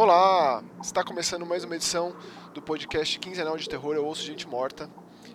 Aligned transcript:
Olá! 0.00 0.62
Está 0.80 1.02
começando 1.02 1.44
mais 1.44 1.64
uma 1.64 1.74
edição 1.74 2.14
do 2.54 2.62
podcast 2.62 3.18
Quinzenal 3.18 3.56
de 3.56 3.68
Terror 3.68 3.96
Eu 3.96 4.06
Ouço 4.06 4.22
Gente 4.22 4.46
Morta. 4.46 4.88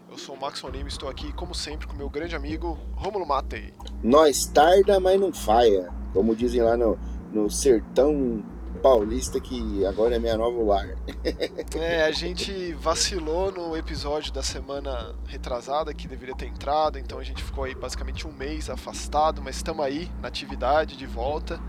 Eu 0.10 0.18
sou 0.18 0.36
o 0.36 0.40
Max 0.40 0.64
Onim 0.64 0.88
estou 0.88 1.10
aqui, 1.10 1.34
como 1.34 1.54
sempre, 1.54 1.86
com 1.86 1.94
meu 1.94 2.10
grande 2.10 2.34
amigo 2.34 2.80
Rômulo 2.96 3.26
Matei. 3.26 3.74
Nós 4.02 4.46
tarda, 4.46 5.02
mas 5.02 5.20
não 5.20 5.34
faia. 5.34 5.92
Como 6.14 6.34
dizem 6.34 6.62
lá 6.62 6.78
no, 6.78 6.98
no 7.34 7.50
sertão 7.50 8.42
paulista, 8.82 9.38
que 9.38 9.86
agora 9.86 10.16
é 10.16 10.20
minha 10.20 10.38
nova 10.38 10.64
lar. 10.64 10.88
é, 11.78 12.06
a 12.06 12.12
gente 12.14 12.72
vacilou 12.76 13.52
no 13.52 13.76
episódio 13.76 14.32
da 14.32 14.42
semana 14.42 15.14
retrasada, 15.26 15.94
que 15.94 16.08
deveria 16.08 16.36
ter 16.36 16.48
entrado, 16.48 16.98
então 16.98 17.20
a 17.20 17.24
gente 17.24 17.44
ficou 17.44 17.66
aí 17.66 17.76
basicamente 17.76 18.26
um 18.26 18.32
mês 18.32 18.70
afastado, 18.70 19.42
mas 19.42 19.58
estamos 19.58 19.86
aí 19.86 20.10
na 20.22 20.30
atividade, 20.30 20.96
de 20.96 21.06
volta 21.06 21.60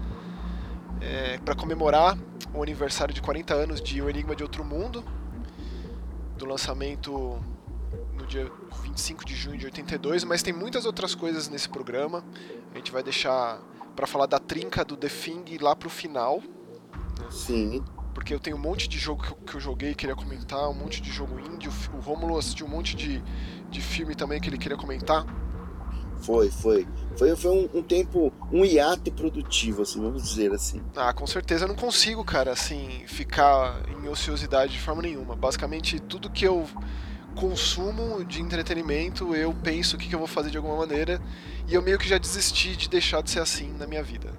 é, 1.04 1.38
para 1.38 1.54
comemorar 1.54 2.16
o 2.52 2.62
aniversário 2.62 3.12
de 3.12 3.20
40 3.20 3.54
anos 3.54 3.80
de 3.80 4.00
O 4.00 4.08
Enigma 4.08 4.34
de 4.34 4.42
Outro 4.42 4.64
Mundo, 4.64 5.04
do 6.38 6.46
lançamento 6.46 7.38
no 8.14 8.26
dia 8.26 8.50
25 8.82 9.24
de 9.24 9.34
junho 9.34 9.58
de 9.58 9.66
82, 9.66 10.24
mas 10.24 10.42
tem 10.42 10.52
muitas 10.52 10.86
outras 10.86 11.14
coisas 11.14 11.48
nesse 11.48 11.68
programa. 11.68 12.24
A 12.72 12.78
gente 12.78 12.90
vai 12.90 13.02
deixar 13.02 13.60
para 13.94 14.06
falar 14.06 14.26
da 14.26 14.38
trinca 14.38 14.84
do 14.84 14.96
The 14.96 15.08
Thing 15.08 15.58
lá 15.60 15.76
pro 15.76 15.90
final. 15.90 16.40
Né? 16.40 17.26
Sim. 17.30 17.84
Porque 18.14 18.32
eu 18.32 18.40
tenho 18.40 18.56
um 18.56 18.60
monte 18.60 18.88
de 18.88 18.98
jogo 18.98 19.22
que 19.22 19.32
eu, 19.32 19.36
que 19.36 19.54
eu 19.56 19.60
joguei 19.60 19.90
e 19.90 19.94
queria 19.94 20.14
comentar, 20.14 20.68
um 20.70 20.74
monte 20.74 21.02
de 21.02 21.10
jogo 21.10 21.38
indie. 21.38 21.68
O 21.68 22.00
Romulo 22.00 22.38
assistiu 22.38 22.66
um 22.66 22.70
monte 22.70 22.96
de, 22.96 23.22
de 23.70 23.80
filme 23.80 24.14
também 24.14 24.40
que 24.40 24.48
ele 24.48 24.58
queria 24.58 24.76
comentar. 24.76 25.26
Foi, 26.24 26.50
foi. 26.50 26.86
Foi, 27.16 27.36
foi 27.36 27.50
um, 27.50 27.78
um, 27.78 27.82
tempo, 27.82 28.32
um 28.50 28.64
hiato 28.64 29.12
produtivo, 29.12 29.82
assim, 29.82 30.00
vamos 30.00 30.22
dizer 30.22 30.52
assim. 30.52 30.80
Ah, 30.96 31.12
com 31.12 31.26
certeza. 31.26 31.64
Eu 31.64 31.68
não 31.68 31.76
consigo, 31.76 32.24
cara, 32.24 32.50
assim, 32.50 33.04
ficar 33.06 33.82
em 33.88 34.08
ociosidade 34.08 34.72
de 34.72 34.80
forma 34.80 35.02
nenhuma. 35.02 35.36
Basicamente, 35.36 36.00
tudo 36.00 36.30
que 36.30 36.44
eu 36.44 36.66
consumo 37.34 38.24
de 38.24 38.40
entretenimento, 38.40 39.34
eu 39.34 39.52
penso 39.52 39.96
o 39.96 39.98
que, 39.98 40.08
que 40.08 40.14
eu 40.14 40.18
vou 40.18 40.28
fazer 40.28 40.50
de 40.50 40.56
alguma 40.56 40.76
maneira. 40.76 41.20
E 41.68 41.74
eu 41.74 41.82
meio 41.82 41.98
que 41.98 42.08
já 42.08 42.18
desisti 42.18 42.74
de 42.74 42.88
deixar 42.88 43.22
de 43.22 43.30
ser 43.30 43.40
assim 43.40 43.70
na 43.78 43.86
minha 43.86 44.02
vida. 44.02 44.32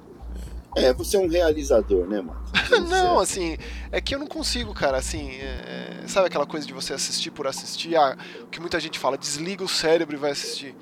É, 0.75 0.91
você 0.91 1.15
é 1.15 1.19
um 1.19 1.27
realizador, 1.27 2.05
né, 2.05 2.19
mano? 2.19 2.43
não, 2.89 3.17
assim, 3.19 3.57
é 3.91 4.01
que 4.01 4.13
eu 4.13 4.19
não 4.19 4.27
consigo, 4.27 4.73
cara, 4.73 4.97
assim, 4.97 5.29
é, 5.35 6.03
sabe 6.05 6.27
aquela 6.27 6.45
coisa 6.45 6.67
de 6.67 6.73
você 6.73 6.93
assistir 6.93 7.31
por 7.31 7.47
assistir? 7.47 7.95
Ah, 7.95 8.17
o 8.41 8.47
que 8.47 8.59
muita 8.59 8.77
gente 8.79 8.99
fala, 8.99 9.17
desliga 9.17 9.63
o 9.63 9.69
cérebro 9.69 10.17
e 10.17 10.19
vai 10.19 10.31
assistir. 10.31 10.75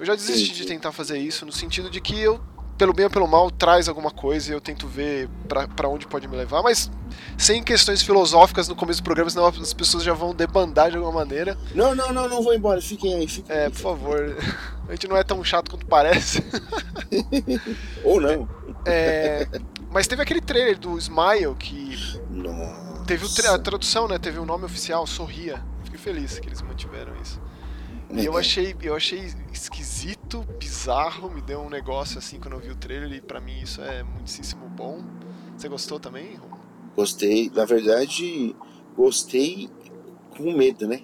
Eu 0.00 0.06
já 0.06 0.14
desisti 0.14 0.54
de 0.54 0.64
tentar 0.64 0.92
fazer 0.92 1.18
isso, 1.18 1.44
no 1.44 1.52
sentido 1.52 1.90
de 1.90 2.00
que 2.00 2.18
eu, 2.18 2.40
pelo 2.78 2.90
bem 2.94 3.04
ou 3.04 3.10
pelo 3.10 3.28
mal, 3.28 3.50
traz 3.50 3.86
alguma 3.86 4.10
coisa 4.10 4.50
e 4.50 4.54
eu 4.54 4.60
tento 4.60 4.88
ver 4.88 5.28
para 5.46 5.88
onde 5.90 6.06
pode 6.06 6.26
me 6.26 6.34
levar, 6.34 6.62
mas 6.62 6.90
sem 7.36 7.62
questões 7.62 8.00
filosóficas 8.00 8.66
no 8.66 8.74
começo 8.74 9.02
do 9.02 9.04
programa, 9.04 9.28
senão 9.28 9.46
as 9.46 9.74
pessoas 9.74 10.02
já 10.02 10.14
vão 10.14 10.34
debandar 10.34 10.90
de 10.90 10.96
alguma 10.96 11.12
maneira. 11.12 11.54
Não, 11.74 11.94
não, 11.94 12.14
não, 12.14 12.26
não 12.26 12.42
vou 12.42 12.54
embora, 12.54 12.80
fiquem 12.80 13.14
aí, 13.14 13.28
fiquem 13.28 13.54
É, 13.54 13.66
aí. 13.66 13.70
por 13.70 13.78
favor. 13.78 14.36
A 14.88 14.92
gente 14.92 15.06
não 15.06 15.18
é 15.18 15.22
tão 15.22 15.44
chato 15.44 15.70
quanto 15.70 15.84
parece. 15.84 16.42
ou 18.02 18.18
não. 18.22 18.48
É, 18.86 19.46
mas 19.90 20.06
teve 20.06 20.22
aquele 20.22 20.40
trailer 20.40 20.78
do 20.78 20.96
Smile 20.96 21.54
que. 21.58 22.18
Nossa. 22.30 23.04
Teve 23.06 23.26
a 23.48 23.58
tradução, 23.58 24.08
né? 24.08 24.18
Teve 24.18 24.38
o 24.38 24.42
um 24.44 24.46
nome 24.46 24.64
oficial, 24.64 25.06
Sorria. 25.06 25.62
Fiquei 25.84 25.98
feliz 25.98 26.38
que 26.38 26.48
eles 26.48 26.62
mantiveram 26.62 27.12
isso. 27.20 27.38
E 28.12 28.24
eu 28.24 28.36
achei, 28.36 28.74
eu 28.82 28.94
achei 28.94 29.32
esquisito, 29.52 30.44
bizarro, 30.58 31.30
me 31.30 31.40
deu 31.40 31.60
um 31.60 31.70
negócio 31.70 32.18
assim 32.18 32.40
quando 32.40 32.54
eu 32.54 32.60
vi 32.60 32.70
o 32.70 32.76
trailer 32.76 33.12
e 33.12 33.20
pra 33.20 33.40
mim 33.40 33.60
isso 33.60 33.80
é 33.82 34.02
muitíssimo 34.02 34.68
bom. 34.68 35.00
Você 35.56 35.68
gostou 35.68 36.00
também? 36.00 36.38
Gostei, 36.96 37.50
na 37.54 37.64
verdade, 37.64 38.54
gostei 38.96 39.70
com 40.36 40.52
medo, 40.52 40.88
né? 40.88 41.02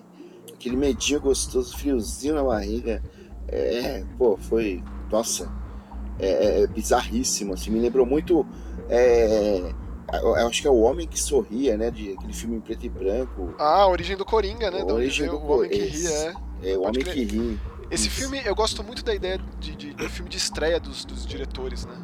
Aquele 0.53 0.77
medinho 0.77 1.21
gostoso, 1.21 1.77
friozinho 1.77 2.35
na 2.35 2.43
barriga. 2.43 3.03
É, 3.49 4.05
pô, 4.19 4.37
foi. 4.37 4.83
Nossa, 5.11 5.51
é, 6.19 6.63
é 6.63 6.67
bizarríssimo, 6.67 7.55
assim, 7.55 7.71
me 7.71 7.79
lembrou 7.79 8.05
muito. 8.05 8.45
É, 8.89 9.73
eu 10.13 10.35
acho 10.47 10.63
que 10.63 10.69
é 10.69 10.71
o 10.71 10.81
Homem 10.81 11.07
que 11.07 11.21
Sorria, 11.21 11.77
né? 11.77 11.91
De 11.91 12.13
aquele 12.13 12.33
filme 12.33 12.57
em 12.57 12.61
preto 12.61 12.87
e 12.87 12.89
branco. 12.89 13.55
Ah, 13.59 13.83
a 13.83 13.89
origem 13.89 14.17
do 14.17 14.25
Coringa, 14.25 14.71
né? 14.71 14.81
A 14.81 14.93
origem 14.93 15.29
do 15.29 15.37
o 15.37 15.53
Homem 15.53 15.71
que 15.71 15.79
Ria, 15.79 16.11
é. 16.11 16.35
É, 16.63 16.77
o 16.77 16.83
Homem 16.83 17.05
que 17.05 17.11
Ri. 17.25 17.61
Esse 17.91 18.09
Isso. 18.09 18.19
filme, 18.19 18.43
eu 18.45 18.55
gosto 18.55 18.83
muito 18.83 19.05
da 19.05 19.15
ideia 19.15 19.39
de, 19.61 19.77
de, 19.77 19.95
de 19.95 20.09
filme 20.09 20.29
de 20.29 20.37
estreia 20.37 20.81
dos, 20.81 21.05
dos 21.05 21.25
diretores, 21.25 21.85
né? 21.85 21.95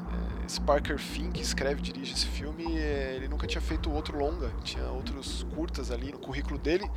É, 0.42 0.46
esse 0.46 0.60
Parker 0.60 0.98
Finn, 0.98 1.32
que 1.32 1.42
escreve 1.42 1.80
e 1.80 1.82
dirige 1.82 2.12
esse 2.12 2.26
filme, 2.26 2.78
é, 2.78 3.14
ele 3.16 3.26
nunca 3.28 3.46
tinha 3.46 3.60
feito 3.60 3.90
outro 3.90 4.16
longa, 4.16 4.52
tinha 4.62 4.84
outros 4.90 5.44
curtas 5.54 5.90
ali 5.90 6.12
no 6.12 6.18
currículo 6.18 6.58
dele. 6.58 6.88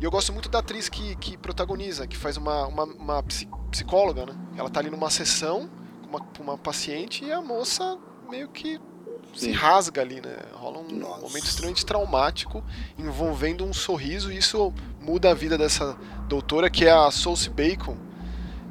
E 0.00 0.04
eu 0.04 0.10
gosto 0.10 0.32
muito 0.32 0.48
da 0.48 0.58
atriz 0.58 0.88
que, 0.88 1.14
que 1.16 1.36
protagoniza, 1.36 2.06
que 2.06 2.16
faz 2.16 2.36
uma, 2.36 2.66
uma, 2.66 2.84
uma 2.84 3.22
psicóloga, 3.70 4.26
né? 4.26 4.34
Ela 4.56 4.68
tá 4.68 4.80
ali 4.80 4.90
numa 4.90 5.10
sessão 5.10 5.70
com 6.02 6.08
uma, 6.08 6.26
uma 6.40 6.58
paciente 6.58 7.24
e 7.24 7.30
a 7.30 7.40
moça 7.40 7.96
meio 8.28 8.48
que 8.48 8.80
se 9.34 9.50
rasga 9.52 10.00
ali, 10.00 10.20
né? 10.20 10.36
Rola 10.54 10.78
um 10.78 10.90
Nossa. 10.96 11.20
momento 11.20 11.44
extremamente 11.44 11.84
traumático 11.84 12.64
envolvendo 12.98 13.64
um 13.64 13.72
sorriso 13.72 14.32
e 14.32 14.38
isso 14.38 14.72
muda 15.04 15.30
a 15.30 15.34
vida 15.34 15.58
dessa 15.58 15.96
doutora 16.28 16.70
que 16.70 16.86
é 16.86 16.90
a 16.90 17.10
Soulce 17.10 17.50
Bacon, 17.50 17.96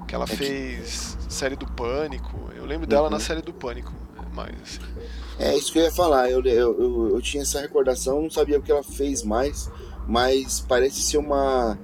que 0.08 0.16
ela 0.16 0.26
é 0.26 0.28
fez 0.28 1.18
que... 1.22 1.34
série 1.34 1.56
do 1.56 1.68
Pânico. 1.68 2.50
Eu 2.56 2.66
lembro 2.66 2.88
dela 2.88 3.06
uhum. 3.06 3.12
na 3.12 3.20
série 3.20 3.42
do 3.42 3.54
Pânico, 3.54 3.94
mais 4.34 4.54
assim. 4.62 4.80
É 5.40 5.56
isso 5.56 5.72
que 5.72 5.80
eu 5.80 5.84
ia 5.84 5.92
falar. 5.92 6.30
Eu, 6.30 6.44
eu, 6.44 6.80
eu, 6.80 7.10
eu, 7.16 7.22
tinha 7.22 7.44
essa 7.44 7.60
recordação, 7.60 8.22
não 8.22 8.30
sabia 8.30 8.58
o 8.58 8.62
que 8.62 8.72
ela 8.72 8.84
fez 8.84 9.24
mais, 9.24 9.70
mas 10.08 10.60
parece 10.62 11.02
ser 11.02 11.18
uma. 11.18 11.78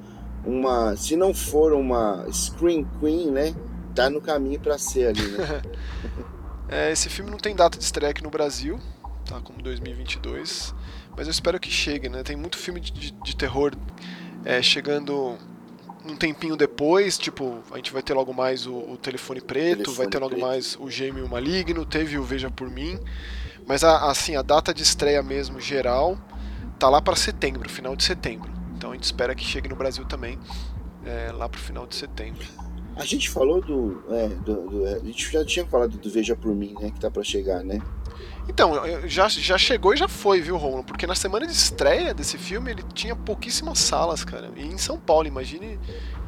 uma 0.45 0.95
se 0.95 1.15
não 1.15 1.33
for 1.33 1.73
uma 1.73 2.25
Screen 2.31 2.87
Queen, 2.99 3.31
né? 3.31 3.55
Tá 3.95 4.09
no 4.09 4.21
caminho 4.21 4.59
para 4.59 4.77
ser 4.77 5.07
ali, 5.07 5.21
né? 5.21 5.61
É, 6.71 6.91
esse 6.91 7.09
filme 7.09 7.31
não 7.31 7.39
tem 7.39 7.55
data 7.55 7.79
de 7.79 7.83
estreia 7.83 8.11
aqui 8.11 8.21
no 8.21 8.29
Brasil, 8.29 8.79
tá 9.25 9.41
como 9.41 9.59
2022, 9.59 10.75
mas 11.17 11.25
eu 11.25 11.31
espero 11.31 11.59
que 11.59 11.71
chegue, 11.71 12.07
né? 12.07 12.21
Tem 12.21 12.35
muito 12.35 12.57
filme 12.57 12.79
de, 12.79 13.09
de 13.09 13.35
terror 13.35 13.73
é, 14.45 14.61
chegando 14.61 15.37
um 16.05 16.15
tempinho 16.15 16.55
depois, 16.55 17.17
tipo, 17.17 17.59
a 17.71 17.75
gente 17.75 17.91
vai 17.91 18.01
ter 18.01 18.13
logo 18.13 18.33
mais 18.33 18.65
o, 18.65 18.73
o 18.73 18.97
Telefone 18.97 19.41
Preto, 19.41 19.83
telefone 19.83 19.97
vai 19.97 20.07
ter 20.07 20.19
logo 20.19 20.35
preto. 20.35 20.45
mais 20.45 20.77
o 20.79 20.89
Gêmeo 20.89 21.27
Maligno, 21.27 21.85
teve 21.85 22.17
o 22.17 22.23
Veja 22.23 22.49
Por 22.49 22.69
Mim, 22.69 22.99
mas 23.67 23.83
a, 23.83 24.09
assim, 24.09 24.35
a 24.35 24.41
data 24.41 24.73
de 24.73 24.81
estreia 24.81 25.21
mesmo 25.21 25.59
geral 25.59 26.17
tá 26.77 26.89
lá 26.89 27.01
para 27.01 27.15
setembro, 27.15 27.69
final 27.69 27.95
de 27.95 28.03
setembro. 28.03 28.49
Então 28.77 28.91
a 28.91 28.93
gente 28.93 29.03
espera 29.03 29.35
que 29.35 29.43
chegue 29.43 29.67
no 29.67 29.75
Brasil 29.75 30.05
também, 30.05 30.39
é, 31.05 31.31
lá 31.31 31.49
pro 31.49 31.59
final 31.59 31.85
de 31.85 31.95
setembro. 31.95 32.47
A 32.99 33.05
gente 33.05 33.29
falou 33.29 33.61
do, 33.61 34.03
é, 34.09 34.27
do, 34.27 34.69
do, 34.69 34.85
A 34.85 34.99
gente 34.99 35.31
já 35.31 35.45
tinha 35.45 35.65
falado 35.65 35.97
do 35.97 36.09
Veja 36.09 36.35
Por 36.35 36.53
Mim, 36.53 36.75
né? 36.77 36.91
Que 36.91 36.99
tá 36.99 37.09
pra 37.09 37.23
chegar, 37.23 37.63
né? 37.63 37.81
Então, 38.49 38.73
já, 39.07 39.29
já 39.29 39.57
chegou 39.57 39.93
e 39.93 39.97
já 39.97 40.09
foi, 40.09 40.41
viu, 40.41 40.57
Romulo? 40.57 40.83
Porque 40.83 41.07
na 41.07 41.15
semana 41.15 41.47
de 41.47 41.53
estreia 41.53 42.13
desse 42.13 42.37
filme 42.37 42.71
ele 42.71 42.83
tinha 42.93 43.15
pouquíssimas 43.15 43.79
salas, 43.79 44.25
cara. 44.25 44.51
E 44.57 44.65
em 44.65 44.77
São 44.77 44.99
Paulo, 44.99 45.27
imagine 45.27 45.79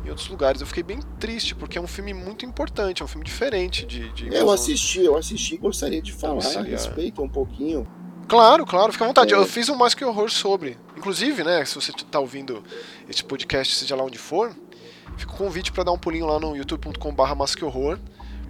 em 0.05 0.09
outros 0.09 0.29
lugares. 0.29 0.61
Eu 0.61 0.67
fiquei 0.67 0.81
bem 0.81 0.99
triste, 1.19 1.53
porque 1.53 1.77
é 1.77 1.81
um 1.81 1.87
filme 1.87 2.13
muito 2.13 2.45
importante, 2.45 3.01
é 3.01 3.05
um 3.05 3.07
filme 3.07 3.25
diferente 3.25 3.85
de. 3.85 4.09
de 4.13 4.33
eu 4.33 4.49
assisti, 4.49 5.01
eu 5.01 5.17
assisti 5.17 5.57
gostaria 5.57 6.01
de 6.01 6.13
falar 6.13 6.45
a 6.45 6.61
respeito 6.61 7.21
um 7.21 7.29
pouquinho. 7.29 7.85
Claro, 8.29 8.65
claro, 8.65 8.93
fica 8.93 9.03
à 9.03 9.07
vontade. 9.07 9.33
É. 9.33 9.37
Eu 9.37 9.45
fiz 9.45 9.67
um 9.67 9.75
mais 9.75 9.93
que 9.93 10.05
horror 10.05 10.29
sobre. 10.29 10.77
Inclusive, 10.95 11.43
né, 11.43 11.65
se 11.65 11.75
você 11.75 11.91
tá 12.09 12.17
ouvindo 12.17 12.63
este 13.09 13.25
podcast, 13.25 13.75
seja 13.75 13.93
lá 13.93 14.05
onde 14.05 14.17
for, 14.17 14.55
fica 15.17 15.33
o 15.33 15.35
convite 15.35 15.71
para 15.71 15.83
dar 15.83 15.91
um 15.91 15.97
pulinho 15.97 16.25
lá 16.25 16.39
no 16.39 16.55
youtube.com/barra 16.55 17.35
masquehorror 17.35 17.97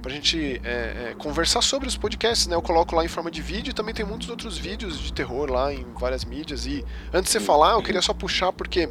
pra 0.01 0.11
gente 0.11 0.59
é, 0.63 1.11
é, 1.11 1.15
conversar 1.17 1.61
sobre 1.61 1.87
os 1.87 1.95
podcasts, 1.95 2.47
né? 2.47 2.55
Eu 2.55 2.61
coloco 2.61 2.95
lá 2.95 3.05
em 3.05 3.07
forma 3.07 3.29
de 3.29 3.41
vídeo 3.41 3.71
e 3.71 3.73
também 3.73 3.93
tem 3.93 4.03
muitos 4.03 4.29
outros 4.29 4.57
vídeos 4.57 4.99
de 4.99 5.13
terror 5.13 5.49
lá 5.49 5.71
em 5.71 5.85
várias 5.93 6.25
mídias. 6.25 6.65
E 6.65 6.83
antes 7.13 7.31
de 7.31 7.39
você 7.39 7.39
falar, 7.39 7.73
eu 7.73 7.83
queria 7.83 8.01
só 8.01 8.13
puxar 8.13 8.51
porque 8.51 8.89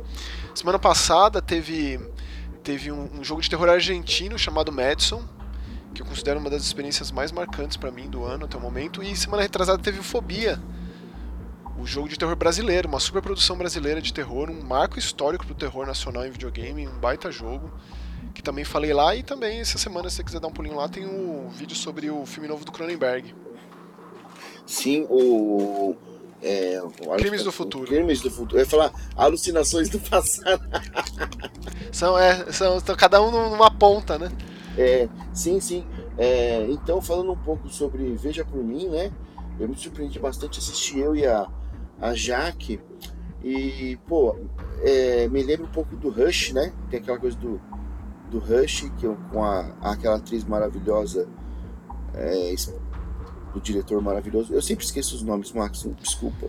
semana 0.55 0.78
passada 0.78 1.43
teve, 1.43 2.00
teve 2.62 2.93
um, 2.93 3.08
um 3.19 3.25
jogo 3.25 3.43
de 3.43 3.50
terror 3.50 3.69
argentino 3.69 4.38
chamado 4.38 4.70
Madison, 4.70 5.22
que 5.93 6.00
eu 6.00 6.06
considero 6.06 6.38
uma 6.38 6.49
das 6.49 6.62
experiências 6.62 7.11
mais 7.11 7.32
marcantes 7.32 7.76
para 7.76 7.90
mim 7.90 8.08
do 8.08 8.25
ano 8.25 8.44
até 8.44 8.56
o 8.56 8.61
momento. 8.61 9.02
E 9.02 9.17
semana 9.17 9.43
retrasada 9.43 9.82
teve 9.82 10.00
Fobia, 10.02 10.61
o 11.81 11.87
jogo 11.87 12.09
de 12.09 12.19
terror 12.19 12.37
brasileiro, 12.37 12.88
uma 12.88 13.00
superprodução 13.00 13.56
brasileira 13.56 14.03
de 14.03 14.12
terror, 14.12 14.50
um 14.50 14.62
marco 14.62 14.99
histórico 14.99 15.47
pro 15.47 15.55
terror 15.55 15.87
nacional 15.87 16.27
em 16.27 16.31
videogame, 16.31 16.87
um 16.87 16.99
baita 16.99 17.31
jogo, 17.31 17.71
que 18.35 18.43
também 18.43 18.65
falei 18.65 18.93
lá, 18.93 19.17
e 19.17 19.23
também 19.23 19.61
essa 19.61 19.79
semana, 19.79 20.11
se 20.11 20.17
você 20.17 20.25
quiser 20.25 20.41
dar 20.41 20.49
um 20.49 20.53
pulinho 20.53 20.77
lá, 20.77 20.88
tem 20.88 21.06
um 21.06 21.49
vídeo 21.49 21.75
sobre 21.75 22.11
o 22.11 22.27
filme 22.27 22.49
novo 22.49 22.65
do 22.65 22.73
Cronenberg. 22.73 23.35
Sim, 24.67 25.06
o... 25.09 25.97
É, 26.43 26.81
o 26.82 27.17
Crimes 27.17 27.44
do 27.44 27.53
Futuro. 27.53 27.87
Crimes 27.87 28.23
do 28.23 28.31
Futuro. 28.31 28.56
Eu 28.56 28.61
ia 28.61 28.67
falar 28.67 28.93
alucinações 29.15 29.91
do 29.91 29.99
passado. 29.99 30.62
são, 31.93 32.17
é, 32.17 32.50
são, 32.50 32.81
são 32.81 32.97
cada 32.97 33.21
um 33.21 33.50
numa 33.50 33.71
ponta, 33.71 34.19
né? 34.19 34.31
É, 34.79 35.06
sim, 35.35 35.61
sim. 35.61 35.85
É, 36.17 36.67
então, 36.71 37.03
falando 37.03 37.31
um 37.32 37.37
pouco 37.37 37.69
sobre 37.69 38.15
Veja 38.15 38.43
Por 38.43 38.65
Mim, 38.65 38.88
né? 38.88 39.12
Eu 39.59 39.69
me 39.69 39.77
surpreendi 39.77 40.19
bastante 40.19 40.59
assistir 40.59 41.00
eu 41.00 41.15
e 41.15 41.27
a 41.27 41.47
a 42.00 42.14
Jaque. 42.14 42.81
E, 43.43 43.99
pô, 44.06 44.37
é, 44.82 45.29
me 45.29 45.43
lembra 45.43 45.67
um 45.67 45.70
pouco 45.70 45.97
do 45.97 46.11
Rush, 46.11 46.52
né? 46.52 46.73
Tem 46.91 47.00
aquela 47.00 47.19
coisa 47.19 47.37
do, 47.37 47.61
do 48.31 48.38
Rush, 48.38 48.91
que 48.99 49.06
com 49.32 49.44
a, 49.44 49.73
aquela 49.81 50.17
atriz 50.17 50.44
maravilhosa, 50.44 51.26
é, 52.14 52.55
do 53.55 53.61
diretor 53.61 54.00
maravilhoso. 54.02 54.52
Eu 54.52 54.62
sempre 54.62 54.85
esqueço 54.85 55.17
os 55.17 55.23
nomes, 55.23 55.52
Max, 55.52 55.87
desculpa. 55.99 56.49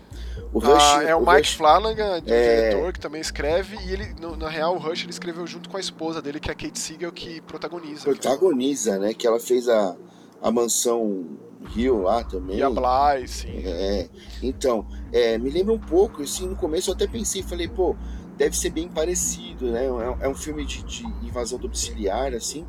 O 0.52 0.60
ah, 0.60 0.66
Rush. 0.66 0.82
Ah, 0.82 1.02
é 1.02 1.14
o, 1.14 1.18
o 1.18 1.26
Mike 1.26 1.38
Rush, 1.38 1.54
Flanagan, 1.54 2.16
é... 2.26 2.70
diretor, 2.70 2.92
que 2.92 3.00
também 3.00 3.20
escreve, 3.20 3.76
e 3.76 3.92
ele, 3.92 4.14
no, 4.20 4.36
na 4.36 4.48
real, 4.48 4.76
o 4.76 4.78
Rush 4.78 5.02
ele 5.02 5.10
escreveu 5.10 5.46
junto 5.46 5.68
com 5.68 5.76
a 5.76 5.80
esposa 5.80 6.20
dele, 6.20 6.38
que 6.40 6.50
é 6.50 6.52
a 6.52 6.54
Kate 6.54 6.78
Siegel, 6.78 7.12
que 7.12 7.40
protagoniza. 7.40 8.04
Protagoniza, 8.04 8.98
né? 8.98 9.14
Que 9.14 9.26
ela 9.26 9.40
fez 9.40 9.68
a, 9.68 9.96
a 10.42 10.50
mansão 10.50 11.38
Rio 11.64 12.02
lá 12.02 12.24
também. 12.24 12.58
E 12.58 12.62
a 12.62 12.70
Bly, 12.70 13.28
sim. 13.28 13.62
É, 13.64 14.08
então, 14.42 14.86
é, 15.12 15.38
me 15.38 15.50
lembra 15.50 15.72
um 15.72 15.78
pouco, 15.78 16.22
assim, 16.22 16.48
no 16.48 16.56
começo 16.56 16.90
eu 16.90 16.94
até 16.94 17.06
pensei, 17.06 17.42
falei, 17.42 17.68
pô, 17.68 17.96
deve 18.36 18.56
ser 18.56 18.70
bem 18.70 18.88
parecido, 18.88 19.70
né? 19.70 19.84
É, 19.84 20.26
é 20.26 20.28
um 20.28 20.34
filme 20.34 20.64
de, 20.64 20.82
de 20.82 21.04
invasão 21.24 21.58
domiciliar, 21.58 22.34
assim, 22.34 22.66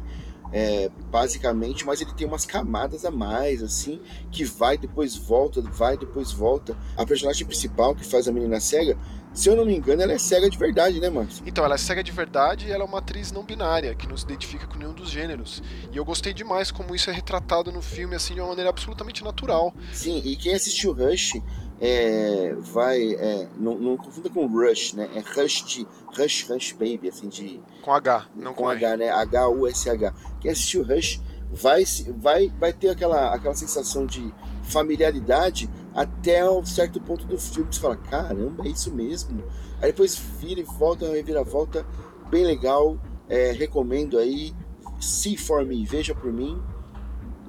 é, 0.51 0.89
basicamente, 1.09 1.83
mas 1.83 1.99
ele 1.99 2.13
tem 2.13 2.27
umas 2.27 2.45
camadas 2.45 3.05
a 3.05 3.11
mais, 3.11 3.63
assim, 3.63 3.99
que 4.31 4.45
vai, 4.45 4.77
depois 4.77 5.15
volta, 5.15 5.59
vai, 5.61 5.97
depois 5.97 6.31
volta. 6.31 6.77
A 6.95 7.05
personagem 7.05 7.45
principal, 7.45 7.95
que 7.95 8.05
faz 8.05 8.27
a 8.27 8.31
menina 8.31 8.59
cega, 8.59 8.95
se 9.33 9.49
eu 9.49 9.55
não 9.55 9.65
me 9.65 9.75
engano, 9.75 10.01
ela 10.01 10.13
é 10.13 10.17
cega 10.17 10.49
de 10.49 10.57
verdade, 10.57 10.99
né, 10.99 11.09
Max? 11.09 11.41
Então, 11.45 11.65
ela 11.65 11.75
é 11.75 11.77
cega 11.77 12.03
de 12.03 12.11
verdade 12.11 12.67
e 12.67 12.71
ela 12.71 12.83
é 12.83 12.85
uma 12.85 12.99
atriz 12.99 13.31
não 13.31 13.43
binária, 13.43 13.95
que 13.95 14.07
não 14.07 14.15
se 14.15 14.25
identifica 14.25 14.67
com 14.67 14.77
nenhum 14.77 14.93
dos 14.93 15.09
gêneros. 15.09 15.63
E 15.91 15.97
eu 15.97 16.05
gostei 16.05 16.33
demais 16.33 16.71
como 16.71 16.95
isso 16.95 17.09
é 17.09 17.13
retratado 17.13 17.71
no 17.71 17.81
filme, 17.81 18.15
assim, 18.15 18.33
de 18.35 18.41
uma 18.41 18.49
maneira 18.49 18.69
absolutamente 18.69 19.23
natural. 19.23 19.73
Sim, 19.91 20.21
e 20.23 20.35
quem 20.35 20.53
assistiu 20.53 20.93
Rush 20.93 21.33
é, 21.81 22.55
vai. 22.59 23.13
É, 23.15 23.47
não, 23.57 23.77
não, 23.77 23.97
confunda 23.97 24.29
com 24.29 24.45
Rush, 24.45 24.93
né? 24.93 25.09
É 25.15 25.19
Rush 25.19 25.65
de. 25.65 25.87
Rush, 26.15 26.47
Rush 26.47 26.71
Baby, 26.73 27.09
assim, 27.09 27.27
de. 27.27 27.59
Com 27.81 27.91
H, 27.91 28.27
não 28.35 28.53
com, 28.53 28.63
com 28.63 28.69
H, 28.69 28.97
né? 28.97 29.09
H-U-S-H. 29.09 30.13
Quem 30.39 30.51
assistiu 30.51 30.83
Rush 30.83 31.19
vai, 31.51 31.83
vai, 32.17 32.51
vai 32.59 32.73
ter 32.73 32.89
aquela, 32.89 33.33
aquela 33.33 33.53
sensação 33.53 34.05
de 34.05 34.33
familiaridade 34.63 35.69
até 35.93 36.49
um 36.49 36.65
certo 36.65 36.99
ponto 36.99 37.25
do 37.25 37.37
filme 37.37 37.71
você 37.71 37.79
fala, 37.79 37.97
caramba, 37.97 38.65
é 38.65 38.69
isso 38.69 38.93
mesmo. 38.93 39.43
Aí 39.81 39.91
depois 39.91 40.17
vira 40.17 40.59
e 40.59 40.63
volta, 40.63 41.09
vira 41.23 41.43
volta, 41.43 41.85
bem 42.29 42.45
legal. 42.45 42.97
É, 43.29 43.51
recomendo 43.51 44.17
aí. 44.17 44.53
See 44.99 45.35
for 45.35 45.65
me, 45.65 45.85
veja 45.85 46.15
por 46.15 46.31
mim, 46.31 46.61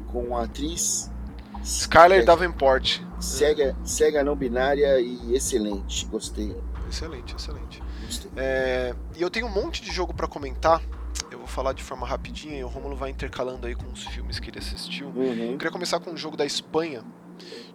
com 0.09 0.37
a 0.37 0.43
atriz 0.43 1.09
Skyler 1.65 2.21
é, 2.21 2.25
Davenport. 2.25 3.01
Cega, 3.19 3.77
cega 3.85 4.23
não 4.23 4.37
binária 4.37 5.01
e 5.01 5.35
excelente, 5.35 6.05
gostei. 6.07 6.55
Excelente, 6.89 7.35
excelente. 7.35 7.83
É, 8.37 8.95
e 9.17 9.23
eu 9.23 9.31
tenho 9.31 9.47
um 9.47 9.51
monte 9.51 9.83
de 9.83 9.91
jogo 9.91 10.13
para 10.13 10.27
comentar. 10.27 10.83
Falar 11.55 11.73
de 11.73 11.85
forma 11.85 12.05
rapidinha 12.05 12.59
e 12.59 12.65
o 12.65 12.67
Romulo 12.67 12.97
vai 12.97 13.11
intercalando 13.11 13.65
aí 13.69 13.77
com 13.77 13.87
os 13.87 14.05
filmes 14.09 14.41
que 14.41 14.51
ele 14.51 14.59
assistiu. 14.59 15.07
Uhum. 15.11 15.53
Eu 15.53 15.57
queria 15.57 15.71
começar 15.71 16.01
com 16.01 16.11
um 16.11 16.17
jogo 16.17 16.37
da 16.37 16.45
Espanha, 16.45 17.05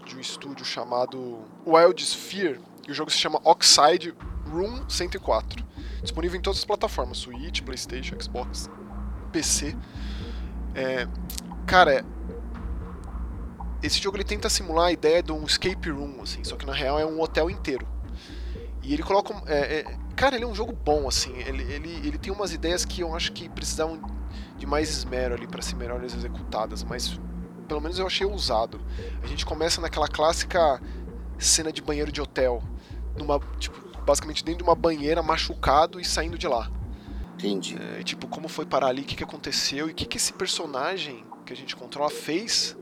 de 0.06 0.18
um 0.18 0.20
estúdio 0.20 0.66
chamado 0.66 1.46
Wild 1.66 2.04
Sphere. 2.04 2.60
E 2.86 2.92
o 2.92 2.94
jogo 2.94 3.10
se 3.10 3.18
chama 3.18 3.40
Oxide 3.42 4.14
Room 4.52 4.84
104. 4.90 5.66
Disponível 6.02 6.38
em 6.38 6.42
todas 6.42 6.60
as 6.60 6.66
plataformas: 6.66 7.20
Switch, 7.20 7.62
PlayStation, 7.62 8.20
Xbox, 8.20 8.70
PC. 9.32 9.74
É, 10.76 11.08
cara, 11.66 12.04
esse 13.82 13.98
jogo 14.02 14.18
ele 14.18 14.26
tenta 14.26 14.50
simular 14.50 14.88
a 14.88 14.92
ideia 14.92 15.24
de 15.24 15.32
um 15.32 15.46
escape 15.46 15.90
room, 15.90 16.22
assim, 16.22 16.44
só 16.44 16.58
que 16.58 16.66
na 16.66 16.74
real 16.74 17.00
é 17.00 17.06
um 17.06 17.22
hotel 17.22 17.50
inteiro. 17.50 17.88
E 18.84 18.94
ele 18.94 19.04
coloca. 19.04 19.42
É, 19.48 19.80
é, 19.80 19.98
cara, 20.20 20.36
ele 20.36 20.44
é 20.44 20.48
um 20.48 20.54
jogo 20.54 20.74
bom, 20.74 21.08
assim. 21.08 21.34
Ele, 21.38 21.64
ele, 21.72 21.90
ele 22.06 22.18
tem 22.18 22.32
umas 22.32 22.52
ideias 22.52 22.84
que 22.84 23.00
eu 23.00 23.16
acho 23.16 23.32
que 23.32 23.48
precisavam 23.48 24.02
de 24.58 24.66
mais 24.66 24.90
esmero 24.90 25.34
ali 25.34 25.48
para 25.48 25.62
ser 25.62 25.78
melhores 25.78 26.14
executadas, 26.14 26.84
mas 26.84 27.18
pelo 27.70 27.80
menos 27.80 27.98
eu 27.98 28.06
achei 28.06 28.28
ousado. 28.28 28.82
A 29.24 29.28
gente 29.28 29.46
começa 29.46 29.80
naquela 29.80 30.10
clássica 30.10 30.82
cena 31.38 31.72
de 31.72 31.82
banheiro 31.82 32.12
de 32.12 32.20
hotel, 32.20 32.62
numa, 33.18 33.40
tipo, 33.60 33.80
basicamente 34.04 34.44
dentro 34.44 34.58
de 34.58 34.70
uma 34.70 34.76
banheira, 34.76 35.24
machucado 35.24 36.02
e 36.02 36.04
saindo 36.04 36.38
de 36.38 36.50
lá. 36.50 36.70
Entendi. 37.36 37.78
É, 37.98 38.04
tipo, 38.04 38.28
como 38.28 38.50
foi 38.50 38.66
parar 38.66 38.88
ali, 38.88 39.04
o 39.04 39.06
que, 39.06 39.16
que 39.16 39.24
aconteceu 39.24 39.88
e 39.88 39.94
o 39.94 39.96
que, 39.96 40.06
que 40.06 40.18
esse 40.18 40.34
personagem 40.34 41.24
que 41.46 41.54
a 41.54 41.56
gente 41.56 41.78
controla 41.78 42.10
fez 42.10 42.76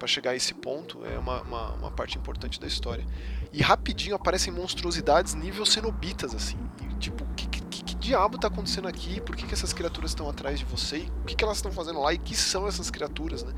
para 0.00 0.08
chegar 0.08 0.32
a 0.32 0.34
esse 0.34 0.52
ponto 0.52 1.06
é 1.06 1.16
uma, 1.16 1.42
uma, 1.42 1.74
uma, 1.74 1.90
parte 1.92 2.18
importante 2.18 2.58
da 2.58 2.66
história. 2.66 3.06
E 3.52 3.62
rapidinho 3.62 4.14
aparecem 4.14 4.52
monstruosidades 4.52 5.34
nível 5.34 5.66
cenobitas, 5.66 6.34
assim. 6.34 6.56
E, 6.80 6.94
tipo, 6.94 7.24
que, 7.36 7.46
que, 7.46 7.84
que, 7.84 7.94
diabo 7.96 8.38
tá 8.38 8.48
acontecendo 8.48 8.88
aqui? 8.88 9.20
Por 9.20 9.36
que, 9.36 9.46
que 9.46 9.52
essas 9.52 9.72
criaturas 9.72 10.12
estão 10.12 10.28
atrás 10.28 10.58
de 10.58 10.64
você? 10.64 10.98
E 10.98 11.12
o 11.22 11.24
que, 11.26 11.34
que 11.34 11.44
elas 11.44 11.58
estão 11.58 11.70
fazendo 11.70 12.00
lá? 12.00 12.12
E 12.12 12.18
que 12.18 12.34
são 12.34 12.66
essas 12.66 12.90
criaturas, 12.90 13.44
né? 13.44 13.52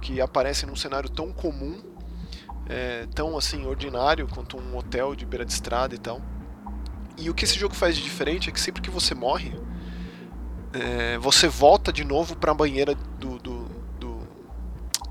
Que 0.00 0.20
aparecem 0.20 0.68
num 0.68 0.76
cenário 0.76 1.10
tão 1.10 1.32
comum, 1.32 1.82
é, 2.66 3.06
tão 3.14 3.36
assim, 3.36 3.66
ordinário 3.66 4.26
quanto 4.28 4.56
um 4.56 4.76
hotel 4.76 5.14
de 5.14 5.26
beira 5.26 5.44
de 5.44 5.52
estrada 5.52 5.94
e 5.94 5.98
tal. 5.98 6.22
E 7.16 7.28
o 7.28 7.34
que 7.34 7.44
esse 7.44 7.58
jogo 7.58 7.74
faz 7.74 7.96
de 7.96 8.02
diferente 8.02 8.48
é 8.48 8.52
que 8.52 8.60
sempre 8.60 8.80
que 8.80 8.90
você 8.90 9.14
morre, 9.14 9.52
é, 10.72 11.18
você 11.18 11.48
volta 11.48 11.92
de 11.92 12.04
novo 12.04 12.36
para 12.36 12.52
a 12.52 12.54
banheira 12.54 12.94
do, 12.94 13.38
do 13.38 13.68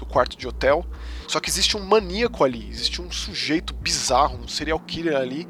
quarto 0.07 0.35
de 0.35 0.47
hotel. 0.47 0.83
Só 1.27 1.39
que 1.39 1.49
existe 1.49 1.75
um 1.75 1.81
maníaco 1.81 2.43
ali, 2.43 2.69
existe 2.69 3.01
um 3.01 3.11
sujeito 3.11 3.73
bizarro, 3.73 4.39
um 4.43 4.47
serial 4.47 4.79
killer 4.79 5.15
ali. 5.15 5.47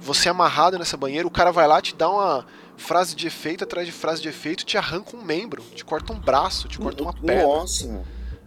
Você 0.00 0.28
é 0.28 0.30
amarrado 0.30 0.78
nessa 0.78 0.96
banheira, 0.96 1.26
o 1.26 1.30
cara 1.30 1.52
vai 1.52 1.66
lá, 1.68 1.82
te 1.82 1.94
dá 1.94 2.08
uma 2.08 2.46
frase 2.76 3.14
de 3.14 3.26
efeito 3.26 3.64
atrás 3.64 3.86
de 3.86 3.92
frase 3.92 4.22
de 4.22 4.28
efeito, 4.28 4.64
te 4.64 4.78
arranca 4.78 5.16
um 5.16 5.22
membro, 5.22 5.62
te 5.74 5.84
corta 5.84 6.12
um 6.12 6.18
braço, 6.18 6.68
te 6.68 6.78
corta 6.78 7.02
uma 7.02 7.12
perna. 7.12 7.42
Nossa! 7.42 8.04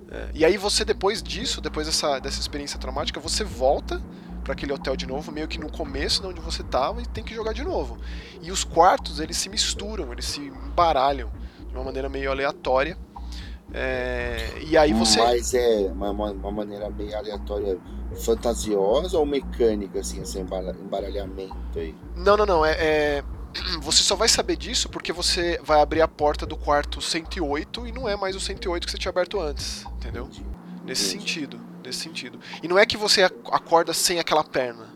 É, 0.09 0.29
e 0.33 0.43
aí 0.45 0.57
você, 0.57 0.83
depois 0.83 1.21
disso, 1.21 1.61
depois 1.61 1.87
dessa, 1.87 2.19
dessa 2.19 2.39
experiência 2.39 2.79
traumática, 2.79 3.19
você 3.19 3.43
volta 3.43 4.01
para 4.43 4.53
aquele 4.53 4.73
hotel 4.73 4.95
de 4.95 5.05
novo, 5.05 5.31
meio 5.31 5.47
que 5.47 5.59
no 5.59 5.71
começo 5.71 6.21
de 6.21 6.27
onde 6.27 6.41
você 6.41 6.61
estava 6.61 7.01
e 7.01 7.05
tem 7.05 7.23
que 7.23 7.33
jogar 7.33 7.53
de 7.53 7.63
novo. 7.63 7.99
E 8.41 8.51
os 8.51 8.63
quartos, 8.63 9.19
eles 9.19 9.37
se 9.37 9.47
misturam, 9.49 10.11
eles 10.11 10.25
se 10.25 10.41
embaralham 10.41 11.31
de 11.59 11.75
uma 11.75 11.83
maneira 11.83 12.09
meio 12.09 12.31
aleatória. 12.31 12.97
É, 13.73 14.59
e 14.61 14.77
aí 14.77 14.93
você. 14.93 15.19
Mas 15.21 15.53
é 15.53 15.91
uma, 15.93 16.11
uma, 16.11 16.51
maneira 16.51 16.89
meio 16.89 17.17
aleatória, 17.17 17.77
fantasiosa 18.15 19.17
ou 19.17 19.25
mecânica, 19.25 19.99
assim, 19.99 20.21
esse 20.21 20.39
embaralhamento 20.39 21.55
aí? 21.75 21.95
Não, 22.15 22.35
não, 22.35 22.45
não. 22.45 22.65
É, 22.65 22.71
é, 22.71 23.23
Você 23.81 24.03
só 24.03 24.15
vai 24.15 24.27
saber 24.27 24.55
disso 24.55 24.89
porque 24.89 25.11
você 25.11 25.59
vai 25.63 25.81
abrir 25.81 26.01
a 26.01 26.07
porta 26.07 26.45
do 26.45 26.55
quarto 26.55 27.01
108 27.01 27.87
e 27.87 27.91
não 27.91 28.07
é 28.07 28.15
mais 28.15 28.35
o 28.35 28.39
108 28.39 28.85
que 28.85 28.91
você 28.91 28.97
tinha 28.97 29.09
aberto 29.09 29.39
antes, 29.39 29.85
entendeu? 29.97 30.25
Entendi. 30.25 30.45
Nesse 30.85 31.15
Entendi. 31.15 31.31
sentido. 31.31 31.59
Nesse 31.83 31.99
sentido. 31.99 32.39
E 32.61 32.67
não 32.67 32.77
é 32.77 32.85
que 32.85 32.97
você 32.97 33.23
acorda 33.23 33.93
sem 33.93 34.19
aquela 34.19 34.43
perna. 34.43 34.87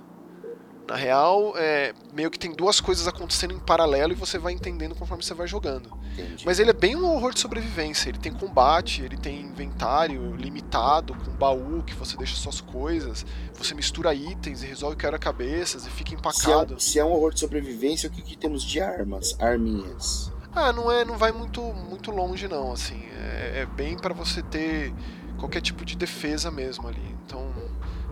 Na 0.87 0.95
real, 0.95 1.53
é, 1.57 1.93
meio 2.13 2.29
que 2.29 2.37
tem 2.37 2.53
duas 2.53 2.79
coisas 2.79 3.07
acontecendo 3.07 3.53
em 3.53 3.59
paralelo 3.59 4.13
e 4.13 4.15
você 4.15 4.37
vai 4.37 4.53
entendendo 4.53 4.93
conforme 4.93 5.23
você 5.23 5.33
vai 5.33 5.47
jogando. 5.47 5.91
Entendi. 6.13 6.45
Mas 6.45 6.59
ele 6.59 6.69
é 6.69 6.73
bem 6.73 6.95
um 6.95 7.05
horror 7.05 7.33
de 7.33 7.39
sobrevivência. 7.39 8.09
Ele 8.09 8.19
tem 8.19 8.31
combate, 8.31 9.01
ele 9.01 9.17
tem 9.17 9.41
inventário 9.41 10.35
limitado, 10.35 11.15
com 11.15 11.31
baú 11.31 11.81
que 11.81 11.95
você 11.95 12.15
deixa 12.15 12.35
suas 12.35 12.61
coisas. 12.61 13.25
Você 13.55 13.73
mistura 13.73 14.13
itens 14.13 14.61
e 14.61 14.67
resolve 14.67 14.95
quebra-cabeças 14.95 15.87
e 15.87 15.89
fica 15.89 16.13
empacado. 16.13 16.79
Se 16.79 16.89
é, 16.89 16.93
se 16.93 16.99
é, 16.99 17.05
um 17.05 17.11
horror 17.11 17.33
de 17.33 17.39
sobrevivência, 17.39 18.07
o 18.07 18.11
que, 18.11 18.21
que 18.21 18.37
temos 18.37 18.63
de 18.63 18.79
armas? 18.79 19.35
Arminhas. 19.39 20.31
Ah, 20.53 20.71
não 20.71 20.91
é, 20.91 21.03
não 21.03 21.17
vai 21.17 21.31
muito, 21.31 21.61
muito 21.61 22.11
longe 22.11 22.47
não, 22.47 22.71
assim. 22.71 23.03
É, 23.17 23.61
é 23.61 23.65
bem 23.65 23.97
para 23.97 24.13
você 24.13 24.43
ter 24.43 24.93
qualquer 25.37 25.61
tipo 25.61 25.83
de 25.83 25.97
defesa 25.97 26.51
mesmo 26.51 26.87
ali. 26.87 27.15
Então, 27.25 27.51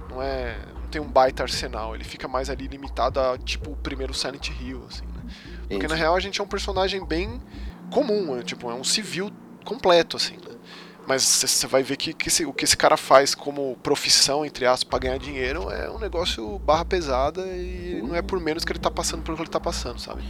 não 0.10 0.22
é 0.22 0.58
tem 0.94 1.02
um 1.02 1.08
baita 1.08 1.42
arsenal, 1.42 1.96
ele 1.96 2.04
fica 2.04 2.28
mais 2.28 2.52
ali 2.52 2.68
limitado 2.68 3.20
a 3.20 3.36
tipo 3.36 3.72
o 3.72 3.76
primeiro 3.76 4.14
Silent 4.14 4.50
Hill, 4.50 4.86
assim, 4.88 5.06
né? 5.08 5.22
Porque 5.62 5.76
Entendi. 5.76 5.88
na 5.88 5.96
real 5.96 6.16
a 6.16 6.20
gente 6.20 6.40
é 6.40 6.44
um 6.44 6.48
personagem 6.48 7.04
bem 7.04 7.42
comum, 7.90 8.38
é, 8.38 8.44
tipo, 8.44 8.70
é 8.70 8.76
um 8.76 8.84
civil 8.84 9.32
completo, 9.66 10.18
assim, 10.18 10.36
né? 10.36 10.56
Mas 11.08 11.24
você 11.24 11.66
vai 11.66 11.82
ver 11.82 11.98
que, 11.98 12.14
que 12.14 12.28
esse, 12.28 12.46
o 12.46 12.54
que 12.54 12.64
esse 12.64 12.78
cara 12.78 12.96
faz 12.96 13.34
como 13.34 13.76
profissão, 13.82 14.46
entre 14.46 14.68
aspas, 14.68 14.84
pra 14.84 15.00
ganhar 15.00 15.18
dinheiro 15.18 15.70
é 15.72 15.90
um 15.90 15.98
negócio 15.98 16.60
barra 16.60 16.86
pesada 16.86 17.42
e 17.48 18.00
não 18.04 18.16
é 18.16 18.22
por 18.22 18.40
menos 18.40 18.64
que 18.64 18.72
ele 18.72 18.80
tá 18.80 18.92
passando 18.92 19.24
pelo 19.24 19.36
que 19.36 19.44
ele 19.44 19.50
tá 19.50 19.60
passando, 19.60 20.00
sabe? 20.00 20.24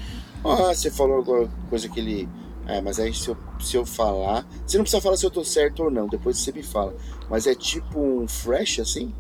Ah, 0.46 0.74
você 0.74 0.89
falou 0.89 1.20
agora 1.20 1.50
coisa 1.70 1.89
que 1.89 2.00
ele. 2.00 2.29
É, 2.65 2.79
mas 2.82 3.00
aí 3.00 3.13
se 3.13 3.27
eu, 3.27 3.38
se 3.60 3.75
eu 3.75 3.86
falar. 3.86 4.48
Você 4.65 4.77
não 4.77 4.84
precisa 4.84 5.01
falar 5.01 5.17
se 5.17 5.25
eu 5.25 5.29
tô 5.29 5.43
certo 5.43 5.84
ou 5.84 5.91
não, 5.91 6.08
depois 6.08 6.39
você 6.39 6.51
me 6.51 6.63
fala. 6.63 6.96
Mas 7.29 7.46
é 7.46 7.53
tipo 7.53 8.00
um 8.00 8.27
fresh 8.27 8.79
assim? 8.79 9.13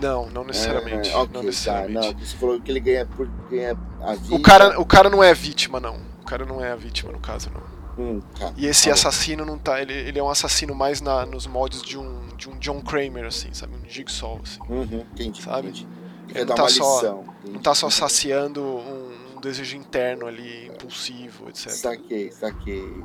Não, 0.00 0.28
não 0.30 0.44
necessariamente. 0.44 1.10
É, 1.10 1.16
okay, 1.16 1.34
não 1.34 1.42
necessariamente. 1.42 2.00
Tá, 2.08 2.12
não, 2.12 2.18
você 2.26 2.36
falou 2.36 2.60
que 2.60 2.70
ele 2.70 2.80
ganha 2.80 3.06
por 3.06 3.26
ganha 3.50 3.76
a 4.02 4.14
vida. 4.14 4.34
O 4.34 4.40
cara, 4.42 4.80
o 4.80 4.86
cara 4.86 5.10
não 5.10 5.22
é 5.22 5.34
vítima, 5.34 5.80
não. 5.80 5.96
O 6.20 6.24
cara 6.24 6.44
não 6.44 6.64
é 6.64 6.70
a 6.72 6.76
vítima 6.76 7.10
no 7.12 7.18
caso, 7.20 7.50
não. 7.52 7.78
Hum, 7.98 8.20
tá. 8.38 8.52
E 8.56 8.66
esse 8.66 8.84
Tá 8.84 8.90
bom. 8.90 8.94
assassino 8.94 9.44
não 9.44 9.58
tá. 9.58 9.80
Ele, 9.82 9.92
ele 9.92 10.18
é 10.18 10.22
um 10.22 10.30
assassino 10.30 10.74
mais 10.74 11.00
na, 11.00 11.26
nos 11.26 11.46
moldes 11.46 11.82
de 11.82 11.98
um, 11.98 12.28
de 12.36 12.48
um 12.48 12.56
John 12.58 12.80
Kramer, 12.80 13.24
assim, 13.24 13.52
sabe? 13.52 13.74
Um 13.74 13.88
Jigsaw, 13.88 14.40
assim. 14.44 14.60
Uhum, 14.68 15.04
entendi. 15.12 15.42
Sabe? 15.42 15.68
entendi. 15.68 15.88
Ele 16.34 16.44
não 16.44 16.54
tá 16.54 16.68
só- 16.68 16.94
lição. 16.96 17.24
Não 17.46 17.60
tá 17.60 17.74
só 17.74 17.90
saciando 17.90 18.62
um, 18.62 19.36
um 19.36 19.40
desejo 19.40 19.76
interno 19.76 20.26
ali, 20.26 20.66
impulsivo, 20.68 21.48
etc. 21.48 21.70
Saquei, 21.70 22.30
saquei. 22.30 23.02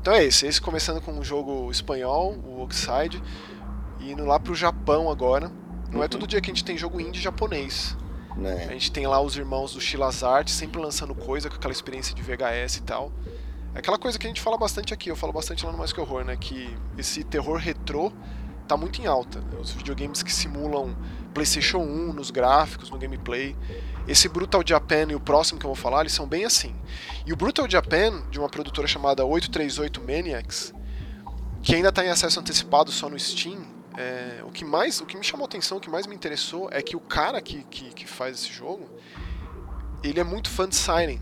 Então 0.00 0.14
é 0.14 0.24
esse. 0.24 0.46
Esse 0.46 0.60
começando 0.60 1.00
com 1.02 1.12
um 1.12 1.22
jogo 1.22 1.70
espanhol, 1.70 2.32
o 2.44 2.62
Oxide, 2.62 3.22
e 3.98 4.12
indo 4.12 4.24
lá 4.24 4.40
pro 4.40 4.54
Japão 4.54 5.10
agora. 5.10 5.50
Não 5.90 6.00
é 6.00 6.02
Uhum. 6.04 6.08
todo 6.08 6.26
dia 6.26 6.40
que 6.40 6.50
a 6.50 6.54
gente 6.54 6.64
tem 6.64 6.76
jogo 6.78 7.00
indie 7.00 7.20
japonês. 7.20 7.96
A 8.30 8.34
Né? 8.38 8.68
gente 8.70 8.92
tem 8.92 9.06
lá 9.06 9.20
os 9.20 9.36
irmãos 9.36 9.74
do 9.74 9.80
Chilas 9.80 10.22
Art 10.22 10.48
sempre 10.48 10.80
lançando 10.80 11.14
coisa 11.14 11.48
com 11.50 11.56
aquela 11.56 11.72
experiência 11.72 12.14
de 12.14 12.22
VHS 12.22 12.76
e 12.76 12.82
tal. 12.82 13.12
É 13.74 13.78
aquela 13.80 13.98
coisa 13.98 14.18
que 14.18 14.26
a 14.26 14.30
gente 14.30 14.40
fala 14.40 14.56
bastante 14.56 14.94
aqui, 14.94 15.10
eu 15.10 15.16
falo 15.16 15.32
bastante 15.32 15.64
lá 15.66 15.72
no 15.72 15.78
Mais 15.78 15.92
Que 15.92 16.00
Horror, 16.00 16.24
né? 16.24 16.36
Que 16.36 16.74
esse 16.96 17.22
terror 17.24 17.56
retrô 17.58 18.12
tá 18.66 18.76
muito 18.76 19.02
em 19.02 19.06
alta. 19.06 19.40
né? 19.40 19.58
Os 19.60 19.72
videogames 19.72 20.22
que 20.22 20.32
simulam 20.32 20.96
PlayStation 21.34 21.78
1 21.78 22.12
nos 22.12 22.30
gráficos, 22.30 22.88
no 22.90 22.98
gameplay. 22.98 23.56
Esse 24.08 24.28
Brutal 24.28 24.62
Japan 24.66 25.06
e 25.10 25.14
o 25.14 25.20
próximo 25.20 25.58
que 25.60 25.66
eu 25.66 25.68
vou 25.68 25.76
falar, 25.76 26.00
eles 26.00 26.12
são 26.12 26.26
bem 26.26 26.44
assim. 26.44 26.74
E 27.26 27.32
o 27.32 27.36
Brutal 27.36 27.68
Japan, 27.68 28.22
de 28.30 28.38
uma 28.38 28.48
produtora 28.48 28.88
chamada 28.88 29.24
838 29.24 30.00
Maniacs, 30.00 30.72
que 31.62 31.74
ainda 31.74 31.90
está 31.90 32.04
em 32.04 32.08
acesso 32.08 32.40
antecipado 32.40 32.90
só 32.90 33.08
no 33.08 33.18
Steam, 33.18 33.60
é, 34.00 34.42
o 34.42 34.50
que 34.50 34.64
mais, 34.64 35.00
o 35.00 35.06
que 35.06 35.16
me 35.16 35.22
chamou 35.22 35.44
atenção, 35.44 35.76
o 35.76 35.80
que 35.80 35.90
mais 35.90 36.06
me 36.06 36.14
interessou 36.14 36.68
é 36.72 36.80
que 36.80 36.96
o 36.96 37.00
cara 37.00 37.40
que, 37.42 37.62
que, 37.64 37.90
que 37.92 38.06
faz 38.06 38.40
esse 38.40 38.52
jogo, 38.52 38.88
ele 40.02 40.18
é 40.18 40.24
muito 40.24 40.48
fã 40.48 40.66
de 40.66 40.74
Siren. 40.74 41.20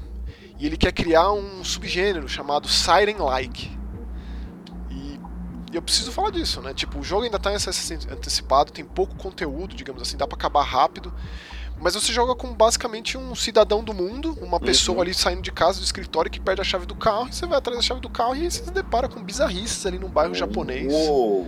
E 0.59 0.67
ele 0.67 0.77
quer 0.77 0.93
criar 0.93 1.33
um 1.33 1.65
subgênero 1.65 2.29
chamado 2.29 2.69
Siren-like. 2.69 3.77
E, 4.91 5.21
eu 5.73 5.83
preciso 5.83 6.13
falar 6.13 6.31
disso, 6.31 6.63
né? 6.63 6.73
Tipo, 6.73 7.01
o 7.01 7.03
jogo 7.03 7.25
ainda 7.25 7.37
está 7.37 7.51
antecipado, 7.51 8.73
tem 8.73 8.85
pouco 8.85 9.15
conteúdo, 9.17 9.75
digamos 9.75 10.01
assim, 10.01 10.17
dá 10.17 10.27
para 10.27 10.37
acabar 10.37 10.63
rápido. 10.63 11.13
Mas 11.81 11.95
você 11.95 12.13
joga 12.13 12.35
com 12.35 12.53
basicamente 12.53 13.17
um 13.17 13.35
cidadão 13.35 13.83
do 13.85 13.95
mundo, 13.95 14.37
uma 14.41 14.59
pessoa 14.59 14.97
Uhum. 14.97 15.03
ali 15.03 15.15
saindo 15.15 15.43
de 15.43 15.53
casa 15.53 15.79
do 15.79 15.85
escritório 15.85 16.31
que 16.31 16.41
perde 16.41 16.61
a 16.61 16.65
chave 16.65 16.87
do 16.87 16.95
carro, 16.95 17.29
e 17.29 17.35
você 17.35 17.47
vai 17.47 17.59
atrás 17.59 17.79
da 17.79 17.83
chave 17.83 18.01
do 18.01 18.11
carro 18.11 18.35
e 18.35 18.51
você 18.51 18.65
se 18.65 18.71
depara 18.71 19.09
com 19.09 19.23
bizarrices 19.23 19.87
ali 19.87 19.99
num 19.99 20.09
bairro 20.09 20.35
japonês. 20.35 20.93
Uou. 20.93 21.47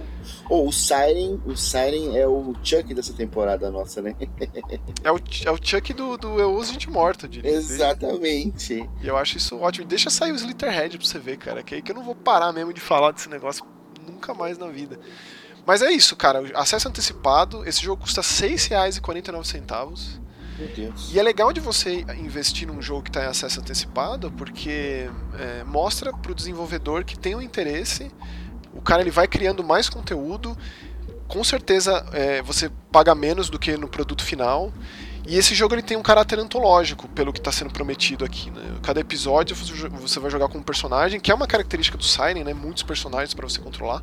Oh, 0.49 0.69
o 0.69 0.73
Siren, 0.73 1.41
o 1.47 1.57
Siren 1.57 2.17
é 2.17 2.27
o 2.27 2.55
Chuck 2.63 2.93
dessa 2.95 3.13
temporada 3.13 3.71
nossa, 3.71 4.01
né? 4.03 4.15
É 5.03 5.11
o, 5.11 5.17
é 5.47 5.51
o 5.51 5.59
Chuck 5.63 5.93
do, 5.95 6.17
do 6.17 6.39
Eu 6.39 6.55
Uso 6.55 6.73
Gente 6.73 6.91
Morta, 6.91 7.27
diria. 7.27 7.51
Exatamente. 7.51 8.89
E 9.03 9.07
eu 9.07 9.17
acho 9.17 9.37
isso 9.39 9.57
ótimo. 9.59 9.87
Deixa 9.87 10.11
sair 10.11 10.33
o 10.33 10.37
Slitterhead 10.37 10.99
pra 10.99 11.07
você 11.07 11.19
ver, 11.19 11.39
cara. 11.39 11.63
Que 11.63 11.77
aí 11.77 11.83
que 11.83 11.91
eu 11.91 11.97
não 11.97 12.03
vou 12.05 12.15
parar 12.15 12.53
mesmo 12.53 12.73
de 12.73 12.81
falar 12.81 13.13
desse 13.13 13.29
negócio 13.29 13.65
nunca 14.07 14.35
mais 14.35 14.59
na 14.59 14.69
vida. 14.69 14.99
Mas 15.67 15.83
é 15.83 15.91
isso, 15.91 16.17
cara. 16.17 16.43
Acesso 16.55 16.89
antecipado. 16.89 17.67
Esse 17.67 17.83
jogo 17.83 18.03
custa 18.03 18.21
R$ 18.21 18.27
6,49. 18.27 20.21
Meu 20.59 20.69
Deus. 20.69 21.11
E 21.13 21.19
é 21.19 21.23
legal 21.23 21.53
de 21.53 21.61
você 21.61 22.05
investir 22.19 22.69
num 22.69 22.83
jogo 22.83 23.03
que 23.03 23.11
está 23.11 23.25
em 23.25 23.27
acesso 23.27 23.61
antecipado, 23.61 24.31
porque 24.33 25.09
é, 25.39 25.65
mostra 25.65 26.13
pro 26.13 26.35
desenvolvedor 26.35 27.05
que 27.05 27.19
tem 27.19 27.35
um 27.35 27.41
interesse. 27.41 28.11
O 28.75 28.83
cara 28.83 29.01
ele 29.01 29.11
vai 29.11 29.27
criando 29.27 29.65
mais 29.65 29.89
conteúdo. 29.89 30.57
Com 31.27 31.43
certeza 31.43 32.05
é, 32.13 32.43
você 32.43 32.71
paga 32.93 33.15
menos 33.15 33.49
do 33.49 33.59
que 33.59 33.77
no 33.77 33.89
produto 33.89 34.23
final. 34.23 34.73
E 35.27 35.37
esse 35.37 35.55
jogo 35.55 35.75
ele 35.75 35.83
tem 35.83 35.97
um 35.97 36.03
caráter 36.03 36.39
antológico, 36.39 37.07
pelo 37.09 37.33
que 37.33 37.39
está 37.39 37.53
sendo 37.53 37.71
prometido 37.71 38.25
aqui. 38.25 38.51
Né? 38.51 38.63
Cada 38.83 39.01
episódio 39.01 39.55
você 39.55 40.19
vai 40.19 40.31
jogar 40.31 40.49
com 40.49 40.59
um 40.59 40.63
personagem, 40.63 41.21
que 41.21 41.31
é 41.31 41.35
uma 41.35 41.47
característica 41.47 41.97
do 41.97 42.05
Siren, 42.05 42.45
né? 42.45 42.53
muitos 42.53 42.83
personagens 42.83 43.33
para 43.33 43.49
você 43.49 43.61
controlar. 43.61 44.03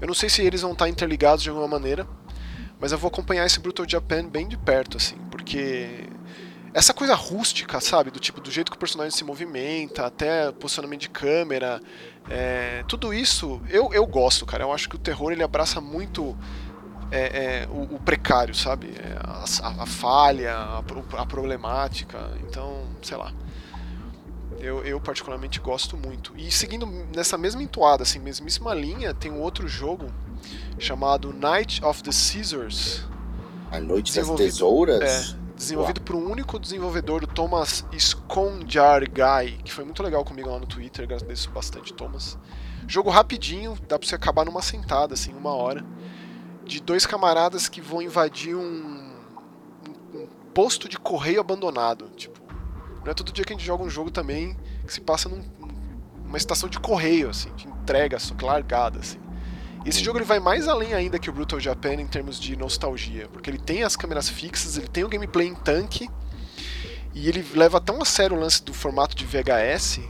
Eu 0.00 0.06
não 0.06 0.14
sei 0.14 0.28
se 0.28 0.42
eles 0.42 0.62
vão 0.62 0.72
estar 0.72 0.88
interligados 0.88 1.42
de 1.42 1.48
alguma 1.50 1.68
maneira, 1.68 2.06
mas 2.80 2.92
eu 2.92 2.98
vou 2.98 3.08
acompanhar 3.08 3.44
esse 3.46 3.58
Brutal 3.60 3.86
Japan 3.88 4.24
bem 4.28 4.46
de 4.48 4.56
perto, 4.56 4.96
assim, 4.96 5.16
porque 5.30 6.04
essa 6.72 6.94
coisa 6.94 7.14
rústica, 7.14 7.80
sabe, 7.80 8.10
do 8.10 8.20
tipo 8.20 8.40
do 8.40 8.50
jeito 8.50 8.70
que 8.70 8.76
o 8.76 8.80
personagem 8.80 9.10
se 9.10 9.24
movimenta, 9.24 10.06
até 10.06 10.52
posicionamento 10.52 11.00
de 11.00 11.08
câmera, 11.10 11.80
é, 12.30 12.84
tudo 12.86 13.12
isso 13.12 13.60
eu, 13.68 13.92
eu 13.92 14.06
gosto, 14.06 14.44
cara. 14.46 14.62
Eu 14.64 14.72
acho 14.72 14.88
que 14.88 14.94
o 14.94 14.98
terror 14.98 15.32
ele 15.32 15.42
abraça 15.42 15.80
muito 15.80 16.36
é, 17.10 17.62
é, 17.64 17.68
o, 17.70 17.96
o 17.96 17.98
precário, 18.00 18.54
sabe, 18.54 18.88
É, 18.98 19.16
a, 19.24 19.82
a- 19.82 19.86
falha, 19.86 20.54
a, 20.54 20.78
a 21.16 21.26
problemática. 21.26 22.18
Então, 22.46 22.84
sei 23.02 23.16
lá. 23.16 23.32
Eu, 24.60 24.84
eu 24.84 25.00
particularmente 25.00 25.60
gosto 25.60 25.96
muito. 25.96 26.32
E 26.36 26.50
seguindo 26.50 26.86
nessa 27.14 27.38
mesma 27.38 27.62
entoada, 27.62 28.02
assim, 28.02 28.18
mesmíssima 28.18 28.74
linha, 28.74 29.14
tem 29.14 29.30
um 29.30 29.40
outro 29.40 29.68
jogo 29.68 30.06
chamado 30.78 31.32
Night 31.32 31.84
of 31.84 32.02
the 32.02 32.10
Scissors, 32.12 33.04
A 33.70 33.78
Noite 33.80 34.14
das 34.14 34.26
Tesouras? 34.36 35.36
desenvolvido 35.56 36.00
por 36.02 36.14
um 36.16 36.30
único 36.30 36.58
desenvolvedor, 36.58 37.24
o 37.24 37.26
Thomas 37.26 37.84
Skonjargai, 37.92 39.58
que 39.64 39.72
foi 39.72 39.84
muito 39.84 40.02
legal 40.02 40.24
comigo 40.24 40.48
lá 40.48 40.58
no 40.58 40.66
Twitter, 40.66 41.04
agradeço 41.04 41.50
bastante, 41.50 41.92
Thomas. 41.92 42.38
Jogo 42.86 43.10
rapidinho, 43.10 43.76
dá 43.88 43.98
pra 43.98 44.08
você 44.08 44.14
acabar 44.14 44.44
numa 44.44 44.62
sentada, 44.62 45.14
assim, 45.14 45.32
uma 45.34 45.50
hora. 45.52 45.84
De 46.64 46.80
dois 46.80 47.04
camaradas 47.06 47.68
que 47.68 47.80
vão 47.80 48.00
invadir 48.00 48.54
um, 48.54 48.60
um- 48.62 50.18
um 50.20 50.26
posto 50.54 50.88
de 50.88 50.98
correio 50.98 51.40
abandonado. 51.40 52.08
Tipo, 52.16 52.37
não 53.04 53.10
é 53.10 53.14
todo 53.14 53.32
dia 53.32 53.44
que 53.44 53.52
a 53.52 53.56
gente 53.56 53.64
joga 53.66 53.82
um 53.84 53.90
jogo 53.90 54.10
também 54.10 54.56
que 54.86 54.92
se 54.92 55.00
passa 55.00 55.28
num- 55.28 55.44
numa 56.24 56.36
estação 56.36 56.68
de 56.68 56.78
correio, 56.78 57.30
assim, 57.30 57.50
de 57.54 57.66
entrega, 57.66 58.18
só 58.18 58.34
que 58.34 58.44
largada, 58.44 58.98
assim. 58.98 59.18
E 59.84 59.88
esse 59.88 60.02
jogo 60.04 60.18
ele 60.18 60.24
vai 60.26 60.38
mais 60.40 60.68
além 60.68 60.92
ainda 60.92 61.18
que 61.18 61.30
o 61.30 61.32
Brutal 61.32 61.58
Japan 61.60 61.94
em 61.94 62.06
termos 62.06 62.38
de 62.38 62.56
nostalgia, 62.56 63.28
porque 63.28 63.48
ele 63.48 63.58
tem 63.58 63.82
as 63.84 63.96
câmeras 63.96 64.28
fixas, 64.28 64.76
ele 64.76 64.88
tem 64.88 65.04
o 65.04 65.08
gameplay 65.08 65.46
em 65.48 65.54
tanque, 65.54 66.08
e 67.14 67.28
ele 67.28 67.44
leva 67.54 67.80
tão 67.80 68.00
a 68.02 68.04
sério 68.04 68.36
o 68.36 68.40
lance 68.40 68.62
do 68.62 68.74
formato 68.74 69.16
de 69.16 69.24
VHS 69.24 70.00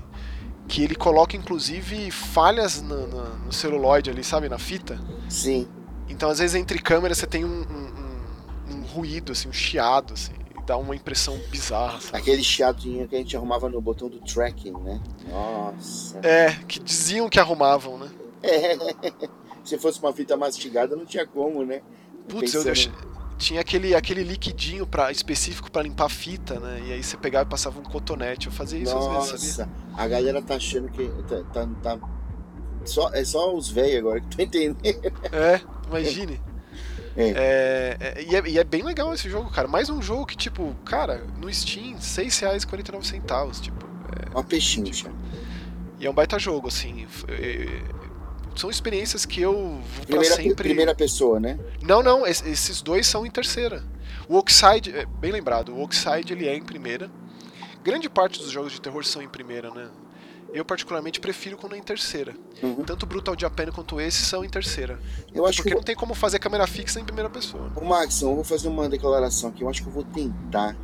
que 0.66 0.82
ele 0.82 0.94
coloca 0.94 1.36
inclusive 1.36 2.10
falhas 2.10 2.82
na- 2.82 3.06
na- 3.06 3.34
no 3.46 3.52
celuloide 3.52 4.10
ali, 4.10 4.22
sabe, 4.24 4.48
na 4.48 4.58
fita. 4.58 5.00
Sim. 5.28 5.66
Então 6.08 6.28
às 6.28 6.38
vezes 6.40 6.54
entre 6.56 6.78
câmeras 6.78 7.18
você 7.18 7.26
tem 7.26 7.44
um, 7.44 7.48
um- 7.62 8.72
um- 8.72 8.76
um 8.78 8.82
ruído, 8.82 9.32
assim, 9.32 9.48
um 9.48 9.52
chiado, 9.52 10.12
assim, 10.14 10.32
dá 10.68 10.76
uma 10.76 10.94
impressão 10.94 11.36
bizarra. 11.50 11.98
Sabe? 11.98 12.18
Aquele 12.18 12.44
chiadinho 12.44 13.08
que 13.08 13.16
a 13.16 13.18
gente 13.18 13.34
arrumava 13.34 13.70
no 13.70 13.80
botão 13.80 14.06
do 14.08 14.20
tracking, 14.20 14.72
né? 14.72 15.00
Nossa. 15.30 16.18
É, 16.22 16.52
que 16.68 16.78
diziam 16.78 17.26
que 17.30 17.40
arrumavam, 17.40 17.96
né? 17.96 18.08
Se 19.64 19.78
fosse 19.78 19.98
uma 20.00 20.12
fita 20.12 20.36
mastigada, 20.36 20.94
não 20.94 21.06
tinha 21.06 21.26
como, 21.26 21.64
né? 21.64 21.80
Putz, 22.28 22.52
eu 22.54 22.62
Pensando- 22.62 22.64
deixei... 22.64 22.92
Tinha 23.38 23.60
aquele, 23.60 23.94
aquele 23.94 24.24
liquidinho 24.24 24.84
pra, 24.84 25.12
específico 25.12 25.70
pra 25.70 25.80
limpar 25.80 26.06
a 26.06 26.08
fita, 26.08 26.58
né? 26.58 26.82
E 26.88 26.92
aí 26.92 27.02
você 27.02 27.16
pegava 27.16 27.46
e 27.46 27.50
passava 27.50 27.78
um 27.78 27.84
cotonete. 27.84 28.48
Eu 28.48 28.52
fazia 28.52 28.80
isso 28.80 28.96
às 28.96 29.06
vezes, 29.30 29.54
sabia? 29.54 29.72
Nossa, 29.72 30.02
a 30.02 30.08
galera 30.08 30.42
tá 30.42 30.56
achando 30.56 30.88
que 30.88 31.08
tá, 31.28 31.44
tá, 31.52 31.68
tá- 31.80 31.98
só, 32.84 33.10
é 33.14 33.24
só 33.24 33.54
os 33.54 33.70
velhos 33.70 33.98
agora 34.00 34.20
que 34.20 34.36
tô 34.36 34.42
entendendo. 34.42 34.76
É, 35.32 35.60
imagine. 35.88 36.40
É. 37.18 37.28
É, 37.30 37.96
é, 38.00 38.22
e, 38.22 38.36
é, 38.36 38.42
e 38.48 38.58
é 38.58 38.64
bem 38.64 38.82
legal 38.82 39.12
esse 39.12 39.28
jogo, 39.28 39.50
cara. 39.50 39.66
Mais 39.66 39.90
um 39.90 40.00
jogo 40.00 40.24
que, 40.24 40.36
tipo, 40.36 40.74
cara, 40.84 41.24
no 41.40 41.52
Steam, 41.52 41.94
R$ 41.94 41.98
6,49, 42.00 43.60
tipo. 43.60 43.86
Uma 44.32 44.44
pechincha. 44.44 45.10
E 45.98 46.06
é 46.06 46.10
um 46.10 46.14
baita 46.14 46.38
jogo, 46.38 46.68
assim. 46.68 47.06
é, 47.28 47.82
são 48.54 48.70
experiências 48.70 49.24
que 49.26 49.40
eu 49.40 49.52
vou 49.52 50.06
Primeira, 50.06 50.34
sempre. 50.36 50.54
primeira 50.54 50.94
pessoa, 50.94 51.38
né? 51.40 51.58
Não, 51.82 52.02
não, 52.02 52.26
es- 52.26 52.44
esses 52.46 52.80
dois 52.82 53.06
são 53.06 53.24
em 53.26 53.30
terceira. 53.30 53.82
O 54.28 54.36
Oxide, 54.36 54.96
é, 54.96 55.04
bem 55.06 55.30
lembrado, 55.32 55.72
o 55.74 55.80
Oxide 55.82 56.32
ele 56.32 56.46
é 56.48 56.54
em 56.56 56.62
primeira. 56.62 57.10
Grande 57.84 58.08
parte 58.08 58.38
dos 58.40 58.50
jogos 58.50 58.72
de 58.72 58.80
terror 58.80 59.04
são 59.04 59.22
em 59.22 59.28
primeira, 59.28 59.70
né? 59.70 59.88
Eu 60.52 60.64
particularmente 60.64 61.20
prefiro 61.20 61.56
quando 61.56 61.74
é 61.74 61.78
em 61.78 61.82
terceira. 61.82 62.34
Uhum. 62.62 62.82
Tanto 62.82 63.02
o 63.02 63.06
Brutal 63.06 63.34
Japan 63.38 63.66
quanto 63.66 64.00
esse 64.00 64.24
são 64.24 64.44
em 64.44 64.48
terceira. 64.48 64.98
Eu 65.34 65.44
acho 65.44 65.58
Porque 65.58 65.70
que 65.70 65.74
não 65.74 65.82
tem 65.82 65.94
como 65.94 66.14
fazer 66.14 66.38
câmera 66.38 66.66
fixa 66.66 66.98
em 66.98 67.04
primeira 67.04 67.28
pessoa. 67.28 67.70
Ô 67.76 67.84
Max, 67.84 68.22
eu 68.22 68.34
vou 68.34 68.44
fazer 68.44 68.68
uma 68.68 68.88
declaração 68.88 69.50
aqui. 69.50 69.62
Eu 69.62 69.68
acho 69.68 69.82
que 69.82 69.88
eu 69.88 69.92
vou 69.92 70.04
tentar. 70.04 70.76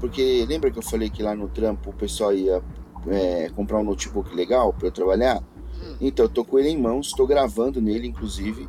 Porque 0.00 0.44
lembra 0.48 0.70
que 0.70 0.78
eu 0.78 0.82
falei 0.82 1.10
que 1.10 1.22
lá 1.22 1.34
no 1.34 1.48
trampo 1.48 1.90
o 1.90 1.92
pessoal 1.92 2.32
ia 2.34 2.62
é, 3.06 3.50
comprar 3.54 3.78
um 3.78 3.84
notebook 3.84 4.34
legal 4.34 4.72
para 4.72 4.88
eu 4.88 4.92
trabalhar? 4.92 5.42
Hum. 5.82 5.96
Então, 6.00 6.24
eu 6.24 6.28
tô 6.28 6.44
com 6.44 6.58
ele 6.58 6.70
em 6.70 6.80
mãos, 6.80 7.08
estou 7.08 7.26
gravando 7.26 7.80
nele, 7.80 8.08
inclusive. 8.08 8.68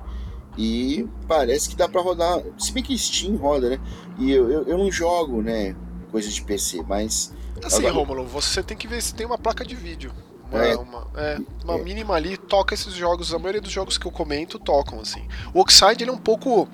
E 0.57 1.07
parece 1.27 1.69
que 1.69 1.75
dá 1.75 1.87
para 1.87 2.01
rodar. 2.01 2.43
Se 2.59 2.71
bem 2.71 2.83
que 2.83 2.97
Steam 2.97 3.37
roda, 3.37 3.69
né? 3.69 3.79
E 4.19 4.31
eu, 4.31 4.49
eu, 4.51 4.63
eu 4.63 4.77
não 4.77 4.91
jogo, 4.91 5.41
né? 5.41 5.75
Coisa 6.11 6.29
de 6.29 6.41
PC, 6.43 6.83
mas. 6.87 7.33
Assim, 7.63 7.77
Agora- 7.77 7.93
Rômulo, 7.93 8.25
você 8.25 8.61
tem 8.61 8.75
que 8.77 8.87
ver 8.87 9.01
se 9.01 9.15
tem 9.15 9.25
uma 9.25 9.37
placa 9.37 9.65
de 9.65 9.75
vídeo. 9.75 10.11
Uma, 10.53 10.65
É. 10.65 10.75
uma, 10.75 11.07
é, 11.15 11.37
uma 11.63 11.75
É. 11.75 11.81
mínima 11.83 12.13
ali 12.15 12.37
toca 12.37 12.73
esses 12.73 12.93
jogos. 12.93 13.33
A 13.33 13.39
maioria 13.39 13.61
dos 13.61 13.71
jogos 13.71 13.97
que 13.97 14.05
eu 14.05 14.11
comento 14.11 14.59
tocam, 14.59 14.99
assim. 14.99 15.27
O 15.53 15.59
Oxide 15.59 16.03
ele 16.03 16.11
é 16.11 16.13
um 16.13 16.17
pouco 16.17 16.67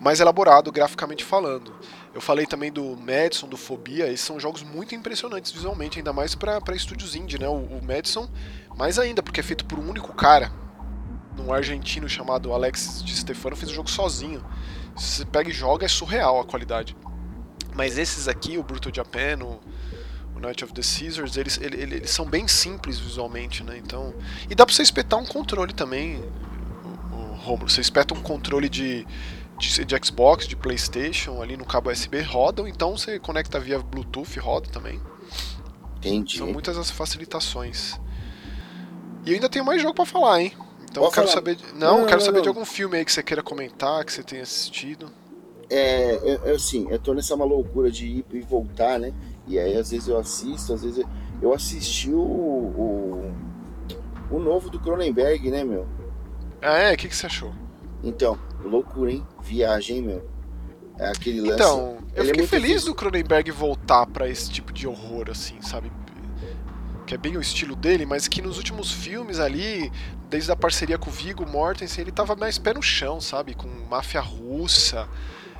mais 0.00 0.20
elaborado 0.20 0.70
graficamente 0.70 1.24
falando. 1.24 1.74
Eu 2.14 2.20
falei 2.20 2.46
também 2.46 2.70
do 2.72 2.96
Madison, 2.96 3.48
do 3.48 3.56
Fobia, 3.56 4.06
esses 4.06 4.24
são 4.26 4.38
jogos 4.40 4.62
muito 4.62 4.94
impressionantes 4.94 5.52
visualmente, 5.52 5.98
ainda 5.98 6.12
mais 6.12 6.34
para 6.34 6.60
estúdios 6.74 7.14
indie, 7.14 7.38
né? 7.38 7.48
O, 7.48 7.52
o 7.56 7.80
Madison, 7.84 8.28
mais 8.76 8.98
ainda, 8.98 9.22
porque 9.22 9.40
é 9.40 9.42
feito 9.42 9.64
por 9.64 9.78
um 9.78 9.88
único 9.88 10.12
cara, 10.14 10.50
um 11.38 11.52
argentino 11.52 12.08
chamado 12.08 12.52
Alex 12.52 13.02
de 13.04 13.14
Stefano, 13.16 13.54
fez 13.56 13.70
o 13.70 13.74
jogo 13.74 13.90
sozinho. 13.90 14.44
Se 14.96 15.18
você 15.18 15.24
pega 15.24 15.48
e 15.50 15.52
joga, 15.52 15.84
é 15.84 15.88
surreal 15.88 16.40
a 16.40 16.44
qualidade. 16.44 16.96
Mas 17.74 17.96
esses 17.98 18.26
aqui, 18.26 18.58
o 18.58 18.62
Brutal 18.64 18.92
Japan, 18.92 19.38
o, 19.44 19.60
o 20.38 20.40
Night 20.40 20.64
of 20.64 20.72
the 20.72 20.82
Caesars, 20.82 21.36
eles, 21.36 21.58
eles, 21.60 21.80
eles, 21.80 22.10
são 22.10 22.24
bem 22.24 22.46
simples 22.46 22.98
visualmente, 22.98 23.62
né? 23.64 23.76
Então, 23.76 24.14
e 24.48 24.54
dá 24.54 24.64
pra 24.64 24.74
você 24.74 24.82
espetar 24.82 25.18
um 25.18 25.26
controle 25.26 25.72
também, 25.74 26.22
o, 27.12 27.16
o 27.16 27.34
Romulo. 27.34 27.68
Você 27.68 27.80
espeta 27.80 28.14
um 28.14 28.22
controle 28.22 28.68
de, 28.68 29.06
de, 29.58 29.84
de, 29.84 30.06
Xbox, 30.06 30.46
de 30.46 30.56
PlayStation, 30.56 31.42
ali 31.42 31.56
no 31.56 31.64
cabo 31.64 31.90
USB, 31.90 32.20
rodam, 32.22 32.66
então 32.66 32.96
você 32.96 33.18
conecta 33.18 33.58
via 33.58 33.78
Bluetooth, 33.80 34.38
roda 34.38 34.68
também. 34.70 35.00
Entendi. 35.98 36.38
São 36.38 36.46
muitas 36.52 36.78
as 36.78 36.90
facilitações. 36.90 37.98
E 39.26 39.30
eu 39.30 39.34
ainda 39.34 39.48
tenho 39.48 39.64
mais 39.64 39.82
jogo 39.82 39.94
para 39.94 40.06
falar, 40.06 40.40
hein? 40.40 40.52
Então 40.88 41.02
eu 41.04 41.10
quero 41.10 41.26
falar. 41.26 41.34
saber. 41.34 41.56
De... 41.56 41.64
Não, 41.74 41.98
não, 41.98 42.06
quero 42.06 42.20
não, 42.20 42.24
saber 42.26 42.40
de 42.40 42.48
algum 42.48 42.64
filme 42.64 42.96
aí 42.96 43.04
que 43.04 43.12
você 43.12 43.22
queira 43.22 43.42
comentar, 43.42 44.04
que 44.04 44.12
você 44.12 44.22
tenha 44.22 44.42
assistido. 44.42 45.10
É, 45.68 46.12
é, 46.22 46.40
é 46.46 46.50
assim, 46.52 46.86
eu 46.88 46.98
tô 46.98 47.12
nessa 47.12 47.34
uma 47.34 47.44
loucura 47.44 47.90
de 47.90 48.06
ir 48.06 48.24
e 48.32 48.40
voltar, 48.40 48.98
né? 48.98 49.12
E 49.48 49.58
aí 49.58 49.76
às 49.76 49.90
vezes 49.90 50.08
eu 50.08 50.18
assisto, 50.18 50.72
às 50.74 50.82
vezes 50.82 50.98
eu, 50.98 51.08
eu 51.40 51.54
assisti 51.54 52.10
o, 52.10 52.20
o, 52.20 53.34
o 54.30 54.38
novo 54.38 54.68
do 54.70 54.78
Cronenberg, 54.78 55.50
né, 55.50 55.64
meu? 55.64 55.86
Ah, 56.60 56.78
é? 56.78 56.94
O 56.94 56.96
que, 56.96 57.08
que 57.08 57.16
você 57.16 57.26
achou? 57.26 57.52
Então, 58.02 58.38
loucura, 58.62 59.10
hein? 59.10 59.26
Viagem, 59.42 60.02
meu. 60.02 60.28
É 60.98 61.08
aquele 61.08 61.40
lance. 61.40 61.54
Então, 61.54 61.98
eu 62.14 62.24
fiquei 62.24 62.44
é 62.44 62.46
feliz 62.46 62.68
difícil. 62.68 62.90
do 62.90 62.94
Cronenberg 62.94 63.50
voltar 63.50 64.06
para 64.06 64.28
esse 64.28 64.50
tipo 64.50 64.72
de 64.72 64.86
horror, 64.86 65.30
assim, 65.30 65.60
sabe? 65.62 65.92
Que 67.06 67.14
é 67.14 67.18
bem 67.18 67.36
o 67.36 67.40
estilo 67.40 67.74
dele, 67.74 68.04
mas 68.04 68.28
que 68.28 68.42
nos 68.42 68.58
últimos 68.58 68.92
filmes 68.92 69.38
ali, 69.38 69.90
desde 70.28 70.50
a 70.52 70.56
parceria 70.56 70.98
com 70.98 71.08
o 71.08 71.12
Viggo 71.12 71.46
Mortensen, 71.46 72.02
ele 72.02 72.12
tava 72.12 72.36
mais 72.36 72.58
pé 72.58 72.74
no 72.74 72.82
chão, 72.82 73.20
sabe? 73.20 73.54
Com 73.54 73.68
máfia 73.88 74.20
russa, 74.20 75.08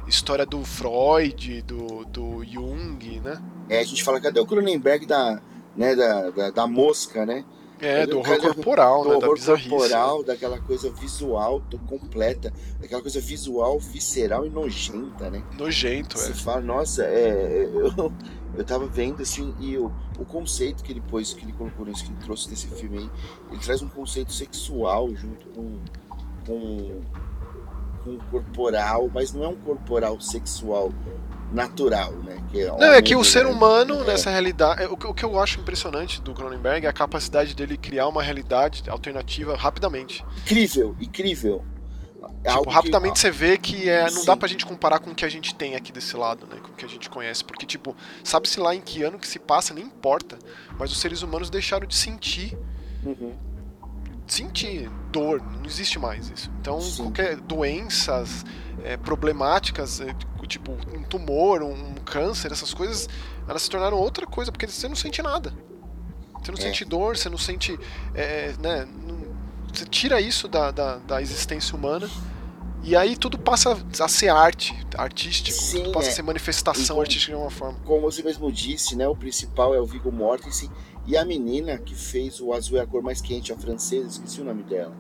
história 0.09 0.47
do 0.47 0.65
Freud, 0.65 1.63
do, 1.63 2.05
do 2.07 2.45
Jung, 2.45 3.21
né? 3.21 3.41
É, 3.69 3.81
a 3.81 3.85
gente 3.85 4.03
fala, 4.03 4.21
cadê 4.21 4.41
o 4.41 4.47
Cronenberg 4.47 5.07
da, 5.07 5.41
né, 5.77 5.95
da, 5.95 6.31
da, 6.31 6.51
da 6.51 6.67
mosca, 6.67 7.27
né? 7.27 7.45
É, 7.81 8.05
do 8.07 8.19
horror 8.19 8.41
corporal, 8.41 9.03
do 9.05 9.09
né? 9.11 9.15
horror 9.17 9.39
da 9.39 9.57
corporal, 9.57 10.25
daquela 10.25 10.59
coisa 10.59 10.91
visual 10.91 11.63
completa, 11.87 12.53
daquela 12.81 13.01
coisa 13.01 13.21
visual, 13.21 13.79
visceral 13.79 14.45
e 14.45 14.51
nojenta, 14.51 15.31
né? 15.31 15.45
Nojento, 15.57 16.19
Você 16.19 16.31
é. 16.31 16.35
Você 16.35 16.43
fala, 16.43 16.61
nossa, 16.61 17.05
é, 17.05 17.71
eu, 17.73 18.13
eu 18.57 18.65
tava 18.65 18.87
vendo 18.87 19.23
assim, 19.23 19.55
e 19.61 19.77
o, 19.77 19.93
o 20.19 20.25
conceito 20.25 20.83
que 20.83 20.91
ele 20.91 21.01
pôs, 21.01 21.33
que 21.33 21.45
ele 21.45 21.53
colocou 21.53 21.87
nisso, 21.87 22.05
que 22.05 22.11
ele 22.11 22.21
trouxe 22.21 22.49
desse 22.49 22.67
filme 22.67 22.99
aí, 22.99 23.11
ele 23.53 23.61
traz 23.61 23.81
um 23.81 23.89
conceito 23.89 24.33
sexual 24.33 25.15
junto 25.15 25.47
com, 25.51 25.79
com, 26.45 27.01
com 28.09 28.19
corporal, 28.31 29.11
mas 29.13 29.33
não 29.33 29.45
é 29.45 29.49
um 29.49 29.57
corporal 29.57 30.21
sexual 30.21 30.93
natural, 31.53 32.13
né? 32.13 32.37
Que 32.51 32.63
é 32.63 32.67
não, 32.67 32.93
é 32.93 33.03
que 33.03 33.15
o 33.17 33.25
ser 33.25 33.47
humano, 33.47 34.03
é. 34.03 34.05
nessa 34.05 34.31
realidade. 34.31 34.85
O, 34.87 34.93
o 34.93 35.15
que 35.15 35.25
eu 35.25 35.39
acho 35.39 35.61
impressionante 35.61 36.21
do 36.23 36.33
Cronenberg 36.33 36.87
é 36.87 36.89
a 36.89 36.93
capacidade 36.93 37.55
dele 37.55 37.77
criar 37.77 38.09
uma 38.09 38.23
realidade 38.23 38.89
alternativa 38.89 39.57
rapidamente. 39.57 40.25
Incrível, 40.43 40.97
incrível. 41.01 41.65
É 42.45 42.51
tipo, 42.51 42.71
rapidamente 42.71 43.15
que... 43.15 43.21
você 43.21 43.31
vê 43.31 43.59
que 43.59 43.89
é, 43.89 44.03
não 44.03 44.11
Sim. 44.11 44.27
dá 44.27 44.37
pra 44.37 44.49
gente 44.49 44.65
comparar 44.65 44.99
com 44.99 45.11
o 45.11 45.15
que 45.15 45.25
a 45.25 45.29
gente 45.29 45.55
tem 45.55 45.75
aqui 45.75 45.93
desse 45.93 46.17
lado, 46.17 46.47
né? 46.47 46.61
Com 46.63 46.69
o 46.69 46.75
que 46.75 46.85
a 46.85 46.89
gente 46.89 47.09
conhece. 47.09 47.45
Porque, 47.45 47.67
tipo, 47.67 47.97
sabe-se 48.23 48.61
lá 48.61 48.75
em 48.75 48.81
que 48.81 49.03
ano 49.03 49.19
que 49.19 49.27
se 49.27 49.39
passa, 49.39 49.75
nem 49.75 49.85
importa. 49.85 50.39
Mas 50.79 50.93
os 50.93 51.01
seres 51.01 51.23
humanos 51.23 51.51
deixaram 51.51 51.87
de 51.87 51.97
sentir. 51.97 52.57
Uhum. 53.05 53.35
Sentir 54.29 54.91
dor, 55.11 55.43
não 55.43 55.65
existe 55.65 55.99
mais 55.99 56.31
isso. 56.31 56.51
Então, 56.61 56.81
Sim. 56.81 57.05
qualquer 57.05 57.37
doenças 57.37 58.45
é, 58.85 58.97
problemáticas, 58.97 60.01
é, 60.01 60.15
tipo 60.47 60.73
um 60.95 61.03
tumor, 61.03 61.63
um 61.63 61.95
câncer, 62.05 62.53
essas 62.53 62.73
coisas, 62.73 63.09
elas 63.49 63.63
se 63.63 63.71
tornaram 63.71 63.97
outra 63.97 64.27
coisa, 64.27 64.53
porque 64.53 64.67
você 64.67 64.89
não 64.89 64.97
sente 64.97 65.23
nada. 65.23 65.53
Você 66.43 66.53
não 66.53 66.59
é. 66.59 66.63
sente 66.63 66.85
dor, 66.85 67.17
você 67.17 67.29
não 67.29 67.39
sente. 67.39 67.79
É, 68.15 68.55
né, 68.61 68.87
não, 68.87 69.19
você 69.73 69.85
tira 69.85 70.21
isso 70.21 70.49
da, 70.49 70.71
da, 70.71 70.97
da, 70.97 71.21
existência 71.21 71.77
humana 71.77 72.09
e 72.83 72.97
aí 72.97 73.17
tudo 73.17 73.39
passa 73.39 73.77
a 74.01 74.09
ser 74.09 74.29
arte, 74.29 74.75
artístico, 74.97 75.57
Sim, 75.57 75.83
tudo 75.83 75.93
passa 75.93 76.09
é. 76.09 76.11
a 76.11 76.15
ser 76.15 76.23
manifestação 76.23 76.97
como, 76.97 77.01
artística 77.01 77.33
de 77.33 77.35
alguma 77.35 77.51
forma. 77.51 77.79
Como 77.85 78.01
você 78.03 78.23
mesmo 78.23 78.51
disse, 78.51 78.97
né, 78.97 79.07
o 79.07 79.17
principal 79.17 79.75
é 79.75 79.81
o 79.81 79.87
Viggo 79.87 80.11
Mortensen 80.13 80.71
e 81.09 81.17
a 81.17 81.25
menina 81.25 81.79
que 81.79 81.95
fez 81.95 82.39
o 82.39 82.53
Azul 82.53 82.77
é 82.77 82.83
a 82.83 82.87
cor 82.87 83.03
mais 83.03 83.23
quente, 83.23 83.51
a 83.51 83.57
francesa, 83.57 84.07
esqueci 84.07 84.43
o 84.43 84.45
nome 84.45 84.63
dela. 84.63 84.95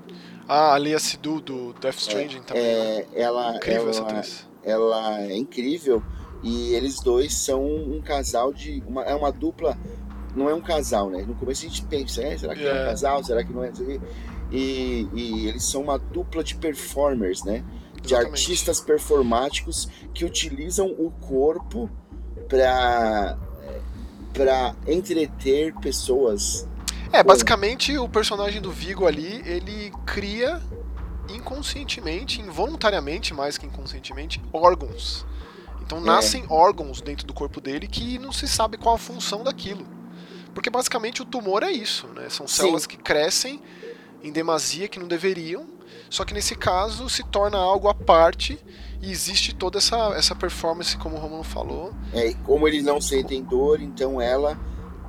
Ah, 0.49 0.73
a 0.73 0.79
Lia 0.79 0.99
Sidhu 0.99 1.38
do 1.38 1.75
Death 1.75 1.97
é, 1.97 1.99
Stranding 1.99 2.38
é, 2.38 2.40
também. 2.40 2.64
É, 2.64 2.97
né? 2.97 3.05
ela, 3.14 3.57
incrível 3.57 3.81
ela, 3.83 3.90
essa 3.90 4.03
atriz. 4.03 4.49
Ela 4.64 5.23
é 5.25 5.37
incrível 5.37 6.03
e 6.42 6.73
eles 6.73 7.01
dois 7.01 7.35
são 7.35 7.62
um 7.62 8.01
casal 8.01 8.55
de. 8.55 8.83
Uma, 8.87 9.03
é 9.03 9.14
uma 9.14 9.31
dupla. 9.31 9.77
Não 10.35 10.49
é 10.49 10.55
um 10.55 10.62
casal, 10.62 11.11
né? 11.11 11.23
No 11.29 11.35
começo 11.35 11.66
a 11.66 11.68
gente 11.68 11.85
pensa, 11.85 12.23
é, 12.23 12.38
será 12.38 12.55
que 12.55 12.62
yeah. 12.62 12.81
é 12.81 12.83
um 12.83 12.87
é. 12.87 12.90
casal? 12.90 13.23
Será 13.23 13.44
que 13.44 13.53
não 13.53 13.62
é? 13.62 13.71
E, 14.51 15.07
e 15.12 15.47
eles 15.49 15.64
são 15.64 15.83
uma 15.83 15.99
dupla 15.99 16.42
de 16.42 16.55
performers, 16.55 17.44
né? 17.44 17.62
De 18.01 18.14
Exatamente. 18.14 18.31
artistas 18.31 18.81
performáticos 18.81 19.90
que 20.14 20.25
utilizam 20.25 20.87
o 20.87 21.11
corpo 21.11 21.90
para 22.49 23.37
para 24.32 24.74
entreter 24.86 25.74
pessoas 25.76 26.66
é, 27.12 27.22
basicamente 27.22 27.96
o 27.96 28.08
personagem 28.08 28.60
do 28.60 28.70
Vigo 28.70 29.06
ali, 29.06 29.42
ele 29.46 29.90
cria 30.04 30.60
inconscientemente, 31.30 32.40
involuntariamente 32.40 33.32
mais 33.32 33.56
que 33.56 33.66
inconscientemente, 33.66 34.42
órgãos. 34.52 35.24
Então 35.80 36.00
nascem 36.00 36.42
é. 36.42 36.52
órgãos 36.52 37.00
dentro 37.00 37.26
do 37.26 37.32
corpo 37.32 37.60
dele 37.60 37.86
que 37.86 38.18
não 38.18 38.30
se 38.30 38.46
sabe 38.46 38.76
qual 38.76 38.94
a 38.94 38.98
função 38.98 39.42
daquilo. 39.42 39.86
Porque 40.52 40.68
basicamente 40.68 41.22
o 41.22 41.24
tumor 41.24 41.62
é 41.62 41.70
isso, 41.70 42.06
né? 42.08 42.28
São 42.28 42.46
células 42.46 42.82
Sim. 42.82 42.88
que 42.88 42.96
crescem 42.98 43.60
em 44.22 44.30
demasia 44.30 44.88
que 44.88 44.98
não 44.98 45.08
deveriam, 45.08 45.66
só 46.11 46.24
que 46.24 46.35
nesse 46.35 46.55
caso 46.55 47.09
se 47.09 47.22
torna 47.22 47.59
algo 47.59 47.88
à 47.88 47.94
parte 47.94 48.59
e 49.01 49.11
existe 49.11 49.55
toda 49.55 49.79
essa, 49.79 49.96
essa 50.16 50.35
performance, 50.35 50.96
como 50.96 51.16
o 51.16 51.18
Romulo 51.18 51.44
falou. 51.44 51.92
É, 52.12 52.33
como 52.44 52.66
eles 52.66 52.85
não 52.85 53.01
sentem 53.01 53.42
dor, 53.42 53.81
então 53.81 54.20
ela 54.20 54.59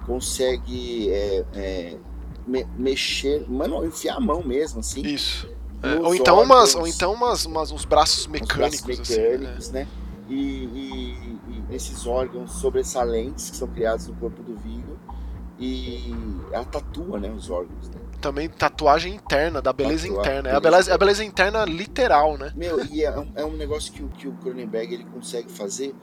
consegue 0.06 1.10
é, 1.12 1.46
é, 1.54 1.98
me, 2.46 2.66
mexer, 2.78 3.46
mano, 3.50 3.86
enfiar 3.86 4.18
a 4.18 4.20
mão 4.20 4.44
mesmo, 4.44 4.80
assim. 4.80 5.02
Isso. 5.02 5.50
É, 5.82 5.96
ou, 5.96 6.14
então 6.14 6.38
órgãos, 6.38 6.58
umas, 6.58 6.76
ou 6.76 6.88
então 6.88 7.14
umas, 7.14 7.46
umas, 7.46 7.72
uns 7.72 7.86
braços 7.86 8.28
mecânicos. 8.28 8.82
Uns 8.82 8.98
braços 8.98 9.18
mecânicos, 9.18 9.58
assim, 9.58 9.74
né? 9.74 9.80
né? 9.82 9.88
E, 10.28 10.36
e, 10.36 11.40
e, 11.48 11.76
esses 11.76 12.06
órgãos 12.06 12.52
sobressalentes 12.54 13.50
que 13.50 13.56
são 13.56 13.68
criados 13.68 14.08
no 14.08 14.16
corpo 14.16 14.44
do 14.44 14.56
Vigo. 14.58 14.98
E 15.58 16.14
ela 16.52 16.64
tatua, 16.64 17.20
né, 17.20 17.30
os 17.32 17.50
órgãos, 17.50 17.90
né? 17.90 17.99
Também 18.22 18.50
tatuagem 18.50 19.16
interna, 19.16 19.62
da 19.62 19.72
beleza 19.72 20.08
Tatua, 20.08 20.22
interna. 20.22 20.50
É 20.50 20.56
a 20.56 20.60
beleza, 20.60 20.92
é 20.92 20.94
a 20.94 20.98
beleza 20.98 21.24
interna 21.24 21.66
literal, 21.66 22.38
né? 22.38 22.52
Meu, 22.56 22.84
e 22.86 23.06
é, 23.06 23.28
é 23.36 23.46
um 23.46 23.56
negócio 23.56 23.94
que, 23.94 24.04
que 24.18 24.28
o 24.28 24.34
Cronenberg 24.34 24.94
ele 24.94 25.06
consegue 25.06 25.50
fazer 25.50 25.96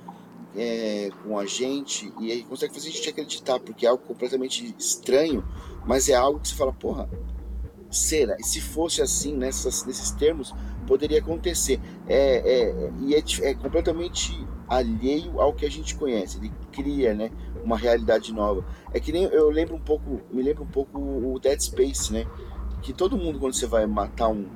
é, 0.57 1.11
com 1.23 1.39
a 1.39 1.45
gente 1.45 2.13
e 2.19 2.33
aí 2.33 2.43
consegue 2.43 2.73
fazer 2.73 2.89
a 2.89 2.93
gente 2.93 3.09
acreditar, 3.11 3.61
porque 3.61 3.85
é 3.85 3.89
algo 3.91 4.03
completamente 4.03 4.75
estranho, 4.79 5.45
mas 5.87 6.09
é 6.09 6.15
algo 6.15 6.41
que 6.41 6.49
você 6.49 6.55
fala, 6.55 6.73
porra, 6.73 7.09
será? 7.91 8.37
Se 8.41 8.61
fosse 8.61 9.03
assim, 9.03 9.37
nessas, 9.37 9.85
nesses 9.85 10.11
termos, 10.13 10.55
poderia 10.87 11.19
acontecer. 11.19 11.81
É, 12.09 12.39
é, 12.39 12.91
e 13.03 13.15
é, 13.15 13.23
é 13.43 13.55
completamente 13.55 14.47
alheio 14.69 15.41
ao 15.41 15.53
que 15.53 15.67
a 15.67 15.71
gente 15.71 15.95
conhece. 15.95 16.39
Ele 16.39 16.53
cria, 16.73 17.15
né? 17.15 17.31
Uma 17.67 17.77
realidade 17.77 18.33
nova. 18.33 18.65
É 18.95 19.01
que 19.01 19.11
nem 19.11 19.25
eu 19.25 19.51
lembro 19.51 19.75
um 19.75 19.81
pouco, 19.81 20.21
me 20.31 20.41
lembro 20.41 20.63
um 20.63 20.69
pouco 20.69 21.01
o 21.01 21.41
Dead 21.41 21.59
Space, 21.61 22.13
né? 22.13 22.25
Que 22.81 22.93
todo 22.93 23.17
mundo, 23.17 23.41
quando 23.41 23.55
você 23.55 23.67
vai 23.67 23.85
matar 23.87 24.29
um, 24.29 24.47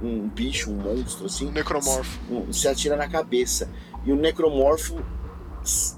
um 0.00 0.28
bicho, 0.28 0.70
um 0.70 0.76
monstro 0.76 1.26
assim. 1.26 1.50
Necromorfo. 1.50 2.20
Um, 2.32 2.44
você 2.46 2.68
atira 2.68 2.94
na 2.94 3.08
cabeça. 3.08 3.68
E 4.04 4.12
o 4.12 4.16
necromorfo, 4.16 5.04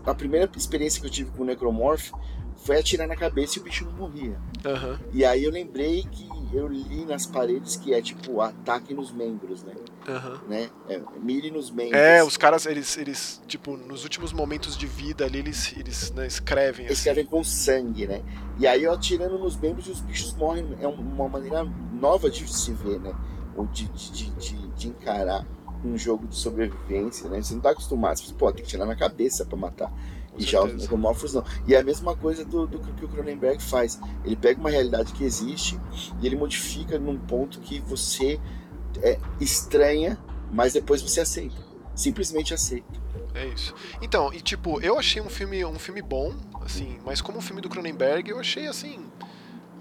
a 0.06 0.14
primeira 0.14 0.50
experiência 0.56 1.02
que 1.02 1.06
eu 1.06 1.10
tive 1.10 1.30
com 1.32 1.42
o 1.42 1.46
necromorfo 1.46 2.18
foi 2.64 2.78
atirar 2.78 3.08
na 3.08 3.16
cabeça 3.16 3.58
e 3.58 3.60
o 3.60 3.64
bicho 3.64 3.84
não 3.84 3.92
morria. 3.92 4.38
Uhum. 4.64 4.98
E 5.12 5.24
aí 5.24 5.44
eu 5.44 5.50
lembrei 5.50 6.04
que 6.10 6.28
eu 6.52 6.68
li 6.68 7.04
nas 7.04 7.26
paredes 7.26 7.76
que 7.76 7.94
é 7.94 8.02
tipo 8.02 8.40
ataque 8.40 8.94
nos 8.94 9.10
membros, 9.10 9.62
né? 9.62 9.74
Uhum. 10.06 10.48
né? 10.48 10.70
É, 10.88 11.00
mire 11.20 11.50
nos 11.50 11.70
membros. 11.70 11.98
É, 11.98 12.22
os 12.22 12.36
caras, 12.36 12.66
eles, 12.66 12.96
eles, 12.96 13.40
tipo, 13.46 13.76
nos 13.76 14.04
últimos 14.04 14.32
momentos 14.32 14.76
de 14.76 14.86
vida 14.86 15.24
ali, 15.24 15.38
eles, 15.38 15.74
eles 15.76 16.12
né, 16.12 16.26
escrevem. 16.26 16.86
Assim. 16.86 16.94
Escrevem 16.94 17.26
com 17.26 17.42
sangue, 17.42 18.06
né? 18.06 18.22
E 18.58 18.66
aí 18.66 18.82
eu 18.84 18.92
atirando 18.92 19.38
nos 19.38 19.56
membros 19.56 19.86
e 19.86 19.90
os 19.90 20.00
bichos 20.00 20.34
morrem. 20.34 20.76
É 20.80 20.86
uma 20.86 21.28
maneira 21.28 21.64
nova 21.64 22.30
de 22.30 22.46
se 22.52 22.72
ver, 22.72 23.00
né? 23.00 23.14
Ou 23.56 23.66
de, 23.66 23.86
de, 23.88 24.30
de, 24.30 24.56
de 24.68 24.88
encarar 24.88 25.46
um 25.84 25.96
jogo 25.98 26.26
de 26.26 26.36
sobrevivência, 26.36 27.28
né? 27.28 27.42
Você 27.42 27.54
não 27.54 27.60
tá 27.60 27.70
acostumado, 27.70 28.18
você 28.18 28.32
pô, 28.34 28.52
tem 28.52 28.62
que 28.64 28.70
tirar 28.70 28.86
na 28.86 28.94
cabeça 28.94 29.44
para 29.44 29.56
matar. 29.56 29.92
Com 30.32 30.40
e 30.40 30.42
já 30.42 30.62
os 30.62 30.74
necromorfos 30.74 31.34
não. 31.34 31.44
E 31.66 31.74
é 31.74 31.80
a 31.80 31.84
mesma 31.84 32.16
coisa 32.16 32.44
do, 32.44 32.66
do 32.66 32.78
que 32.78 33.04
o 33.04 33.08
Cronenberg 33.08 33.62
faz. 33.62 34.00
Ele 34.24 34.36
pega 34.36 34.58
uma 34.58 34.70
realidade 34.70 35.12
que 35.12 35.24
existe 35.24 35.78
e 36.20 36.26
ele 36.26 36.36
modifica 36.36 36.98
num 36.98 37.18
ponto 37.18 37.60
que 37.60 37.80
você 37.80 38.40
é, 39.02 39.18
estranha, 39.40 40.18
mas 40.50 40.72
depois 40.72 41.02
você 41.02 41.20
aceita. 41.20 41.56
Simplesmente 41.94 42.54
aceita. 42.54 43.02
É 43.34 43.46
isso. 43.46 43.74
Então, 44.00 44.32
e 44.32 44.40
tipo, 44.40 44.80
eu 44.80 44.98
achei 44.98 45.20
um 45.20 45.28
filme, 45.28 45.64
um 45.64 45.78
filme 45.78 46.02
bom, 46.02 46.34
assim, 46.60 46.98
mas 47.04 47.20
como 47.20 47.38
o 47.38 47.40
filme 47.42 47.60
do 47.60 47.68
Cronenberg, 47.68 48.30
eu 48.30 48.38
achei 48.38 48.66
assim. 48.66 49.06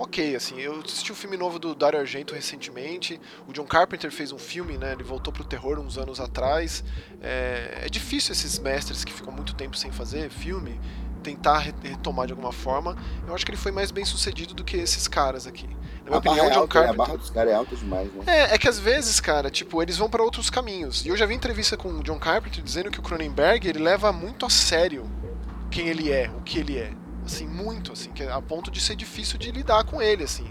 Ok, 0.04 0.36
assim, 0.36 0.60
eu 0.60 0.80
assisti 0.84 1.12
o 1.12 1.16
filme 1.16 1.38
novo 1.38 1.60
do 1.60 1.76
Dario 1.76 2.00
Argento 2.00 2.34
recentemente. 2.34 3.22
O 3.48 3.54
John 3.54 3.66
Carpenter 3.66 4.12
fez 4.12 4.32
um 4.32 4.38
filme, 4.40 4.76
né? 4.76 4.94
Ele 4.94 5.04
voltou 5.04 5.32
pro 5.32 5.44
terror 5.44 5.78
uns 5.78 5.96
anos 5.96 6.20
atrás. 6.20 6.84
É, 7.22 7.84
é 7.86 7.90
difícil 7.90 8.32
esses 8.32 8.58
mestres 8.58 9.04
que 9.06 9.14
ficam 9.14 9.32
muito 9.32 9.54
tempo 9.54 9.78
sem 9.78 9.92
fazer 9.92 10.32
filme 10.32 10.82
tentar 11.22 11.60
re- 11.60 11.74
retomar 11.84 12.26
de 12.26 12.34
alguma 12.34 12.52
forma. 12.52 12.98
Eu 13.28 13.36
acho 13.36 13.46
que 13.46 13.52
ele 13.52 13.58
foi 13.60 13.72
mais 13.72 13.92
bem 13.92 14.04
sucedido 14.04 14.56
do 14.56 14.64
que 14.64 14.76
esses 14.76 15.08
caras 15.08 15.46
aqui. 15.46 15.68
Na 16.04 16.06
minha 16.06 16.16
A 16.16 16.18
opinião, 16.18 16.36
barra, 16.38 16.48
o 16.48 16.50
é 16.50 16.54
John 16.56 16.62
alta, 16.62 16.80
né? 16.80 16.86
a 16.86 16.88
Carpenter. 16.88 16.98
barra 16.98 17.18
dos 17.18 17.30
caras 17.30 17.52
é 17.52 17.56
alta 17.56 17.76
demais, 17.76 18.12
né? 18.12 18.24
É, 18.26 18.56
é 18.56 18.58
que 18.58 18.68
às 18.68 18.80
vezes, 18.80 19.20
cara, 19.20 19.52
tipo, 19.52 19.84
eles 19.84 19.98
vão 19.98 20.10
pra 20.10 20.24
outros 20.24 20.50
caminhos. 20.50 21.06
E 21.06 21.10
eu 21.10 21.16
já 21.16 21.28
vi 21.28 21.36
entrevista 21.36 21.78
com 21.78 21.90
o 21.90 22.02
John 22.02 22.18
Carpenter 22.18 22.64
dizendo 22.64 22.90
que 22.90 23.00
o 23.00 23.04
Cronenberg, 23.04 23.68
ele 23.68 23.78
leva 23.78 24.12
muito 24.12 24.48
a 24.48 24.50
sério 24.50 25.08
quem 25.70 25.90
ele 25.90 26.12
é, 26.12 26.28
o 26.36 26.42
que 26.42 26.58
ele 26.58 26.80
é. 26.80 26.92
Assim, 27.32 27.48
muito, 27.48 27.94
assim, 27.94 28.12
que 28.12 28.24
é 28.24 28.32
a 28.32 28.42
ponto 28.42 28.70
de 28.70 28.82
ser 28.82 28.96
difícil 28.96 29.40
de 29.40 29.52
lidar 29.52 29.86
com 29.86 30.02
ele, 30.02 30.24
assim. 30.24 30.50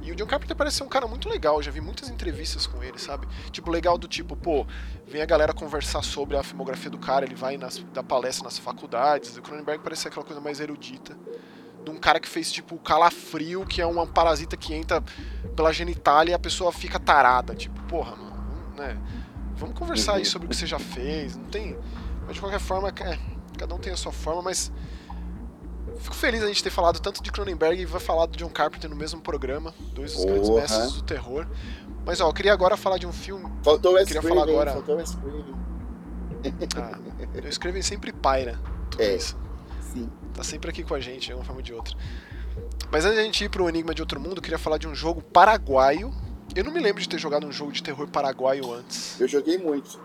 E 0.00 0.12
o 0.12 0.14
John 0.14 0.26
Carpenter 0.26 0.56
parece 0.56 0.76
ser 0.76 0.84
um 0.84 0.88
cara 0.88 1.08
muito 1.08 1.28
legal, 1.28 1.60
já 1.60 1.72
vi 1.72 1.80
muitas 1.80 2.08
entrevistas 2.08 2.64
com 2.64 2.80
ele, 2.80 2.96
sabe? 2.96 3.26
Tipo, 3.50 3.72
legal 3.72 3.98
do 3.98 4.06
tipo, 4.06 4.36
pô, 4.36 4.64
vem 5.04 5.20
a 5.20 5.26
galera 5.26 5.52
conversar 5.52 6.02
sobre 6.02 6.36
a 6.36 6.44
filmografia 6.44 6.88
do 6.88 6.96
cara, 6.96 7.24
ele 7.24 7.34
vai 7.34 7.56
nas, 7.56 7.84
dar 7.92 8.04
palestra 8.04 8.44
nas 8.44 8.56
faculdades. 8.56 9.36
O 9.36 9.42
Cronenberg 9.42 9.82
parece 9.82 10.02
ser 10.02 10.08
aquela 10.08 10.24
coisa 10.24 10.40
mais 10.40 10.60
erudita. 10.60 11.18
De 11.84 11.90
um 11.90 11.96
cara 11.96 12.20
que 12.20 12.28
fez, 12.28 12.52
tipo, 12.52 12.76
o 12.76 12.78
calafrio, 12.78 13.66
que 13.66 13.80
é 13.82 13.86
um 13.86 14.06
parasita 14.06 14.56
que 14.56 14.72
entra 14.72 15.02
pela 15.56 15.72
genitália 15.72 16.32
e 16.32 16.34
a 16.34 16.38
pessoa 16.38 16.70
fica 16.70 17.00
tarada. 17.00 17.52
Tipo, 17.52 17.82
porra, 17.88 18.14
mano, 18.14 18.74
né? 18.76 18.96
Vamos 19.56 19.76
conversar 19.76 20.14
aí 20.14 20.24
sobre 20.24 20.46
o 20.46 20.48
que 20.50 20.56
você 20.56 20.66
já 20.66 20.78
fez. 20.78 21.34
Não 21.36 21.46
tem. 21.46 21.76
Mas 22.24 22.34
de 22.34 22.40
qualquer 22.40 22.60
forma, 22.60 22.90
é, 22.90 23.18
cada 23.58 23.74
um 23.74 23.78
tem 23.78 23.92
a 23.92 23.96
sua 23.96 24.12
forma, 24.12 24.42
mas. 24.42 24.70
Fico 25.98 26.14
feliz 26.14 26.42
a 26.42 26.46
gente 26.48 26.62
ter 26.62 26.70
falado 26.70 27.00
tanto 27.00 27.22
de 27.22 27.30
Cronenberg 27.32 27.80
e 27.80 27.86
vai 27.86 28.00
falar 28.00 28.26
do 28.26 28.36
John 28.36 28.48
Carpenter 28.50 28.88
no 28.90 28.96
mesmo 28.96 29.20
programa. 29.20 29.74
Dois 29.94 30.12
dos 30.14 30.24
grandes 30.24 30.50
mestres 30.50 30.92
do 30.92 31.02
terror. 31.02 31.46
Mas 32.04 32.20
ó, 32.20 32.28
eu 32.28 32.32
queria 32.32 32.52
agora 32.52 32.76
falar 32.76 32.98
de 32.98 33.06
um 33.06 33.12
filme. 33.12 33.50
Faltou 33.62 33.94
o 33.94 34.04
Queria 34.04 34.22
falar 34.22 34.42
agora. 34.42 34.72
faltou 34.72 34.96
o. 34.98 35.66
Ah, 36.76 36.98
eu 37.34 37.48
escrevo 37.48 37.82
sempre 37.82 38.12
paira. 38.12 38.58
Tudo 38.90 39.02
É. 39.02 39.16
isso. 39.16 39.36
Sim. 39.92 40.08
Tá 40.34 40.44
sempre 40.44 40.70
aqui 40.70 40.84
com 40.84 40.94
a 40.94 41.00
gente, 41.00 41.26
de 41.28 41.34
uma 41.34 41.42
forma 41.44 41.60
ou 41.60 41.62
de 41.62 41.72
outra. 41.72 41.96
Mas 42.92 43.04
antes 43.04 43.16
da 43.16 43.24
gente 43.24 43.42
ir 43.44 43.48
pro 43.48 43.68
Enigma 43.68 43.94
de 43.94 44.02
Outro 44.02 44.20
Mundo, 44.20 44.36
eu 44.36 44.42
queria 44.42 44.58
falar 44.58 44.78
de 44.78 44.86
um 44.86 44.94
jogo 44.94 45.20
paraguaio. 45.22 46.12
Eu 46.54 46.62
não 46.62 46.72
me 46.72 46.78
lembro 46.80 47.02
de 47.02 47.08
ter 47.08 47.18
jogado 47.18 47.46
um 47.46 47.52
jogo 47.52 47.72
de 47.72 47.82
terror 47.82 48.06
paraguaio 48.06 48.72
antes. 48.72 49.20
Eu 49.20 49.26
joguei 49.26 49.58
muito. 49.58 49.98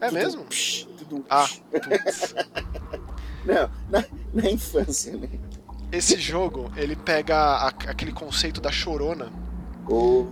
É 0.00 0.08
Tudo 0.08 0.14
mesmo? 0.14 0.44
psh, 0.44 0.86
tudo 0.98 1.24
Ah, 1.30 1.48
putz. 1.70 2.34
Não, 3.46 3.70
na, 3.88 4.04
na 4.32 4.50
infância, 4.50 5.16
né? 5.16 5.28
Esse 5.90 6.16
jogo, 6.20 6.70
ele 6.76 6.94
pega 6.94 7.36
a- 7.36 7.68
aquele 7.68 8.12
conceito 8.12 8.60
da 8.60 8.70
chorona 8.70 9.32
O, 9.88 10.26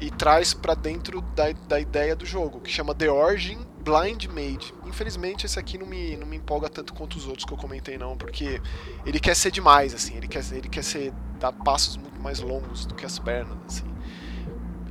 e 0.00 0.10
traz 0.10 0.54
pra 0.54 0.74
dentro 0.74 1.20
da, 1.20 1.52
da 1.52 1.80
ideia 1.80 2.14
do 2.14 2.24
jogo, 2.24 2.60
que 2.60 2.70
chama 2.70 2.94
The 2.94 3.10
Origin 3.10 3.58
Blind 3.80 4.26
Made. 4.26 4.72
Infelizmente, 4.84 5.44
esse 5.46 5.58
aqui 5.58 5.76
não 5.76 5.86
me, 5.86 6.16
não 6.16 6.26
me 6.26 6.36
empolga 6.36 6.68
tanto 6.68 6.94
quanto 6.94 7.16
os 7.16 7.26
outros 7.26 7.44
que 7.44 7.52
eu 7.52 7.56
comentei, 7.58 7.98
não, 7.98 8.16
porque 8.16 8.62
ele 9.04 9.18
quer 9.18 9.34
ser 9.34 9.50
demais, 9.50 9.92
assim, 9.94 10.16
ele 10.16 10.28
quer, 10.28 10.44
ele 10.52 10.68
quer 10.68 10.84
ser, 10.84 11.12
dar 11.40 11.52
passos 11.52 11.96
muito 11.96 12.20
mais 12.20 12.38
longos 12.40 12.86
do 12.86 12.94
que 12.94 13.04
as 13.04 13.18
pernas, 13.18 13.58
assim. 13.66 13.87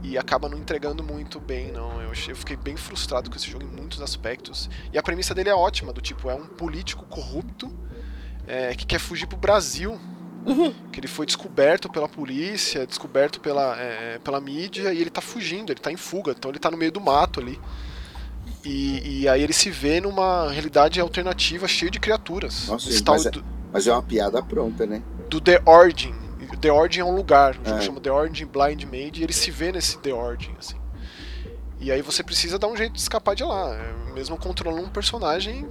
E 0.10 0.18
acaba 0.18 0.48
não 0.48 0.58
entregando 0.58 1.04
muito 1.04 1.40
bem, 1.40 1.72
não. 1.72 2.02
Eu, 2.02 2.12
achei, 2.12 2.32
eu 2.32 2.36
fiquei 2.36 2.56
bem 2.56 2.78
frustrado 2.78 3.30
com 3.30 3.36
esse 3.36 3.50
jogo 3.50 3.66
em 3.66 3.68
muitos 3.68 4.02
aspectos. 4.02 4.70
E 4.92 4.98
a 4.98 5.04
premissa 5.04 5.34
dele 5.34 5.50
é 5.50 5.56
ótima, 5.56 5.92
do 5.92 6.02
tipo, 6.02 6.30
é 6.30 6.36
um 6.36 6.46
político 6.46 7.06
corrupto 7.06 7.72
é, 8.48 8.74
que 8.76 8.86
quer 8.86 9.00
fugir 9.00 9.28
pro 9.28 9.38
Brasil 9.38 10.00
que 10.92 11.00
ele 11.00 11.08
foi 11.08 11.26
descoberto 11.26 11.90
pela 11.90 12.08
polícia, 12.08 12.88
descoberto 12.88 13.40
pela, 13.42 13.78
é, 13.78 14.20
pela 14.20 14.40
mídia 14.40 14.94
e 14.94 15.02
ele 15.02 15.10
tá 15.10 15.20
fugindo, 15.20 15.72
ele 15.72 15.80
tá 15.80 15.92
em 15.92 15.98
fuga, 15.98 16.32
então 16.32 16.50
ele 16.50 16.60
tá 16.60 16.72
no 16.72 16.78
meio 16.78 16.92
do 16.92 17.02
mato 17.02 17.40
ali. 17.40 17.60
E, 18.64 19.22
e 19.22 19.30
aí 19.30 19.42
ele 19.42 19.54
se 19.54 19.70
vê 19.70 20.00
numa 20.00 20.50
realidade 20.52 21.00
alternativa 21.00 21.68
cheia 21.68 21.92
de 21.92 22.00
criaturas. 22.00 22.68
Nossa, 22.68 22.90
mas 23.06 23.26
é- 23.26 23.32
do, 23.32 23.44
mas 23.72 23.88
é 23.88 23.92
uma 23.92 24.04
piada 24.04 24.42
pronta, 24.42 24.86
né? 24.86 25.02
do 25.30 25.42
The 25.42 25.62
Origin. 25.66 26.16
The 26.60 26.72
Origin 26.72 27.00
é 27.02 27.06
um 27.06 27.16
lugar, 27.16 27.52
o 27.56 27.66
jogo 27.66 27.78
É. 27.80 27.82
chama 27.82 28.00
The 28.00 28.12
Origin 28.12 28.46
Blind 28.46 28.84
Made 28.84 29.22
e 29.22 29.24
ele 29.24 29.34
se 29.34 29.52
vê 29.52 29.72
nesse 29.72 29.98
The 30.00 30.14
Origin, 30.14 30.56
assim. 30.58 30.76
E 31.80 31.92
aí 31.92 32.02
você 32.02 32.24
precisa 32.24 32.58
dar 32.58 32.68
um 32.68 32.76
jeito 32.76 32.94
de 32.94 33.00
escapar 33.00 33.36
de 33.36 33.44
lá, 33.44 33.76
é, 33.76 34.14
mesmo 34.14 34.38
controlando 34.38 34.84
um 34.88 34.90
personagem 34.90 35.68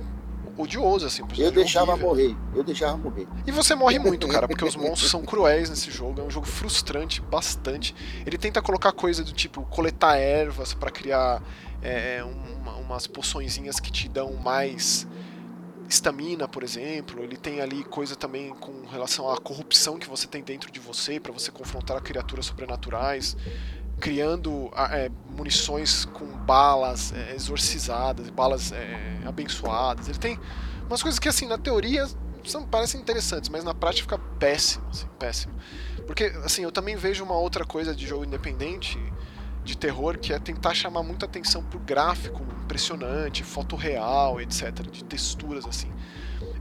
odioso, 0.57 1.05
assim, 1.05 1.21
um 1.23 1.25
Eu 1.25 1.29
personagem 1.29 1.55
deixava 1.57 1.91
horrível. 1.93 2.09
morrer. 2.09 2.37
Eu 2.55 2.65
deixava 2.65 2.97
morrer. 2.97 3.27
E 3.47 3.51
você 3.53 3.75
morre 3.75 3.99
muito, 3.99 4.27
cara, 4.29 4.47
porque 4.49 4.65
os 4.65 4.75
monstros 4.77 5.11
são 5.11 5.23
cruéis 5.23 5.69
nesse 5.69 5.91
jogo. 5.91 6.21
É 6.21 6.25
um 6.25 6.31
jogo 6.31 6.47
frustrante 6.47 7.21
bastante. 7.21 7.95
Ele 8.25 8.39
tenta 8.39 8.63
colocar 8.63 8.93
coisa 8.93 9.23
do 9.23 9.33
tipo 9.33 9.63
coletar 9.65 10.17
ervas 10.17 10.73
pra 10.73 10.91
criar 10.91 11.43
é, 11.83 12.25
uma- 12.25 12.77
umas 12.77 13.07
poçõezinhas 13.07 13.79
que 13.79 13.93
te 13.93 14.09
dão 14.09 14.33
mais 14.35 15.07
estamina, 15.89 16.49
por 16.49 16.63
exemplo. 16.63 17.23
Ele 17.23 17.37
tem 17.37 17.61
ali 17.61 17.85
coisa 17.85 18.17
também 18.17 18.51
com 18.55 18.87
relação 18.87 19.31
à 19.31 19.37
corrupção 19.37 19.99
que 19.99 20.09
você 20.09 20.27
tem 20.27 20.43
dentro 20.43 20.71
de 20.71 20.81
você 20.81 21.21
pra 21.21 21.33
você 21.33 21.51
confrontar 21.51 22.01
criaturas 22.03 22.47
sobrenaturais. 22.47 23.37
Criando 23.99 24.71
é, 24.91 25.11
munições 25.31 26.05
com 26.05 26.27
balas 26.27 27.13
é, 27.13 27.35
exorcizadas, 27.35 28.29
balas 28.29 28.73
é, 28.73 29.21
abençoadas. 29.25 30.09
Ele 30.09 30.19
tem 30.19 30.39
umas 30.87 31.03
coisas 31.03 31.19
que, 31.19 31.29
assim, 31.29 31.47
na 31.47 31.57
teoria 31.57 32.07
são, 32.45 32.67
parecem 32.67 33.01
interessantes, 33.01 33.49
mas 33.49 33.65
na 33.65 33.75
prática 33.75 34.03
fica 34.03 34.19
péssimo, 34.39 34.87
assim, 34.91 35.07
péssimo. 35.19 35.55
Porque, 36.07 36.25
assim, 36.45 36.63
eu 36.63 36.71
também 36.71 36.95
vejo 36.95 37.25
uma 37.25 37.37
outra 37.37 37.65
coisa 37.65 37.95
de 37.95 38.07
jogo 38.07 38.25
independente, 38.25 38.99
de 39.67 39.77
terror, 39.77 40.17
que 40.17 40.33
é 40.33 40.39
tentar 40.39 40.73
chamar 40.73 41.03
muita 41.03 41.27
atenção 41.27 41.63
pro 41.63 41.79
gráfico 41.79 42.43
impressionante, 42.65 43.43
foto 43.43 43.77
real, 43.77 44.41
etc, 44.41 44.81
de 44.91 45.05
texturas, 45.05 45.67
assim. 45.67 45.91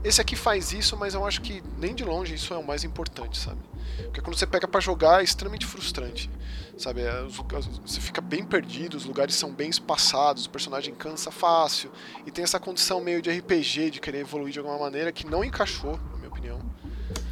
Esse 0.04 0.20
aqui 0.20 0.36
faz 0.36 0.72
isso, 0.72 0.96
mas 0.96 1.14
eu 1.14 1.26
acho 1.26 1.40
que 1.40 1.62
nem 1.78 1.94
de 1.94 2.04
longe 2.04 2.34
isso 2.34 2.52
é 2.52 2.56
o 2.56 2.64
mais 2.64 2.84
importante, 2.84 3.38
sabe? 3.38 3.58
Porque 4.04 4.20
quando 4.20 4.36
você 4.36 4.46
pega 4.46 4.68
pra 4.68 4.80
jogar 4.80 5.20
é 5.20 5.24
extremamente 5.24 5.66
frustrante, 5.66 6.30
sabe? 6.76 7.00
É, 7.00 7.22
Você 7.84 8.00
fica 8.00 8.20
bem 8.20 8.44
perdido, 8.44 8.96
os 8.96 9.04
lugares 9.04 9.34
são 9.34 9.52
bem 9.52 9.70
espaçados, 9.70 10.46
o 10.46 10.50
personagem 10.50 10.94
cansa 10.94 11.30
fácil, 11.30 11.90
e 12.26 12.30
tem 12.30 12.44
essa 12.44 12.60
condição 12.60 13.00
meio 13.00 13.22
de 13.22 13.30
RPG, 13.30 13.90
de 13.90 14.00
querer 14.00 14.18
evoluir 14.18 14.52
de 14.52 14.58
alguma 14.58 14.78
maneira, 14.78 15.10
que 15.10 15.26
não 15.26 15.44
encaixou, 15.44 15.98
na 16.12 16.18
minha 16.18 16.28
opinião. 16.28 16.60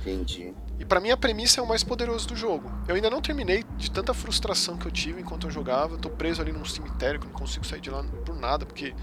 Entendi. 0.06 0.54
E 0.78 0.84
pra 0.84 1.00
mim 1.00 1.10
a 1.10 1.16
premissa 1.16 1.60
é 1.60 1.62
o 1.62 1.66
mais 1.68 1.82
poderoso 1.82 2.28
do 2.28 2.36
jogo. 2.36 2.70
Eu 2.86 2.94
ainda 2.94 3.08
não 3.08 3.22
terminei 3.22 3.64
de 3.78 3.90
tanta 3.90 4.12
frustração 4.12 4.76
que 4.76 4.86
eu 4.86 4.90
tive 4.90 5.20
enquanto 5.20 5.46
eu 5.46 5.50
jogava. 5.50 5.94
Eu 5.94 5.98
tô 5.98 6.10
preso 6.10 6.42
ali 6.42 6.52
num 6.52 6.64
cemitério 6.64 7.18
que 7.20 7.26
eu 7.26 7.30
não 7.32 7.38
consigo 7.38 7.64
sair 7.66 7.80
de 7.80 7.90
lá 7.90 8.02
por 8.24 8.36
nada, 8.36 8.66
porque 8.66 8.94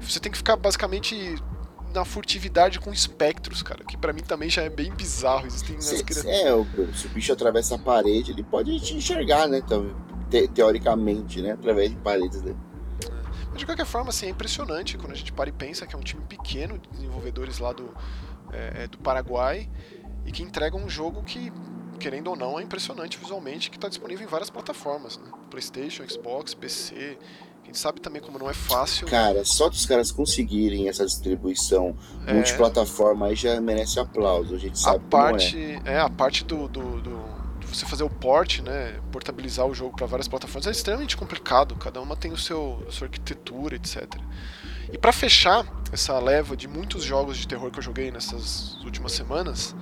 você 0.00 0.20
tem 0.20 0.30
que 0.30 0.38
ficar 0.38 0.56
basicamente 0.56 1.36
na 1.92 2.04
furtividade 2.04 2.78
com 2.78 2.92
espectros, 2.92 3.62
cara, 3.62 3.82
que 3.84 3.96
pra 3.96 4.12
mim 4.12 4.22
também 4.22 4.48
já 4.48 4.62
é 4.62 4.68
bem 4.70 4.92
bizarro. 4.92 5.46
Existem 5.46 5.80
Se, 5.80 6.04
criaturas. 6.04 6.24
é, 6.40 6.54
o- 6.54 6.94
se 6.94 7.06
o 7.06 7.10
bicho 7.10 7.32
atravessa 7.32 7.74
a 7.74 7.78
parede, 7.78 8.30
ele 8.30 8.44
pode 8.44 8.78
te 8.80 8.94
enxergar, 8.94 9.48
né? 9.48 9.58
Então, 9.58 9.92
te- 10.30 10.46
teoricamente, 10.46 11.42
né? 11.42 11.52
Através 11.52 11.90
de 11.90 11.96
paredes, 11.96 12.42
né? 12.42 12.54
Mas 13.50 13.58
de 13.58 13.66
qualquer 13.66 13.86
forma, 13.86 14.10
assim, 14.10 14.26
é 14.26 14.28
impressionante 14.28 14.96
quando 14.96 15.10
a 15.12 15.16
gente 15.16 15.32
para 15.32 15.48
e 15.48 15.52
pensa 15.52 15.84
que 15.84 15.94
é 15.96 15.98
um 15.98 16.02
time 16.02 16.22
pequeno 16.28 16.78
de 16.78 16.88
desenvolvedores 16.90 17.58
lá 17.58 17.72
do, 17.72 17.92
é, 18.52 18.84
é, 18.84 18.86
do 18.86 18.98
Paraguai 18.98 19.68
e 20.26 20.32
que 20.32 20.42
entregam 20.42 20.80
um 20.80 20.88
jogo 20.88 21.22
que, 21.22 21.52
querendo 21.98 22.28
ou 22.28 22.36
não, 22.36 22.58
é 22.58 22.62
impressionante 22.62 23.18
visualmente, 23.18 23.70
que 23.70 23.76
está 23.76 23.88
disponível 23.88 24.24
em 24.26 24.30
várias 24.30 24.50
plataformas, 24.50 25.18
né? 25.18 25.24
PlayStation, 25.50 26.02
Xbox, 26.08 26.54
PC. 26.54 27.18
A 27.62 27.66
gente 27.66 27.78
sabe 27.78 28.00
também 28.00 28.20
como 28.20 28.38
não 28.38 28.50
é 28.50 28.54
fácil. 28.54 29.06
Cara, 29.06 29.44
só 29.44 29.68
dos 29.68 29.86
caras 29.86 30.10
conseguirem 30.10 30.88
essa 30.88 31.04
distribuição 31.06 31.96
É. 32.26 32.34
multiplataforma 32.34 33.26
aí 33.26 33.36
já 33.36 33.60
merece 33.60 34.00
aplauso. 34.00 34.54
A 34.54 34.58
gente 34.58 34.72
a 34.72 34.76
sabe 34.76 35.04
parte 35.10 35.74
como 35.76 35.88
é. 35.88 36.00
a 36.00 36.08
parte 36.10 36.44
do, 36.44 36.66
do, 36.68 37.00
do- 37.00 37.40
de 37.60 37.66
você 37.66 37.86
fazer 37.86 38.02
o 38.02 38.10
port, 38.10 38.60
né, 38.60 38.98
portabilizar 39.12 39.66
o 39.66 39.74
jogo 39.74 39.94
para 39.94 40.06
várias 40.06 40.26
plataformas 40.26 40.66
é 40.66 40.70
extremamente 40.72 41.16
complicado. 41.16 41.76
Cada 41.76 42.00
uma 42.00 42.16
tem 42.16 42.32
o 42.32 42.36
seu 42.36 42.82
a 42.88 42.90
sua 42.90 43.06
arquitetura, 43.06 43.76
etc. 43.76 44.06
E 44.92 44.98
para 44.98 45.12
fechar 45.12 45.64
essa 45.92 46.18
leva 46.18 46.56
de 46.56 46.66
muitos 46.66 47.04
jogos 47.04 47.36
de 47.36 47.46
terror 47.46 47.70
que 47.70 47.78
eu 47.78 47.82
joguei 47.82 48.10
nessas 48.10 48.82
últimas 48.84 49.12
semanas, 49.12 49.76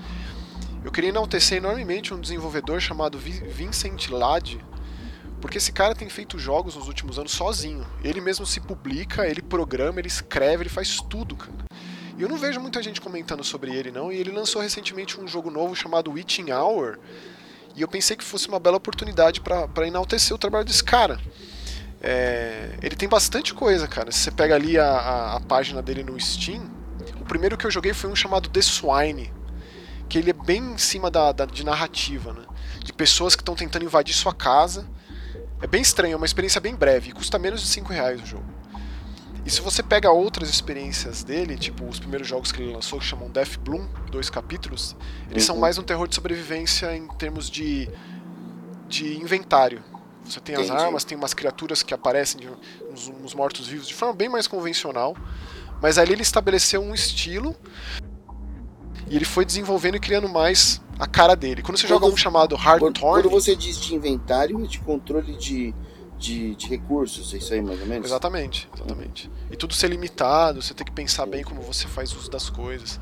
eu 0.84 0.90
queria 0.90 1.10
enaltecer 1.10 1.58
enormemente 1.58 2.14
um 2.14 2.20
desenvolvedor 2.20 2.80
chamado 2.80 3.18
Vi- 3.18 3.44
Vincent 3.48 4.08
Lade. 4.08 4.64
Porque 5.40 5.58
esse 5.58 5.70
cara 5.70 5.94
tem 5.94 6.08
feito 6.08 6.38
jogos 6.38 6.74
nos 6.74 6.88
últimos 6.88 7.18
anos 7.18 7.32
sozinho. 7.32 7.86
Ele 8.02 8.20
mesmo 8.20 8.44
se 8.44 8.60
publica, 8.60 9.26
ele 9.26 9.40
programa, 9.40 10.00
ele 10.00 10.08
escreve, 10.08 10.64
ele 10.64 10.70
faz 10.70 11.00
tudo, 11.00 11.36
cara. 11.36 11.52
E 12.18 12.22
eu 12.22 12.28
não 12.28 12.36
vejo 12.36 12.58
muita 12.60 12.82
gente 12.82 13.00
comentando 13.00 13.44
sobre 13.44 13.72
ele, 13.72 13.92
não. 13.92 14.10
E 14.10 14.16
ele 14.16 14.32
lançou 14.32 14.60
recentemente 14.60 15.20
um 15.20 15.28
jogo 15.28 15.50
novo 15.50 15.76
chamado 15.76 16.10
Witching 16.10 16.50
Hour. 16.50 16.98
E 17.76 17.82
eu 17.82 17.86
pensei 17.86 18.16
que 18.16 18.24
fosse 18.24 18.48
uma 18.48 18.58
bela 18.58 18.76
oportunidade 18.76 19.40
para 19.40 19.86
enaltecer 19.86 20.34
o 20.34 20.38
trabalho 20.38 20.64
desse 20.64 20.82
cara. 20.82 21.20
É, 22.00 22.76
ele 22.82 22.96
tem 22.96 23.08
bastante 23.08 23.54
coisa, 23.54 23.86
cara. 23.86 24.10
Se 24.10 24.18
você 24.18 24.30
pega 24.32 24.56
ali 24.56 24.76
a, 24.76 24.84
a, 24.84 25.36
a, 25.36 25.40
página 25.40 25.80
dele 25.80 26.02
no 26.02 26.18
Steam, 26.20 26.68
o 27.20 27.24
primeiro 27.24 27.56
que 27.56 27.64
eu 27.64 27.70
joguei 27.70 27.92
foi 27.92 28.10
um 28.10 28.16
chamado 28.16 28.48
The 28.48 28.60
Swine, 28.62 29.32
que 30.08 30.18
ele 30.18 30.30
é 30.30 30.32
bem 30.32 30.72
em 30.72 30.78
cima 30.78 31.10
da, 31.10 31.32
da 31.32 31.44
de 31.44 31.64
narrativa, 31.64 32.32
né? 32.32 32.44
De 32.82 32.92
pessoas 32.92 33.36
que 33.36 33.42
estão 33.42 33.54
tentando 33.54 33.84
invadir 33.84 34.14
sua 34.14 34.34
casa. 34.34 34.86
É 35.60 35.66
bem 35.66 35.82
estranho, 35.82 36.14
é 36.14 36.16
uma 36.16 36.26
experiência 36.26 36.60
bem 36.60 36.74
breve, 36.74 37.12
custa 37.12 37.38
menos 37.38 37.60
de 37.60 37.66
5 37.68 37.92
reais 37.92 38.22
o 38.22 38.26
jogo. 38.26 38.44
E 39.44 39.50
se 39.50 39.60
você 39.60 39.82
pega 39.82 40.10
outras 40.10 40.48
experiências 40.48 41.24
dele, 41.24 41.56
tipo 41.56 41.84
os 41.86 41.98
primeiros 41.98 42.28
jogos 42.28 42.52
que 42.52 42.62
ele 42.62 42.72
lançou, 42.72 42.98
que 42.98 43.04
chamam 43.04 43.30
Death 43.30 43.56
Bloom, 43.58 43.86
dois 44.10 44.28
capítulos, 44.28 44.94
eles 45.30 45.42
uhum. 45.44 45.54
são 45.54 45.56
mais 45.56 45.78
um 45.78 45.82
terror 45.82 46.06
de 46.06 46.14
sobrevivência 46.14 46.94
em 46.94 47.08
termos 47.08 47.50
de, 47.50 47.88
de 48.86 49.16
inventário. 49.16 49.82
Você 50.24 50.40
tem 50.40 50.54
Entendi. 50.54 50.70
as 50.70 50.82
armas, 50.82 51.04
tem 51.04 51.16
umas 51.16 51.32
criaturas 51.32 51.82
que 51.82 51.94
aparecem, 51.94 52.40
de, 52.40 52.48
uns, 52.92 53.08
uns 53.08 53.34
mortos-vivos, 53.34 53.88
de 53.88 53.94
forma 53.94 54.14
bem 54.14 54.28
mais 54.28 54.46
convencional. 54.46 55.16
Mas 55.80 55.96
ali 55.96 56.12
ele 56.12 56.22
estabeleceu 56.22 56.82
um 56.82 56.94
estilo 56.94 57.56
e 59.10 59.16
ele 59.16 59.24
foi 59.24 59.44
desenvolvendo 59.44 59.96
e 59.96 60.00
criando 60.00 60.28
mais 60.28 60.80
a 60.98 61.06
cara 61.06 61.34
dele. 61.34 61.62
Quando 61.62 61.78
você 61.78 61.86
quando, 61.86 62.00
joga 62.00 62.12
um 62.12 62.16
chamado 62.16 62.56
Hard 62.56 62.80
quando, 62.80 63.00
Quando 63.00 63.30
você 63.30 63.54
diz 63.54 63.80
de 63.80 63.94
inventário, 63.94 64.62
é 64.64 64.66
de 64.66 64.78
controle 64.80 65.36
de 65.36 65.74
de, 66.18 66.56
de 66.56 66.66
recursos, 66.66 67.32
é 67.32 67.36
isso 67.36 67.54
aí 67.54 67.62
mais 67.62 67.80
ou 67.80 67.86
menos? 67.86 68.06
Exatamente, 68.06 68.68
exatamente. 68.74 69.30
E 69.50 69.56
tudo 69.56 69.72
ser 69.72 69.88
limitado, 69.88 70.60
você 70.60 70.74
tem 70.74 70.84
que 70.84 70.92
pensar 70.92 71.24
bem 71.26 71.44
como 71.44 71.62
você 71.62 71.86
faz 71.86 72.12
uso 72.12 72.28
das 72.28 72.50
coisas. 72.50 72.98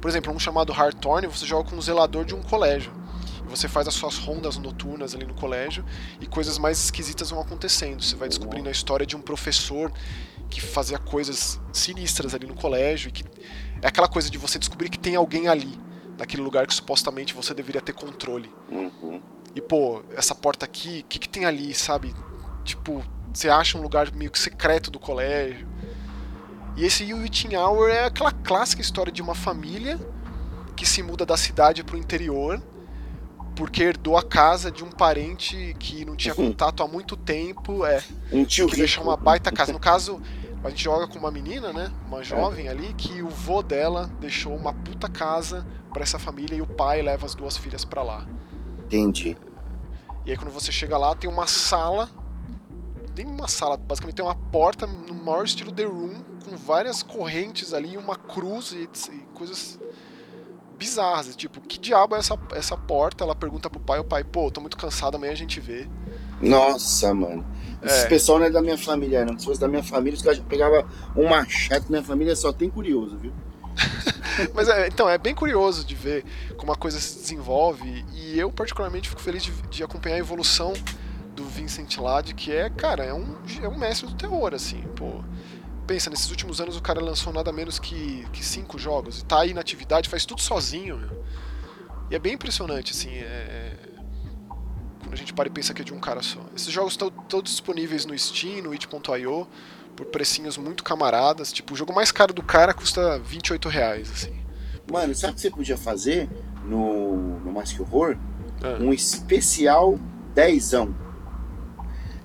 Por 0.00 0.08
exemplo, 0.08 0.32
um 0.32 0.38
chamado 0.38 0.72
Hardtorn, 0.72 1.26
você 1.26 1.44
joga 1.44 1.68
com 1.68 1.76
um 1.76 1.82
zelador 1.82 2.24
de 2.24 2.34
um 2.34 2.40
colégio. 2.40 2.92
Você 3.48 3.66
faz 3.66 3.88
as 3.88 3.94
suas 3.94 4.16
rondas 4.16 4.56
noturnas 4.56 5.12
ali 5.12 5.26
no 5.26 5.34
colégio 5.34 5.84
e 6.20 6.26
coisas 6.26 6.56
mais 6.56 6.78
esquisitas 6.78 7.30
vão 7.30 7.40
acontecendo. 7.40 8.00
Você 8.00 8.14
vai 8.14 8.28
descobrindo 8.28 8.68
a 8.68 8.72
história 8.72 9.04
de 9.04 9.16
um 9.16 9.20
professor 9.20 9.92
que 10.48 10.60
fazia 10.60 10.98
coisas 10.98 11.60
sinistras 11.72 12.32
ali 12.32 12.46
no 12.46 12.54
colégio 12.54 13.08
e 13.08 13.12
que 13.12 13.24
é 13.82 13.88
aquela 13.88 14.08
coisa 14.08 14.30
de 14.30 14.38
você 14.38 14.58
descobrir 14.58 14.88
que 14.88 14.98
tem 14.98 15.16
alguém 15.16 15.48
ali, 15.48 15.78
naquele 16.18 16.42
lugar 16.42 16.66
que 16.66 16.74
supostamente 16.74 17.34
você 17.34 17.54
deveria 17.54 17.80
ter 17.80 17.92
controle. 17.92 18.52
Uhum. 18.70 19.20
E 19.54 19.60
pô, 19.60 20.02
essa 20.16 20.34
porta 20.34 20.64
aqui, 20.64 21.00
o 21.04 21.08
que, 21.08 21.18
que 21.18 21.28
tem 21.28 21.44
ali, 21.44 21.74
sabe? 21.74 22.14
Tipo, 22.64 23.02
você 23.32 23.48
acha 23.48 23.78
um 23.78 23.82
lugar 23.82 24.12
meio 24.12 24.30
que 24.30 24.38
secreto 24.38 24.90
do 24.90 24.98
colégio. 24.98 25.66
E 26.76 26.84
esse 26.84 27.12
Witching 27.12 27.56
Hour 27.56 27.90
é 27.90 28.04
aquela 28.04 28.32
clássica 28.32 28.80
história 28.80 29.12
de 29.12 29.20
uma 29.20 29.34
família 29.34 29.98
que 30.76 30.86
se 30.86 31.02
muda 31.02 31.26
da 31.26 31.36
cidade 31.36 31.82
para 31.82 31.96
o 31.96 31.98
interior 31.98 32.62
porque 33.60 33.82
herdou 33.82 34.16
a 34.16 34.22
casa 34.22 34.70
de 34.70 34.82
um 34.82 34.90
parente 34.90 35.76
que 35.78 36.02
não 36.04 36.16
tinha 36.16 36.34
uhum. 36.34 36.46
contato 36.46 36.82
há 36.82 36.88
muito 36.88 37.14
tempo, 37.14 37.84
é, 37.84 38.02
um 38.32 38.42
tio 38.42 38.66
que 38.66 38.76
deixou 38.76 39.04
uma 39.04 39.18
baita 39.18 39.52
casa. 39.52 39.70
No 39.70 39.78
caso, 39.78 40.18
a 40.62 40.70
gente 40.70 40.84
joga 40.84 41.06
com 41.06 41.18
uma 41.18 41.30
menina, 41.30 41.72
né, 41.72 41.90
uma 42.06 42.22
jovem 42.22 42.66
é. 42.66 42.70
ali 42.70 42.92
que 42.94 43.22
o 43.22 43.28
vô 43.28 43.62
dela 43.62 44.10
deixou 44.20 44.54
uma 44.54 44.72
puta 44.72 45.08
casa 45.08 45.66
para 45.92 46.02
essa 46.02 46.18
família 46.18 46.56
e 46.56 46.62
o 46.62 46.66
pai 46.66 47.02
leva 47.02 47.26
as 47.26 47.34
duas 47.34 47.56
filhas 47.56 47.84
para 47.84 48.02
lá. 48.02 48.26
Entendi. 48.86 49.36
E 50.26 50.30
aí 50.30 50.36
quando 50.36 50.52
você 50.52 50.70
chega 50.70 50.98
lá, 50.98 51.14
tem 51.14 51.30
uma 51.30 51.46
sala 51.46 52.08
tem 53.14 53.26
uma 53.26 53.48
sala, 53.48 53.76
basicamente 53.76 54.16
tem 54.16 54.24
uma 54.24 54.34
porta 54.34 54.86
no 54.86 55.14
maior 55.14 55.44
estilo 55.44 55.72
The 55.72 55.84
Room, 55.84 56.14
com 56.48 56.56
várias 56.56 57.02
correntes 57.02 57.74
ali, 57.74 57.96
uma 57.96 58.16
cruz 58.16 58.72
e, 58.72 58.88
e 59.12 59.18
coisas 59.34 59.78
bizarras. 60.78 61.36
Tipo, 61.36 61.60
que 61.60 61.78
diabo 61.78 62.16
é 62.16 62.18
essa, 62.18 62.38
essa 62.52 62.76
porta? 62.76 63.24
Ela 63.24 63.34
pergunta 63.34 63.68
pro 63.68 63.80
pai, 63.80 63.98
o 63.98 64.04
pai, 64.04 64.24
pô, 64.24 64.50
tô 64.50 64.60
muito 64.60 64.76
cansado, 64.76 65.16
amanhã 65.16 65.32
a 65.32 65.36
gente 65.36 65.60
vê. 65.60 65.86
Nossa, 66.40 67.12
mano. 67.12 67.44
Esse 67.82 68.04
é. 68.04 68.08
pessoal 68.08 68.38
não 68.38 68.46
é 68.46 68.50
da 68.50 68.60
minha 68.60 68.76
família, 68.76 69.24
não. 69.24 69.38
Se 69.38 69.44
fosse 69.44 69.60
da 69.60 69.68
minha 69.68 69.82
família, 69.82 70.16
os 70.16 70.22
caras 70.22 70.38
pegavam 70.40 70.84
um 71.16 71.28
machado. 71.28 71.86
Minha 71.88 72.02
família 72.02 72.36
só 72.36 72.52
tem 72.52 72.68
curioso, 72.68 73.16
viu? 73.16 73.32
Mas 74.54 74.68
é, 74.68 74.86
então, 74.86 75.08
é 75.08 75.18
bem 75.18 75.34
curioso 75.34 75.84
de 75.84 75.94
ver 75.94 76.24
como 76.56 76.72
a 76.72 76.76
coisa 76.76 77.00
se 77.00 77.18
desenvolve. 77.18 78.04
E 78.12 78.38
eu, 78.38 78.50
particularmente, 78.50 79.08
fico 79.08 79.20
feliz 79.20 79.42
de, 79.42 79.52
de 79.70 79.82
acompanhar 79.82 80.16
a 80.16 80.18
evolução 80.18 80.72
do 81.34 81.44
Vincent 81.44 81.96
Lade, 81.96 82.34
que 82.34 82.52
é, 82.52 82.68
cara, 82.68 83.04
é 83.04 83.14
um, 83.14 83.34
é 83.62 83.68
um 83.68 83.78
mestre 83.78 84.06
do 84.06 84.14
terror, 84.14 84.54
assim, 84.54 84.82
pô. 84.96 85.24
Pensa, 85.86 86.10
nesses 86.10 86.30
últimos 86.30 86.60
anos 86.60 86.76
o 86.76 86.82
cara 86.82 87.00
lançou 87.00 87.32
nada 87.32 87.50
menos 87.50 87.78
que, 87.78 88.26
que 88.32 88.44
cinco 88.44 88.78
jogos, 88.78 89.20
e 89.20 89.24
tá 89.24 89.40
aí 89.40 89.54
na 89.54 89.60
atividade, 89.60 90.08
faz 90.08 90.24
tudo 90.24 90.40
sozinho, 90.40 90.98
meu. 90.98 91.24
E 92.10 92.14
é 92.14 92.18
bem 92.18 92.34
impressionante, 92.34 92.92
assim, 92.92 93.10
é... 93.10 93.76
quando 95.10 95.14
a 95.14 95.16
gente 95.16 95.32
para 95.32 95.48
e 95.48 95.50
pensa 95.50 95.74
que 95.74 95.82
é 95.82 95.84
de 95.84 95.92
um 95.92 95.98
cara 95.98 96.22
só. 96.22 96.38
Esses 96.54 96.72
jogos 96.72 96.92
estão 96.92 97.10
todos 97.10 97.50
disponíveis 97.50 98.06
no 98.06 98.16
Steam, 98.16 98.62
no 98.62 98.72
itch.io, 98.72 99.48
por 99.96 100.06
precinhos 100.06 100.56
muito 100.56 100.84
camaradas. 100.84 101.52
Tipo, 101.52 101.74
o 101.74 101.76
jogo 101.76 101.92
mais 101.92 102.12
caro 102.12 102.32
do 102.32 102.42
cara 102.42 102.72
custa 102.72 103.18
28 103.18 103.68
reais, 103.68 104.08
assim. 104.08 104.40
Mano, 104.90 105.12
sabe 105.14 105.32
o 105.32 105.34
que 105.34 105.40
você 105.40 105.50
podia 105.50 105.76
fazer 105.76 106.28
no, 106.64 107.40
no 107.40 107.52
Mais 107.52 107.72
Que 107.72 107.82
Horror? 107.82 108.16
Ah. 108.62 108.78
Um 108.80 108.92
especial 108.92 109.98
dezão 110.32 110.94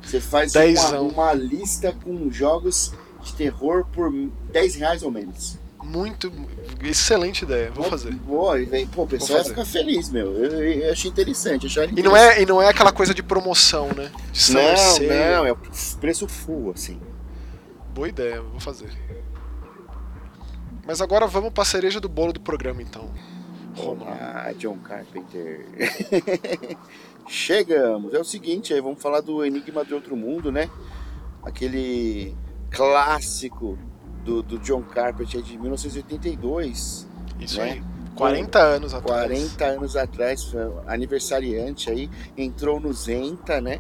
você 0.05 0.21
faz 0.21 0.53
uma, 0.53 0.99
uma, 0.99 1.33
lista 1.33 1.91
com 1.91 2.29
jogos 2.29 2.93
de 3.23 3.33
terror 3.33 3.87
por 3.91 4.13
10 4.51 4.75
reais 4.75 5.01
ou 5.01 5.09
menos. 5.09 5.57
Muito. 5.85 6.31
Excelente 6.83 7.43
ideia, 7.43 7.69
vou 7.71 7.85
fazer. 7.85 8.11
Boa, 8.15 8.59
e 8.59 8.65
vem, 8.65 8.87
pô, 8.87 9.03
o 9.03 9.07
pessoal 9.07 9.39
vai 9.39 9.49
ficar 9.49 9.65
feliz, 9.65 10.09
meu. 10.09 10.33
Eu, 10.33 10.63
eu 10.63 10.91
achei 10.91 11.11
interessante. 11.11 11.67
Achei 11.67 11.89
e, 11.95 12.01
não 12.01 12.17
é, 12.17 12.41
e 12.41 12.45
não 12.45 12.61
é 12.61 12.69
aquela 12.69 12.91
coisa 12.91 13.13
de 13.13 13.21
promoção, 13.21 13.89
né? 13.95 14.11
De 14.33 14.53
não, 14.53 15.41
não, 15.41 15.45
é 15.45 15.51
o 15.51 15.57
preço 15.99 16.27
full, 16.27 16.71
assim. 16.71 16.99
Boa 17.93 18.09
ideia, 18.09 18.41
vou 18.41 18.59
fazer. 18.59 18.89
Mas 20.85 21.01
agora 21.01 21.27
vamos 21.27 21.53
pra 21.53 21.63
cereja 21.63 21.99
do 21.99 22.09
bolo 22.09 22.33
do 22.33 22.39
programa, 22.39 22.81
então. 22.81 23.11
Olá, 23.77 24.51
John 24.57 24.77
Carpenter. 24.77 25.65
Chegamos. 27.27 28.13
É 28.13 28.19
o 28.19 28.23
seguinte, 28.23 28.73
aí 28.73 28.81
vamos 28.81 29.01
falar 29.01 29.21
do 29.21 29.45
Enigma 29.45 29.85
de 29.85 29.93
Outro 29.93 30.15
Mundo, 30.15 30.51
né? 30.51 30.69
Aquele 31.43 32.35
clássico 32.71 33.77
do, 34.25 34.41
do 34.41 34.57
John 34.59 34.81
Carpenter 34.81 35.41
de 35.41 35.57
1982. 35.57 37.07
Isso 37.39 37.59
né? 37.59 37.71
aí. 37.71 37.83
40 38.15 38.59
anos 38.59 38.93
atrás. 38.93 39.27
40 39.27 39.65
anos 39.65 39.95
atrás, 39.95 40.53
aniversariante 40.87 41.89
aí, 41.89 42.09
entrou 42.37 42.79
no 42.79 42.91
Zenta, 42.93 43.59
né? 43.59 43.79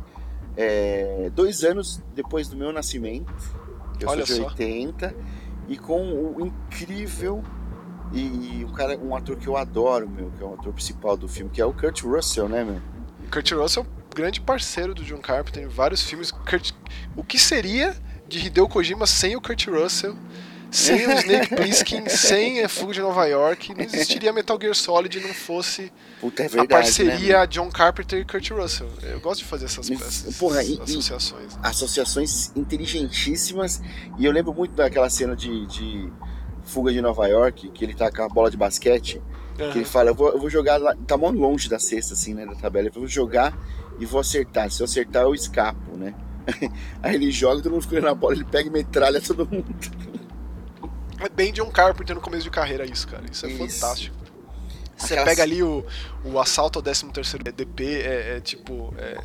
É, 0.57 1.31
dois 1.33 1.63
anos 1.63 2.01
depois 2.13 2.47
do 2.47 2.55
meu 2.55 2.71
nascimento, 2.71 3.33
eu 3.99 4.09
Olha 4.09 4.25
sou 4.25 4.35
de 4.35 4.41
80, 4.41 5.09
só. 5.09 5.15
e 5.69 5.77
com 5.77 6.01
o 6.13 6.45
incrível 6.45 7.43
e 8.13 8.63
um 8.65 8.73
cara, 8.73 8.97
um 8.97 9.15
ator 9.15 9.37
que 9.37 9.47
eu 9.47 9.57
adoro, 9.57 10.07
meu, 10.09 10.31
que 10.31 10.43
é 10.43 10.45
o 10.45 10.53
ator 10.53 10.71
principal 10.73 11.17
do 11.17 11.27
filme, 11.27 11.49
que 11.49 11.61
é 11.61 11.65
o 11.65 11.73
Kurt 11.73 12.03
Russell, 12.03 12.47
né, 12.47 12.63
meu? 12.63 12.81
Kurt 13.31 13.51
Russell 13.51 13.85
grande 14.15 14.39
parceiro 14.39 14.93
do 14.93 15.03
John 15.03 15.17
Carpenter 15.17 15.63
em 15.63 15.67
vários 15.67 16.01
filmes. 16.01 16.31
Kurt... 16.31 16.71
O 17.15 17.23
que 17.23 17.37
seria 17.37 17.93
de 18.39 18.47
Hideo 18.47 18.67
Kojima 18.67 19.05
sem 19.07 19.35
o 19.35 19.41
Kurt 19.41 19.67
Russell? 19.67 20.15
Sem 20.71 21.07
o 21.07 21.11
Snake 21.19 21.55
Plissken, 21.55 22.07
sem 22.09 22.61
a 22.61 22.67
Fuga 22.67 22.93
de 22.93 22.99
Nova 22.99 23.25
York, 23.25 23.73
não 23.73 23.81
existiria 23.81 24.33
Metal 24.33 24.57
Gear 24.59 24.75
Solid 24.75 25.21
não 25.21 25.33
fosse 25.33 25.89
Puta, 26.19 26.43
é 26.43 26.47
verdade, 26.49 26.73
a 26.73 26.77
parceria 26.77 27.39
né, 27.39 27.47
John 27.47 27.69
Carpenter 27.69 28.19
e 28.19 28.25
Kurt 28.25 28.49
Russell. 28.51 28.89
Eu 29.03 29.21
gosto 29.21 29.39
de 29.39 29.45
fazer 29.45 29.65
essas, 29.65 29.89
essas 29.89 30.35
Porra, 30.35 30.59
associações. 30.59 31.53
E, 31.53 31.57
associações 31.61 32.51
inteligentíssimas. 32.55 33.81
E 34.17 34.25
eu 34.25 34.31
lembro 34.33 34.53
muito 34.53 34.75
daquela 34.75 35.09
cena 35.09 35.33
de, 35.33 35.65
de 35.67 36.11
Fuga 36.65 36.91
de 36.91 36.99
Nova 36.99 37.25
York, 37.27 37.69
que 37.69 37.85
ele 37.85 37.93
tá 37.93 38.11
com 38.11 38.23
a 38.23 38.27
bola 38.27 38.51
de 38.51 38.57
basquete 38.57 39.21
Uhum. 39.59 39.71
Que 39.71 39.77
ele 39.79 39.85
fala, 39.85 40.09
eu 40.09 40.15
vou, 40.15 40.29
eu 40.29 40.39
vou 40.39 40.49
jogar 40.49 40.77
lá, 40.77 40.95
tá 41.07 41.17
muito 41.17 41.39
longe 41.39 41.69
da 41.69 41.79
cesta, 41.79 42.13
assim, 42.13 42.33
né, 42.33 42.45
da 42.45 42.55
tabela. 42.55 42.89
Eu 42.89 42.91
vou 42.91 43.07
jogar 43.07 43.57
e 43.99 44.05
vou 44.05 44.19
acertar. 44.19 44.69
Se 44.69 44.81
eu 44.81 44.85
acertar, 44.85 45.23
eu 45.23 45.33
escapo, 45.33 45.95
né? 45.95 46.13
Aí 47.01 47.15
ele 47.15 47.31
joga, 47.31 47.61
todo 47.61 47.73
mundo 47.73 47.83
fica 47.83 48.01
na 48.01 48.13
bola, 48.13 48.33
ele 48.33 48.43
pega 48.45 48.67
e 48.67 48.71
metralha 48.71 49.21
todo 49.21 49.47
mundo. 49.47 49.65
É 51.19 51.29
bem 51.29 51.51
John 51.51 51.69
Carpenter 51.69 52.15
no 52.15 52.21
começo 52.21 52.43
de 52.43 52.49
carreira 52.49 52.85
isso, 52.85 53.07
cara. 53.07 53.23
Isso 53.31 53.45
é 53.45 53.49
isso. 53.49 53.79
fantástico. 53.79 54.15
Você 54.97 55.13
Aquelas... 55.13 55.29
pega 55.29 55.43
ali 55.43 55.63
o, 55.63 55.85
o 56.23 56.39
assalto 56.39 56.79
ao 56.79 56.83
13 56.83 57.11
terceiro 57.11 57.43
DP, 57.43 57.83
é, 57.83 58.37
é 58.37 58.39
tipo... 58.39 58.93
É, 58.97 59.23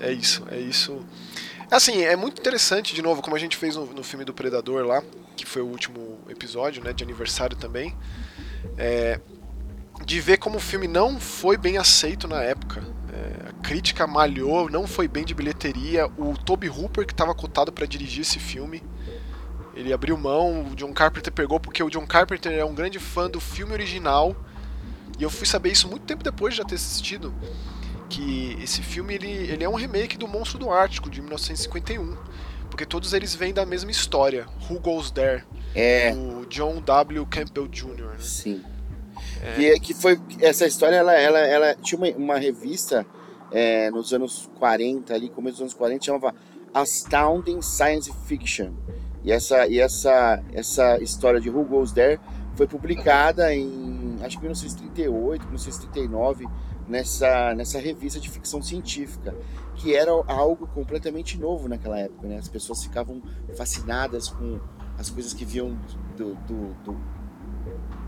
é 0.00 0.12
isso, 0.12 0.46
é 0.50 0.58
isso... 0.58 1.04
Assim, 1.70 2.02
é 2.02 2.16
muito 2.16 2.40
interessante, 2.40 2.94
de 2.94 3.02
novo, 3.02 3.22
como 3.22 3.36
a 3.36 3.38
gente 3.38 3.56
fez 3.56 3.76
no, 3.76 3.86
no 3.86 4.02
filme 4.02 4.24
do 4.24 4.34
Predador 4.34 4.84
lá, 4.84 5.02
que 5.36 5.46
foi 5.46 5.62
o 5.62 5.66
último 5.66 6.18
episódio, 6.28 6.82
né, 6.82 6.92
de 6.92 7.04
aniversário 7.04 7.56
também 7.56 7.96
é, 8.76 9.20
de 10.04 10.20
ver 10.20 10.38
como 10.38 10.56
o 10.56 10.60
filme 10.60 10.88
não 10.88 11.20
foi 11.20 11.56
bem 11.56 11.78
aceito 11.78 12.26
na 12.26 12.42
época. 12.42 12.82
A 13.48 13.62
crítica 13.62 14.06
malhou, 14.06 14.70
não 14.70 14.86
foi 14.86 15.06
bem 15.08 15.24
de 15.24 15.34
bilheteria. 15.34 16.06
O 16.18 16.36
Toby 16.36 16.68
Hooper, 16.68 17.06
que 17.06 17.12
estava 17.12 17.34
cotado 17.34 17.72
para 17.72 17.86
dirigir 17.86 18.22
esse 18.22 18.38
filme, 18.38 18.82
ele 19.74 19.92
abriu 19.92 20.16
mão, 20.16 20.66
o 20.70 20.76
John 20.76 20.92
Carpenter 20.92 21.32
pegou 21.32 21.58
porque 21.60 21.82
o 21.82 21.90
John 21.90 22.06
Carpenter 22.06 22.52
é 22.52 22.64
um 22.64 22.74
grande 22.74 22.98
fã 22.98 23.30
do 23.30 23.40
filme 23.40 23.72
original. 23.72 24.36
E 25.18 25.22
eu 25.22 25.30
fui 25.30 25.46
saber 25.46 25.70
isso 25.70 25.88
muito 25.88 26.04
tempo 26.04 26.24
depois 26.24 26.54
de 26.54 26.58
já 26.58 26.64
ter 26.64 26.74
assistido. 26.74 27.34
Que 28.08 28.56
esse 28.60 28.82
filme 28.82 29.14
ele, 29.14 29.30
ele 29.30 29.62
é 29.62 29.68
um 29.68 29.74
remake 29.74 30.16
do 30.16 30.26
Monstro 30.26 30.58
do 30.58 30.70
Ártico, 30.70 31.08
de 31.08 31.20
1951. 31.20 32.16
Porque 32.68 32.86
todos 32.86 33.12
eles 33.12 33.34
vêm 33.34 33.52
da 33.52 33.66
mesma 33.66 33.90
história. 33.90 34.46
Who 34.68 34.80
Goes 34.80 35.10
There? 35.10 35.44
É. 35.74 36.12
O 36.14 36.46
John 36.46 36.80
W. 36.80 37.26
Campbell 37.26 37.68
Jr. 37.68 37.86
Né? 37.86 38.16
Sim. 38.18 38.62
É. 39.42 39.54
Que, 39.54 39.80
que 39.80 39.94
foi. 39.94 40.20
Essa 40.40 40.66
história, 40.66 40.96
ela, 40.96 41.14
ela, 41.14 41.38
ela 41.38 41.74
tinha 41.74 41.98
uma, 41.98 42.08
uma 42.16 42.38
revista 42.38 43.06
é, 43.50 43.90
nos 43.90 44.12
anos 44.12 44.48
40, 44.58 45.14
ali, 45.14 45.28
começo 45.28 45.56
dos 45.56 45.62
anos 45.62 45.74
40, 45.74 46.04
chamava 46.04 46.34
Astounding 46.74 47.62
Science 47.62 48.12
Fiction. 48.26 48.72
E 49.22 49.32
essa, 49.32 49.66
e 49.66 49.78
essa, 49.78 50.42
essa 50.52 50.98
história 50.98 51.40
de 51.40 51.50
Who 51.50 51.64
Goes 51.64 51.92
There 51.92 52.18
foi 52.54 52.66
publicada 52.66 53.54
em 53.54 54.00
acho 54.22 54.36
que 54.36 54.42
1938, 54.42 55.46
1939, 55.46 56.46
nessa, 56.88 57.54
nessa 57.54 57.78
revista 57.78 58.20
de 58.20 58.28
ficção 58.28 58.62
científica, 58.62 59.34
que 59.76 59.94
era 59.94 60.10
algo 60.26 60.66
completamente 60.66 61.38
novo 61.38 61.68
naquela 61.68 61.98
época. 61.98 62.28
Né? 62.28 62.36
As 62.36 62.48
pessoas 62.48 62.82
ficavam 62.82 63.22
fascinadas 63.56 64.28
com 64.28 64.60
as 64.98 65.08
coisas 65.08 65.32
que 65.32 65.44
viam 65.44 65.78
do, 66.16 66.34
do, 66.34 66.74
do 66.84 67.20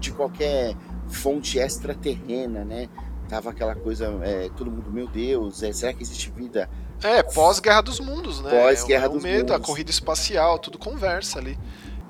de 0.00 0.12
qualquer 0.12 0.74
fonte 1.12 1.58
extraterrena, 1.58 2.64
né? 2.64 2.88
Tava 3.28 3.50
aquela 3.50 3.74
coisa, 3.74 4.06
é, 4.22 4.50
todo 4.56 4.70
mundo, 4.70 4.90
meu 4.90 5.06
Deus, 5.06 5.62
é, 5.62 5.72
será 5.72 5.92
que 5.92 6.02
existe 6.02 6.30
vida 6.30 6.68
é, 7.02 7.22
pós-Guerra 7.22 7.82
dos 7.82 7.98
Mundos, 7.98 8.40
né? 8.40 8.50
Pós-Guerra 8.50 9.06
é, 9.06 9.08
dos 9.08 9.22
medo, 9.22 9.38
Mundos. 9.38 9.56
A 9.56 9.58
corrida 9.58 9.90
espacial, 9.90 10.58
tudo 10.58 10.78
conversa 10.78 11.38
ali. 11.38 11.58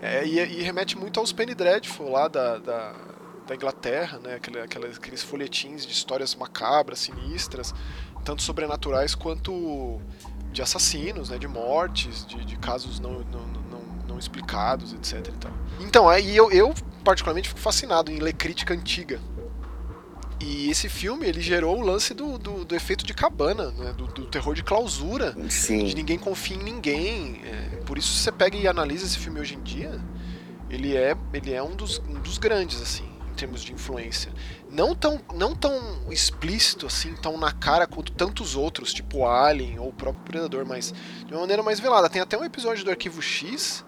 É, 0.01 0.25
e, 0.27 0.39
e, 0.39 0.63
remete 0.63 0.99
muito 0.99 1.19
aos 1.19 1.33
Penny 1.33 1.55
Dreadful 1.55 2.11
lá 2.11 2.29
da, 2.29 2.59
da, 2.59 2.95
da 3.47 3.55
Inglaterra, 3.55 4.19
né? 4.19 4.35
Aqueles, 4.35 4.97
aqueles 4.97 5.23
folhetins 5.23 5.87
de 5.87 5.93
histórias 5.93 6.35
macabras, 6.35 6.99
sinistras, 6.99 7.75
tanto 8.25 8.43
sobrenaturais 8.43 9.15
quanto 9.15 10.01
de 10.53 10.61
assassinos, 10.61 11.31
né? 11.31 11.39
De 11.39 11.49
mortes, 11.49 12.27
de, 12.27 12.45
de 12.45 12.57
casos 12.57 13.01
não, 13.01 13.21
não, 13.21 13.47
não, 13.71 13.83
não, 14.09 14.19
explicados, 14.19 14.93
etc. 14.93 15.27
Então, 15.81 16.07
aí 16.09 16.37
eu, 16.37 16.51
eu 16.53 16.75
particularmente 17.03 17.49
fico 17.49 17.61
fascinado 17.61 18.11
em 18.11 18.19
ler 18.19 18.33
crítica 18.33 18.73
antiga 18.75 19.21
e 20.45 20.69
esse 20.69 20.89
filme, 20.89 21.27
ele 21.27 21.41
gerou 21.41 21.79
o 21.79 21.81
lance 21.81 22.13
do, 22.13 22.37
do, 22.37 22.65
do 22.65 22.75
efeito 22.75 23.07
de 23.07 23.15
cabana, 23.15 23.71
né? 23.71 23.93
do, 23.93 24.09
do, 24.09 24.27
terror 24.27 24.55
de 24.55 24.65
clausura, 24.65 25.37
Sim. 25.49 25.85
de 25.85 25.95
ninguém 25.95 26.19
confia 26.19 26.57
em 26.57 26.63
ninguém. 26.63 27.41
É, 27.45 27.77
por 27.87 27.97
isso, 27.97 28.13
se 28.13 28.25
você 28.25 28.33
pega 28.33 28.57
e 28.57 28.67
analisa 28.67 29.07
esse 29.07 29.19
filme 29.19 29.39
hoje 29.39 29.55
em 29.55 29.63
dia, 29.63 30.01
ele 30.69 30.97
é, 30.97 31.17
ele 31.33 31.53
é 31.53 31.63
um, 31.63 31.77
dos, 31.77 31.99
um 32.09 32.15
dos 32.15 32.39
grandes, 32.39 32.83
assim, 32.83 33.09
em 33.31 33.35
termos 33.35 33.63
de 33.63 33.73
influência. 33.73 34.33
Não 34.69 34.97
tão, 34.97 35.21
não 35.33 35.55
tão 35.55 36.11
explícito, 36.11 36.87
assim, 36.87 37.15
tão 37.15 37.39
na 37.39 37.53
cara 37.53 37.87
quanto 37.87 38.11
tantos 38.11 38.57
outros, 38.57 38.93
tipo 38.93 39.25
Alien 39.25 39.79
ou 39.79 39.91
o 39.91 39.93
próprio 39.93 40.25
Predador, 40.25 40.67
mas 40.67 40.93
de 41.25 41.33
uma 41.33 41.43
maneira 41.43 41.63
mais 41.63 41.79
velada. 41.79 42.11
Tem 42.11 42.21
até 42.21 42.37
um 42.37 42.45
episódio 42.45 42.85
do 42.85 42.91
Arquivo 42.91 43.23
X 43.23 43.85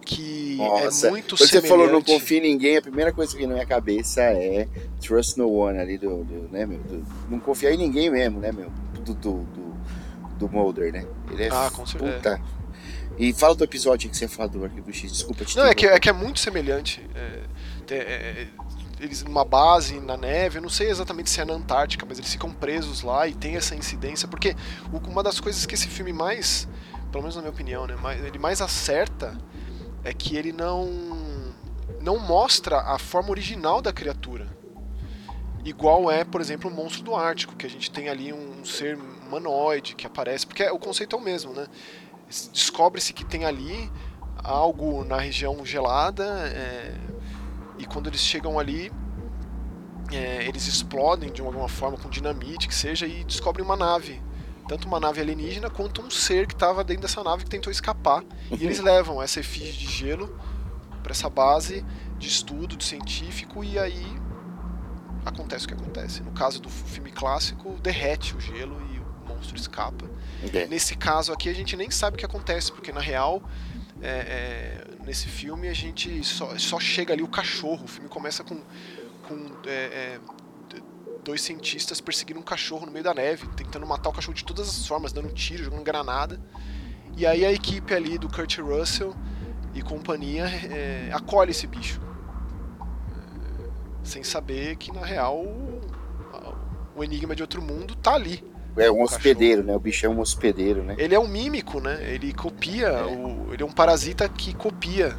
que 0.00 0.54
é 0.54 0.56
Nossa, 0.56 1.06
é 1.06 1.10
muito 1.10 1.36
quando 1.36 1.48
você 1.48 1.62
falou 1.62 1.90
não 1.90 2.02
confia 2.02 2.38
em 2.38 2.42
ninguém, 2.42 2.76
a 2.76 2.82
primeira 2.82 3.12
coisa 3.12 3.32
que 3.32 3.38
vem 3.38 3.46
na 3.46 3.54
minha 3.54 3.66
cabeça 3.66 4.22
é 4.22 4.68
Trust 5.00 5.38
No 5.38 5.50
One 5.50 5.78
ali 5.78 5.98
do, 5.98 6.24
do 6.24 6.48
né, 6.50 6.66
meu? 6.66 6.78
Do, 6.78 7.04
não 7.30 7.38
confiar 7.38 7.72
em 7.72 7.76
ninguém 7.76 8.10
mesmo, 8.10 8.40
né, 8.40 8.52
meu? 8.52 8.70
Do, 9.04 9.14
do, 9.14 9.44
do, 9.44 9.74
do 10.38 10.48
Mulder, 10.48 10.92
né? 10.92 11.06
Ele 11.30 11.44
é 11.44 11.48
ah, 11.50 11.70
com 11.74 11.86
certeza. 11.86 12.40
E 13.18 13.32
fala 13.34 13.54
do 13.54 13.64
episódio 13.64 14.08
que 14.08 14.16
você 14.16 14.26
falou 14.26 14.50
do 14.50 14.64
Arquivo 14.64 14.92
X, 14.92 15.12
desculpa 15.12 15.44
te 15.44 15.56
Não, 15.56 15.66
é 15.66 15.74
que, 15.74 15.86
é 15.86 16.00
que 16.00 16.08
é 16.08 16.12
muito 16.12 16.40
semelhante. 16.40 17.06
É, 17.14 17.94
é, 17.94 18.48
eles 19.00 19.22
numa 19.22 19.44
base 19.44 19.98
na 19.98 20.16
neve, 20.16 20.58
eu 20.58 20.62
não 20.62 20.68
sei 20.68 20.90
exatamente 20.90 21.30
se 21.30 21.40
é 21.40 21.44
na 21.44 21.54
Antártica, 21.54 22.06
mas 22.08 22.18
eles 22.18 22.30
ficam 22.30 22.50
presos 22.50 23.02
lá 23.02 23.26
e 23.26 23.34
tem 23.34 23.56
essa 23.56 23.74
incidência, 23.74 24.28
porque 24.28 24.54
uma 24.92 25.22
das 25.22 25.40
coisas 25.40 25.64
que 25.64 25.74
esse 25.74 25.88
filme 25.88 26.12
mais, 26.12 26.68
pelo 27.10 27.22
menos 27.22 27.36
na 27.36 27.42
minha 27.42 27.52
opinião, 27.52 27.86
né, 27.86 27.96
ele 28.26 28.38
mais 28.38 28.60
acerta 28.60 29.36
é 30.04 30.12
que 30.12 30.36
ele 30.36 30.52
não 30.52 30.88
não 32.00 32.18
mostra 32.18 32.80
a 32.80 32.98
forma 32.98 33.30
original 33.30 33.82
da 33.82 33.92
criatura. 33.92 34.48
Igual 35.64 36.10
é, 36.10 36.24
por 36.24 36.40
exemplo, 36.40 36.70
o 36.70 36.74
monstro 36.74 37.02
do 37.02 37.14
Ártico, 37.14 37.54
que 37.54 37.66
a 37.66 37.70
gente 37.70 37.90
tem 37.90 38.08
ali 38.08 38.32
um 38.32 38.64
ser 38.64 38.96
humanoide 38.96 39.94
que 39.94 40.06
aparece, 40.06 40.46
porque 40.46 40.64
o 40.70 40.78
conceito 40.78 41.14
é 41.14 41.18
o 41.18 41.22
mesmo, 41.22 41.52
né? 41.52 41.66
Descobre-se 42.52 43.12
que 43.12 43.24
tem 43.24 43.44
ali 43.44 43.90
algo 44.42 45.04
na 45.04 45.18
região 45.18 45.64
gelada 45.66 46.24
é, 46.48 46.94
e 47.78 47.84
quando 47.84 48.06
eles 48.06 48.20
chegam 48.20 48.58
ali 48.58 48.90
é, 50.10 50.46
eles 50.46 50.66
explodem 50.66 51.30
de 51.30 51.42
alguma 51.42 51.68
forma 51.68 51.98
com 51.98 52.08
dinamite 52.08 52.66
que 52.66 52.74
seja 52.74 53.06
e 53.06 53.22
descobrem 53.24 53.64
uma 53.64 53.76
nave 53.76 54.22
tanto 54.70 54.86
uma 54.86 55.00
nave 55.00 55.20
alienígena 55.20 55.68
quanto 55.68 56.00
um 56.00 56.08
ser 56.08 56.46
que 56.46 56.54
estava 56.54 56.84
dentro 56.84 57.02
dessa 57.02 57.24
nave 57.24 57.42
que 57.42 57.50
tentou 57.50 57.72
escapar. 57.72 58.22
E 58.52 58.64
eles 58.64 58.78
levam 58.78 59.20
essa 59.20 59.40
efígie 59.40 59.72
de 59.72 59.90
gelo 59.90 60.38
para 61.02 61.10
essa 61.10 61.28
base 61.28 61.84
de 62.16 62.28
estudo 62.28 62.76
de 62.76 62.84
científico 62.84 63.64
e 63.64 63.76
aí 63.76 64.06
acontece 65.26 65.64
o 65.64 65.68
que 65.68 65.74
acontece. 65.74 66.22
No 66.22 66.30
caso 66.30 66.60
do 66.60 66.68
filme 66.68 67.10
clássico, 67.10 67.76
derrete 67.82 68.36
o 68.36 68.40
gelo 68.40 68.80
e 68.94 69.00
o 69.00 69.28
monstro 69.28 69.56
escapa. 69.56 70.08
Okay. 70.44 70.68
Nesse 70.68 70.94
caso 70.94 71.32
aqui 71.32 71.48
a 71.48 71.52
gente 71.52 71.76
nem 71.76 71.90
sabe 71.90 72.14
o 72.14 72.18
que 72.18 72.24
acontece, 72.24 72.70
porque 72.70 72.92
na 72.92 73.00
real 73.00 73.42
é, 74.00 74.08
é, 74.08 75.04
nesse 75.04 75.26
filme 75.26 75.66
a 75.66 75.74
gente 75.74 76.22
só, 76.22 76.56
só 76.56 76.78
chega 76.78 77.12
ali 77.12 77.24
o 77.24 77.28
cachorro. 77.28 77.86
O 77.86 77.88
filme 77.88 78.08
começa 78.08 78.44
com, 78.44 78.60
com 79.26 79.50
é, 79.66 79.70
é 79.70 80.20
dois 81.24 81.42
cientistas 81.42 82.00
perseguindo 82.00 82.40
um 82.40 82.42
cachorro 82.42 82.86
no 82.86 82.92
meio 82.92 83.04
da 83.04 83.14
neve, 83.14 83.46
tentando 83.56 83.86
matar 83.86 84.10
o 84.10 84.12
cachorro 84.12 84.34
de 84.34 84.44
todas 84.44 84.68
as 84.68 84.86
formas, 84.86 85.12
dando 85.12 85.28
tiro, 85.28 85.64
jogando 85.64 85.82
granada. 85.82 86.40
E 87.16 87.26
aí 87.26 87.44
a 87.44 87.52
equipe 87.52 87.92
ali 87.94 88.18
do 88.18 88.28
Kurt 88.28 88.58
Russell 88.58 89.14
e 89.74 89.82
companhia 89.82 90.44
é, 90.44 91.10
acolhe 91.12 91.50
esse 91.50 91.66
bicho. 91.66 92.00
É, 92.80 93.68
sem 94.02 94.22
saber 94.22 94.76
que 94.76 94.92
na 94.92 95.04
real 95.04 95.44
o, 96.94 97.02
enigma 97.04 97.34
de 97.34 97.42
outro 97.42 97.62
mundo 97.62 97.94
tá 97.96 98.14
ali. 98.14 98.44
É 98.76 98.90
um 98.90 99.02
hospedeiro, 99.02 99.64
né? 99.64 99.74
O 99.74 99.80
bicho 99.80 100.06
é 100.06 100.08
um 100.08 100.20
hospedeiro, 100.20 100.82
né? 100.82 100.94
Ele 100.98 101.14
é 101.14 101.18
um 101.18 101.26
mímico, 101.26 101.80
né? 101.80 101.98
Ele 102.12 102.32
copia, 102.32 102.88
é. 102.88 103.04
O, 103.04 103.52
ele 103.52 103.62
é 103.62 103.66
um 103.66 103.72
parasita 103.72 104.28
que 104.28 104.54
copia 104.54 105.16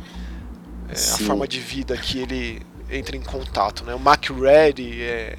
é, 0.88 0.94
a 0.94 1.18
forma 1.26 1.48
de 1.48 1.60
vida 1.60 1.98
que 1.98 2.20
ele 2.20 2.62
entra 2.90 3.16
em 3.16 3.22
contato, 3.22 3.84
né? 3.84 3.94
O 3.94 4.00
Mac 4.00 4.30
Reddy 4.30 5.02
é, 5.02 5.38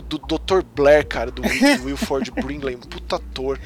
do, 0.00 0.18
do 0.18 0.38
Dr. 0.38 0.62
Blair, 0.74 1.06
cara, 1.06 1.30
do, 1.30 1.42
Wilford 1.84 2.30
Brimley, 2.30 2.76
um 2.76 2.80
puta 2.80 3.16
ator. 3.16 3.58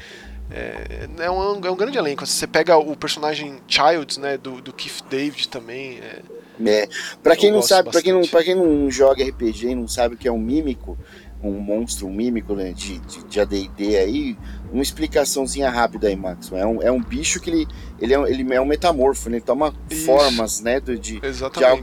É, 0.51 1.07
é, 1.19 1.29
um, 1.29 1.65
é 1.65 1.71
um 1.71 1.75
grande 1.75 1.97
elenco. 1.97 2.25
Você 2.25 2.47
pega 2.47 2.77
o 2.77 2.95
personagem 2.95 3.59
Childs, 3.67 4.17
né, 4.17 4.37
do, 4.37 4.61
do 4.61 4.73
Keith 4.73 5.03
David 5.09 5.47
também. 5.47 5.99
É, 5.99 6.21
é. 6.65 6.89
Pra 7.21 7.35
quem 7.35 7.51
não 7.51 7.61
sabe, 7.61 7.91
para 7.91 8.01
quem 8.01 8.13
não, 8.13 8.21
pra 8.27 8.43
quem 8.43 8.55
não 8.55 8.89
joga 8.89 9.23
RPG 9.23 9.67
e 9.69 9.75
não 9.75 9.87
sabe 9.87 10.15
o 10.15 10.17
que 10.17 10.27
é 10.27 10.31
um 10.31 10.39
mímico, 10.39 10.97
um 11.41 11.59
monstro, 11.59 12.07
um 12.07 12.13
mímico 12.13 12.53
né, 12.53 12.73
de, 12.73 12.99
de, 12.99 13.23
de 13.23 13.39
AD&D 13.39 13.97
aí, 13.97 14.37
uma 14.71 14.83
explicaçãozinha 14.83 15.69
rápida 15.69 16.07
aí, 16.07 16.15
Max. 16.15 16.51
É 16.51 16.65
um, 16.65 16.81
é 16.81 16.91
um 16.91 17.01
bicho 17.01 17.39
que 17.39 17.49
ele, 17.49 17.67
ele, 17.99 18.13
é, 18.13 18.31
ele 18.31 18.53
é 18.53 18.61
um 18.61 18.65
metamorfo, 18.65 19.29
né? 19.29 19.37
ele 19.37 19.45
toma 19.45 19.73
Isso. 19.89 20.05
formas 20.05 20.61
né, 20.61 20.79
de, 20.79 20.97
de, 20.97 21.19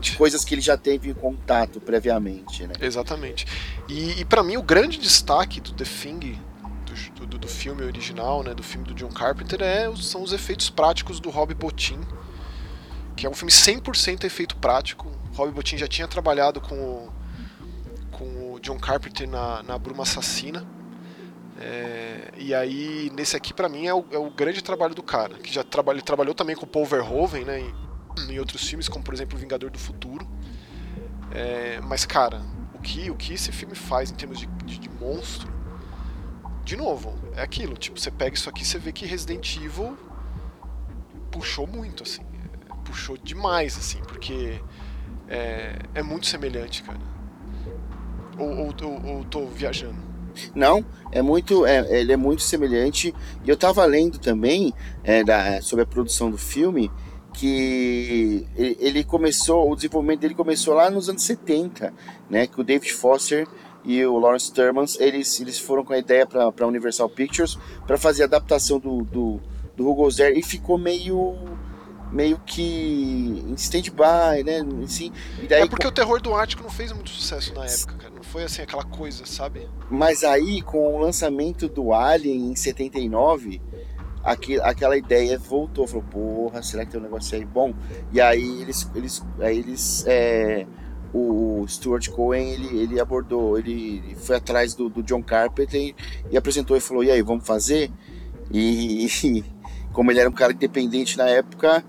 de, 0.00 0.16
coisas 0.16 0.44
que 0.44 0.54
ele 0.54 0.60
já 0.60 0.76
teve 0.76 1.12
contato 1.14 1.80
previamente. 1.80 2.66
Né? 2.66 2.74
Exatamente. 2.80 3.46
E, 3.88 4.20
e 4.20 4.24
para 4.24 4.42
mim 4.42 4.56
o 4.56 4.62
grande 4.62 4.98
destaque 4.98 5.60
do 5.60 5.72
The 5.72 5.84
Thing, 5.84 6.38
do, 7.16 7.26
do, 7.26 7.38
do, 7.38 7.48
filme 7.48 7.82
original, 7.82 8.42
né, 8.42 8.54
do 8.54 8.62
filme 8.62 8.86
do 8.86 8.94
John 8.94 9.10
Carpenter, 9.10 9.60
é, 9.62 9.94
são 9.96 10.22
os 10.22 10.32
efeitos 10.32 10.70
práticos 10.70 11.20
do 11.20 11.30
Rob 11.30 11.52
Bottin, 11.54 12.00
que 13.16 13.26
é 13.26 13.30
um 13.30 13.34
filme 13.34 13.52
100% 13.52 14.24
efeito 14.24 14.56
prático. 14.56 15.08
O 15.32 15.36
Rob 15.36 15.52
Bottin 15.52 15.76
já 15.76 15.88
tinha 15.88 16.06
trabalhado 16.06 16.60
com 16.60 17.08
o 18.56 18.58
John 18.60 18.78
Carpenter 18.78 19.28
na, 19.28 19.62
na 19.62 19.78
Bruma 19.78 20.02
Assassina. 20.02 20.75
É, 21.58 22.32
e 22.36 22.54
aí, 22.54 23.10
nesse 23.14 23.36
aqui, 23.36 23.52
para 23.54 23.68
mim, 23.68 23.86
é 23.86 23.94
o, 23.94 24.04
é 24.10 24.18
o, 24.18 24.30
grande 24.30 24.62
trabalho 24.62 24.94
do 24.94 25.02
cara. 25.02 25.34
Que 25.34 25.52
já 25.52 25.64
trabalha, 25.64 26.02
trabalhou 26.02 26.34
também 26.34 26.54
com 26.54 26.64
o 26.64 26.68
Paul 26.68 26.84
Verhoeven, 26.84 27.44
né? 27.44 27.60
Em, 27.60 28.32
em 28.32 28.38
outros 28.38 28.66
filmes, 28.66 28.88
como 28.88 29.04
por 29.04 29.14
exemplo 29.14 29.38
Vingador 29.38 29.70
do 29.70 29.78
Futuro. 29.78 30.26
É, 31.30 31.80
mas, 31.82 32.04
cara, 32.04 32.42
o 32.74 32.78
que, 32.78 33.10
o 33.10 33.14
que 33.14 33.34
esse 33.34 33.50
filme 33.52 33.74
faz 33.74 34.10
em 34.10 34.14
termos 34.14 34.38
de, 34.38 34.46
de, 34.64 34.78
de 34.78 34.88
monstro. 34.90 35.50
De 36.64 36.76
novo, 36.76 37.14
é 37.34 37.42
aquilo. 37.42 37.76
Tipo, 37.76 37.98
você 37.98 38.10
pega 38.10 38.34
isso 38.34 38.50
aqui 38.50 38.64
você 38.64 38.78
vê 38.78 38.92
que 38.92 39.06
Resident 39.06 39.56
Evil 39.56 39.96
puxou 41.30 41.66
muito, 41.66 42.02
assim. 42.02 42.22
Puxou 42.84 43.16
demais, 43.16 43.76
assim, 43.78 44.00
porque 44.02 44.60
é, 45.28 45.78
é 45.94 46.02
muito 46.02 46.26
semelhante, 46.26 46.82
cara. 46.82 47.00
Ou, 48.38 48.58
ou, 48.58 48.74
ou, 48.82 49.06
ou 49.06 49.24
tô 49.24 49.46
viajando? 49.46 50.15
Não, 50.54 50.84
é 51.12 51.22
muito, 51.22 51.66
é, 51.66 52.00
ele 52.00 52.12
é 52.12 52.16
muito 52.16 52.42
semelhante. 52.42 53.14
E 53.44 53.48
eu 53.48 53.54
estava 53.54 53.84
lendo 53.84 54.18
também 54.18 54.72
é, 55.04 55.22
da, 55.24 55.60
sobre 55.60 55.82
a 55.84 55.86
produção 55.86 56.30
do 56.30 56.38
filme 56.38 56.90
que 57.32 58.46
ele 58.56 59.04
começou, 59.04 59.70
o 59.70 59.76
desenvolvimento 59.76 60.20
dele 60.20 60.34
começou 60.34 60.72
lá 60.72 60.88
nos 60.88 61.10
anos 61.10 61.22
70, 61.22 61.92
né? 62.30 62.46
Que 62.46 62.58
o 62.58 62.64
David 62.64 62.94
Foster 62.94 63.46
e 63.84 64.04
o 64.06 64.18
Lawrence 64.18 64.50
Termans 64.50 64.98
eles, 64.98 65.38
eles 65.38 65.58
foram 65.58 65.84
com 65.84 65.92
a 65.92 65.98
ideia 65.98 66.26
para 66.26 66.66
Universal 66.66 67.10
Pictures 67.10 67.58
para 67.86 67.98
fazer 67.98 68.22
a 68.22 68.26
adaptação 68.26 68.78
do, 68.78 69.04
do, 69.04 69.40
do 69.76 69.88
Hugo 69.88 70.10
Zero 70.10 70.36
e 70.36 70.42
ficou 70.42 70.78
meio 70.78 71.36
meio 72.10 72.40
que 72.44 72.62
em 72.62 73.54
stand-by, 73.54 74.42
né? 74.44 74.64
Assim, 74.84 75.12
e 75.42 75.46
daí, 75.46 75.62
é 75.62 75.66
porque 75.66 75.84
com... 75.84 75.88
o 75.88 75.92
terror 75.92 76.20
do 76.20 76.34
Ártico 76.34 76.62
não 76.62 76.70
fez 76.70 76.92
muito 76.92 77.10
sucesso 77.10 77.54
na 77.54 77.64
época, 77.64 77.94
cara. 77.94 78.14
Não 78.14 78.22
foi 78.22 78.44
assim 78.44 78.62
aquela 78.62 78.84
coisa, 78.84 79.26
sabe? 79.26 79.68
Mas 79.90 80.24
aí, 80.24 80.62
com 80.62 80.96
o 80.96 80.98
lançamento 80.98 81.68
do 81.68 81.92
Alien 81.92 82.50
em 82.50 82.56
79, 82.56 83.60
aqui, 84.22 84.60
aquela 84.60 84.96
ideia 84.96 85.38
voltou. 85.38 85.86
Falou, 85.86 86.04
porra, 86.04 86.62
será 86.62 86.84
que 86.84 86.92
tem 86.92 87.00
um 87.00 87.04
negócio 87.04 87.36
aí 87.36 87.44
bom? 87.44 87.74
E 88.12 88.20
aí 88.20 88.62
eles. 88.62 88.88
eles, 88.94 89.22
aí 89.40 89.58
eles 89.58 90.04
é, 90.06 90.66
o 91.14 91.64
Stuart 91.66 92.10
Cohen 92.10 92.52
ele, 92.52 92.78
ele 92.78 93.00
abordou, 93.00 93.58
ele 93.58 94.16
foi 94.16 94.36
atrás 94.36 94.74
do, 94.74 94.90
do 94.90 95.02
John 95.02 95.22
Carpenter 95.22 95.80
e, 95.80 95.96
e, 96.30 96.36
apresentou 96.36 96.76
e 96.76 96.80
falou: 96.80 97.02
e 97.02 97.10
aí, 97.10 97.22
vamos 97.22 97.46
fazer? 97.46 97.90
E, 98.50 99.06
e 99.24 99.44
como 99.92 100.10
ele 100.10 100.20
era 100.20 100.28
um 100.28 100.32
cara 100.32 100.52
independente 100.52 101.16
na 101.16 101.26
época, 101.26 101.82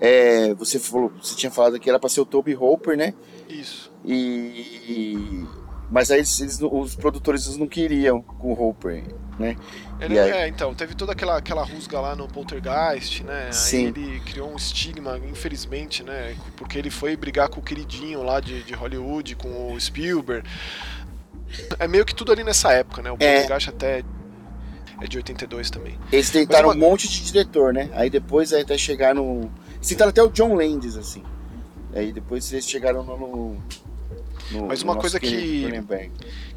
é, 0.00 0.54
você 0.54 0.78
falou, 0.78 1.12
você 1.20 1.34
tinha 1.34 1.50
falado 1.50 1.78
que 1.78 1.88
era 1.88 1.98
para 1.98 2.08
ser 2.08 2.20
o 2.20 2.26
Toby 2.26 2.56
Hopper, 2.56 2.96
né? 2.96 3.14
Isso. 3.48 3.92
E, 4.04 5.44
mas 5.90 6.10
aí 6.10 6.18
eles, 6.18 6.40
eles, 6.40 6.60
os 6.60 6.94
produtores 6.94 7.56
não 7.56 7.66
queriam 7.66 8.22
com 8.22 8.52
o 8.52 8.68
Hopper, 8.68 9.04
né? 9.38 9.56
Ele, 10.00 10.18
aí... 10.18 10.30
É, 10.30 10.48
então, 10.48 10.74
teve 10.74 10.94
toda 10.94 11.12
aquela, 11.12 11.36
aquela 11.38 11.64
rusga 11.64 12.00
lá 12.00 12.14
no 12.14 12.28
Poltergeist, 12.28 13.24
né? 13.24 13.50
Sim. 13.50 13.78
Aí 13.78 13.84
ele 13.86 14.20
criou 14.20 14.52
um 14.52 14.56
estigma, 14.56 15.18
infelizmente, 15.18 16.02
né? 16.02 16.36
Porque 16.56 16.78
ele 16.78 16.90
foi 16.90 17.16
brigar 17.16 17.48
com 17.48 17.60
o 17.60 17.62
queridinho 17.62 18.22
lá 18.22 18.38
de, 18.38 18.62
de 18.62 18.74
Hollywood, 18.74 19.34
com 19.36 19.72
o 19.72 19.80
Spielberg. 19.80 20.48
É 21.78 21.88
meio 21.88 22.04
que 22.04 22.14
tudo 22.14 22.30
ali 22.30 22.44
nessa 22.44 22.72
época, 22.72 23.02
né? 23.02 23.10
O 23.10 23.16
é. 23.18 23.40
Poltergeist 23.40 23.68
é... 23.68 23.72
até 23.72 24.04
é 25.00 25.06
de 25.06 25.16
82 25.16 25.70
também. 25.70 25.98
Eles 26.12 26.30
tentaram 26.30 26.68
uma... 26.68 26.74
um 26.74 26.78
monte 26.78 27.08
de 27.08 27.24
diretor, 27.24 27.72
né? 27.72 27.88
Aí 27.92 28.10
depois 28.10 28.52
aí 28.52 28.62
até 28.62 28.76
chegar 28.76 29.14
no. 29.14 29.50
Citaram 29.80 30.10
até 30.10 30.22
o 30.22 30.28
John 30.28 30.54
Landis, 30.54 30.96
assim. 30.96 31.22
Aí 31.94 32.12
depois 32.12 32.52
eles 32.52 32.68
chegaram 32.68 33.02
no. 33.02 33.56
no 34.50 34.66
Mas 34.66 34.82
uma 34.82 34.96
coisa 34.96 35.18
que. 35.18 35.68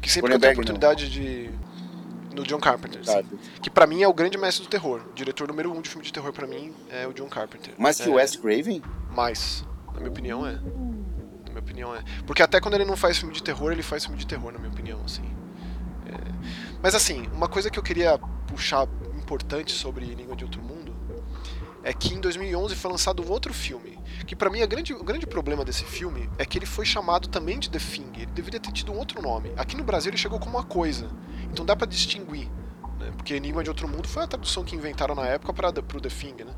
Que 0.00 0.10
sempre 0.10 0.38
tem 0.38 0.50
a 0.50 0.52
oportunidade 0.52 1.04
não. 1.04 1.10
de. 1.10 1.50
No 2.34 2.44
John 2.44 2.58
Carpenter. 2.58 3.04
Carpenter. 3.04 3.38
Que 3.60 3.68
para 3.68 3.86
mim 3.86 4.02
é 4.02 4.08
o 4.08 4.14
grande 4.14 4.38
mestre 4.38 4.64
do 4.64 4.70
terror. 4.70 5.02
O 5.10 5.14
diretor 5.14 5.46
número 5.46 5.70
um 5.70 5.82
de 5.82 5.90
filme 5.90 6.04
de 6.04 6.12
terror 6.12 6.32
para 6.32 6.46
mim 6.46 6.72
é 6.90 7.06
o 7.06 7.12
John 7.12 7.28
Carpenter. 7.28 7.74
Mais 7.76 7.98
que 7.98 8.08
é... 8.08 8.10
o 8.10 8.14
Wes 8.14 8.36
Craven? 8.36 8.82
Mais. 9.10 9.64
Na 9.92 9.98
minha 9.98 10.10
opinião 10.10 10.46
é. 10.46 10.52
Na 10.52 11.50
minha 11.50 11.58
opinião 11.58 11.94
é. 11.94 12.02
Porque 12.26 12.42
até 12.42 12.58
quando 12.58 12.74
ele 12.74 12.86
não 12.86 12.96
faz 12.96 13.18
filme 13.18 13.34
de 13.34 13.42
terror, 13.42 13.70
ele 13.70 13.82
faz 13.82 14.04
filme 14.04 14.18
de 14.18 14.26
terror, 14.26 14.50
na 14.50 14.58
minha 14.58 14.70
opinião, 14.70 15.02
assim. 15.04 15.24
É... 16.06 16.16
Mas 16.82 16.94
assim, 16.94 17.26
uma 17.34 17.48
coisa 17.48 17.68
que 17.70 17.78
eu 17.78 17.82
queria 17.82 18.18
puxar 18.46 18.88
importante 19.14 19.72
sobre 19.72 20.06
Língua 20.06 20.34
de 20.34 20.44
Outro 20.44 20.62
Mundo 20.62 20.91
é 21.82 21.92
que 21.92 22.14
em 22.14 22.20
2011 22.20 22.74
foi 22.74 22.90
lançado 22.90 23.22
um 23.22 23.30
outro 23.30 23.52
filme, 23.52 23.98
que 24.26 24.36
para 24.36 24.50
mim 24.50 24.60
é 24.60 24.66
grande, 24.66 24.92
o 24.92 25.02
grande 25.02 25.26
problema 25.26 25.64
desse 25.64 25.84
filme 25.84 26.28
é 26.38 26.44
que 26.44 26.58
ele 26.58 26.66
foi 26.66 26.84
chamado 26.84 27.28
também 27.28 27.58
de 27.58 27.68
The 27.70 27.78
Thing, 27.78 28.10
ele 28.16 28.26
deveria 28.26 28.60
ter 28.60 28.72
tido 28.72 28.92
um 28.92 28.98
outro 28.98 29.20
nome. 29.20 29.52
Aqui 29.56 29.76
no 29.76 29.84
Brasil 29.84 30.10
ele 30.10 30.16
chegou 30.16 30.38
como 30.38 30.56
uma 30.56 30.64
coisa, 30.64 31.10
então 31.50 31.64
dá 31.64 31.74
para 31.74 31.86
distinguir, 31.86 32.48
né? 32.98 33.12
porque 33.16 33.34
Enigma 33.34 33.62
de 33.62 33.70
Outro 33.70 33.88
Mundo 33.88 34.08
foi 34.08 34.24
a 34.24 34.26
tradução 34.26 34.64
que 34.64 34.76
inventaram 34.76 35.14
na 35.14 35.26
época 35.26 35.52
para 35.52 35.68
o 35.68 36.00
The 36.00 36.08
Thing, 36.08 36.44
né? 36.44 36.54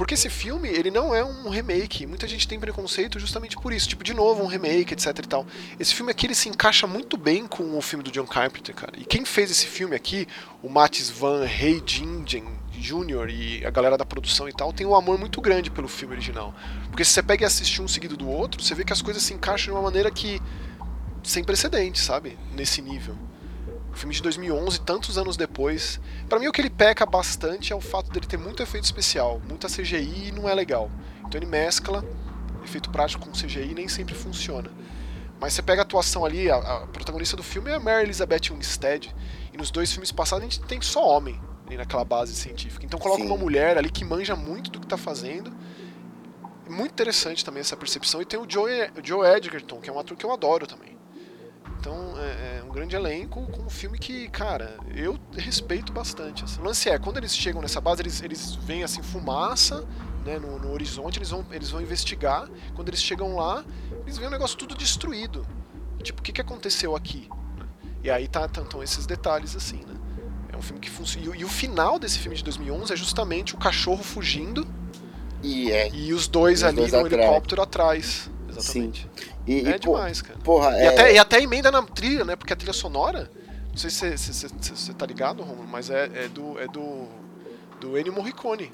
Porque 0.00 0.14
esse 0.14 0.30
filme, 0.30 0.66
ele 0.66 0.90
não 0.90 1.14
é 1.14 1.22
um 1.22 1.50
remake. 1.50 2.06
Muita 2.06 2.26
gente 2.26 2.48
tem 2.48 2.58
preconceito 2.58 3.20
justamente 3.20 3.54
por 3.56 3.70
isso. 3.70 3.86
Tipo, 3.86 4.02
de 4.02 4.14
novo, 4.14 4.42
um 4.42 4.46
remake, 4.46 4.94
etc 4.94 5.08
e 5.08 5.28
tal. 5.28 5.46
Esse 5.78 5.94
filme 5.94 6.10
aqui, 6.10 6.26
ele 6.26 6.34
se 6.34 6.48
encaixa 6.48 6.86
muito 6.86 7.18
bem 7.18 7.46
com 7.46 7.76
o 7.76 7.82
filme 7.82 8.02
do 8.02 8.10
John 8.10 8.24
Carpenter, 8.24 8.74
cara. 8.74 8.94
E 8.96 9.04
quem 9.04 9.26
fez 9.26 9.50
esse 9.50 9.66
filme 9.66 9.94
aqui, 9.94 10.26
o 10.62 10.70
Matis 10.70 11.10
Van 11.10 11.44
Hey 11.44 11.82
Jingen 11.84 12.46
Jr. 12.80 13.28
e 13.28 13.64
a 13.64 13.70
galera 13.70 13.96
da 13.96 14.04
produção 14.04 14.48
e 14.48 14.52
tal, 14.52 14.72
tem 14.72 14.86
um 14.86 14.94
amor 14.94 15.18
muito 15.18 15.40
grande 15.40 15.70
pelo 15.70 15.86
filme 15.86 16.14
original. 16.14 16.54
Porque 16.88 17.04
se 17.04 17.12
você 17.12 17.22
pega 17.22 17.44
e 17.44 17.46
assiste 17.46 17.80
um 17.82 17.86
seguido 17.86 18.16
do 18.16 18.28
outro, 18.28 18.62
você 18.62 18.74
vê 18.74 18.84
que 18.84 18.92
as 18.92 19.02
coisas 19.02 19.22
se 19.22 19.34
encaixam 19.34 19.72
de 19.72 19.78
uma 19.78 19.82
maneira 19.82 20.10
que... 20.10 20.40
sem 21.22 21.44
precedente, 21.44 22.00
sabe? 22.00 22.38
Nesse 22.52 22.80
nível. 22.80 23.16
O 23.92 23.96
filme 23.96 24.14
de 24.14 24.22
2011, 24.22 24.80
tantos 24.80 25.18
anos 25.18 25.36
depois. 25.36 26.00
para 26.28 26.38
mim, 26.38 26.48
o 26.48 26.52
que 26.52 26.60
ele 26.60 26.70
peca 26.70 27.04
bastante 27.04 27.72
é 27.72 27.76
o 27.76 27.80
fato 27.80 28.10
dele 28.10 28.26
ter 28.26 28.38
muito 28.38 28.62
efeito 28.62 28.84
especial, 28.84 29.40
muita 29.46 29.68
CGI 29.68 30.28
e 30.28 30.32
não 30.32 30.48
é 30.48 30.54
legal. 30.54 30.90
Então 31.26 31.38
ele 31.38 31.46
mescla 31.46 32.04
efeito 32.64 32.90
prático 32.90 33.24
com 33.24 33.32
CGI 33.32 33.74
nem 33.74 33.88
sempre 33.88 34.14
funciona. 34.14 34.70
Mas 35.40 35.54
você 35.54 35.62
pega 35.62 35.80
a 35.80 35.84
atuação 35.84 36.24
ali, 36.24 36.50
a, 36.50 36.56
a, 36.56 36.86
protagonista 36.86 37.36
do 37.36 37.42
filme 37.42 37.70
é 37.70 37.74
a 37.74 37.80
Mary 37.80 38.04
Elizabeth 38.04 38.50
Winstead, 38.50 39.14
e 39.52 39.56
nos 39.56 39.70
dois 39.70 39.90
filmes 39.90 40.12
passados 40.12 40.46
a 40.46 40.48
gente 40.48 40.60
tem 40.60 40.80
só 40.82 41.02
homem 41.02 41.40
ali 41.70 41.76
naquela 41.76 42.04
base 42.04 42.34
científica. 42.34 42.84
Então 42.84 42.98
coloca 42.98 43.22
Sim. 43.22 43.28
uma 43.28 43.36
mulher 43.36 43.78
ali 43.78 43.90
que 43.90 44.04
manja 44.04 44.34
muito 44.34 44.70
do 44.70 44.80
que 44.80 44.86
está 44.86 44.96
fazendo. 44.96 45.52
Muito 46.68 46.92
interessante 46.92 47.44
também 47.44 47.60
essa 47.60 47.76
percepção. 47.76 48.20
E 48.20 48.24
tem 48.24 48.38
o 48.38 48.46
Joe, 48.48 48.90
o 48.96 49.06
Joe 49.06 49.26
Edgerton, 49.26 49.80
que 49.80 49.88
é 49.88 49.92
um 49.92 49.98
ator 49.98 50.16
que 50.16 50.26
eu 50.26 50.32
adoro 50.32 50.66
também. 50.66 50.98
Então 51.78 52.14
é, 52.18 52.58
é, 52.58 52.62
um 52.64 52.68
grande 52.68 52.94
elenco 52.94 53.46
com 53.46 53.62
um 53.62 53.70
filme 53.70 53.98
que, 53.98 54.28
cara, 54.28 54.76
eu 54.94 55.18
respeito 55.32 55.92
bastante. 55.92 56.44
Assim. 56.44 56.60
O 56.60 56.64
lance 56.64 56.88
é, 56.90 56.98
quando 56.98 57.16
eles 57.16 57.34
chegam 57.34 57.62
nessa 57.62 57.80
base, 57.80 58.02
eles, 58.02 58.20
eles 58.20 58.54
veem 58.56 58.82
assim 58.82 59.02
fumaça 59.02 59.86
né, 60.24 60.38
no, 60.38 60.58
no, 60.58 60.72
horizonte, 60.72 61.18
eles 61.18 61.30
vão, 61.30 61.46
eles 61.50 61.70
vão 61.70 61.80
investigar. 61.80 62.48
Quando 62.74 62.88
eles 62.88 63.02
chegam 63.02 63.36
lá, 63.36 63.64
eles 64.02 64.18
veem 64.18 64.28
o 64.28 64.30
negócio 64.30 64.58
tudo 64.58 64.74
destruído. 64.74 65.46
Tipo, 66.02 66.20
o 66.20 66.22
que, 66.22 66.32
que 66.32 66.40
aconteceu 66.40 66.94
aqui? 66.94 67.28
E 68.02 68.10
aí 68.10 68.28
tá, 68.28 68.46
estão 68.46 68.64
tá, 68.64 68.82
esses 68.82 69.06
detalhes 69.06 69.56
assim, 69.56 69.84
né? 69.86 69.99
Um 70.60 70.62
filme 70.62 70.80
que 70.80 70.90
funciona. 70.90 71.34
E, 71.34 71.40
e, 71.40 71.44
o 71.44 71.48
final 71.48 71.98
desse 71.98 72.18
filme 72.18 72.36
de 72.36 72.44
2011 72.44 72.92
é 72.92 72.96
justamente 72.96 73.54
o 73.54 73.58
cachorro 73.58 74.02
fugindo 74.02 74.66
e, 75.42 75.72
é, 75.72 75.88
e 75.90 76.12
os 76.12 76.28
dois 76.28 76.62
ali 76.62 76.76
dois 76.76 76.92
no 76.92 76.98
atrás. 76.98 77.22
helicóptero 77.22 77.62
atrás. 77.62 78.30
Exatamente. 78.46 79.08
Sim. 79.16 79.30
E, 79.46 79.66
é 79.66 79.76
e, 79.76 79.78
demais, 79.78 80.20
cara. 80.20 80.38
Porra, 80.40 80.70
e, 80.72 80.82
é... 80.82 80.88
até, 80.88 81.14
e 81.14 81.18
até 81.18 81.42
emenda 81.42 81.70
na 81.70 81.82
trilha, 81.82 82.26
né? 82.26 82.36
Porque 82.36 82.52
a 82.52 82.56
trilha 82.56 82.74
sonora. 82.74 83.30
Não 83.70 83.76
sei 83.76 83.88
se 83.88 84.48
você 84.68 84.92
tá 84.92 85.06
ligado, 85.06 85.42
Romulo, 85.42 85.66
mas 85.66 85.88
é, 85.88 86.10
é, 86.14 86.28
do. 86.28 86.60
É 86.60 86.66
do. 86.66 87.08
Do 87.80 87.98
Ennio 87.98 88.12
Morricone. 88.12 88.70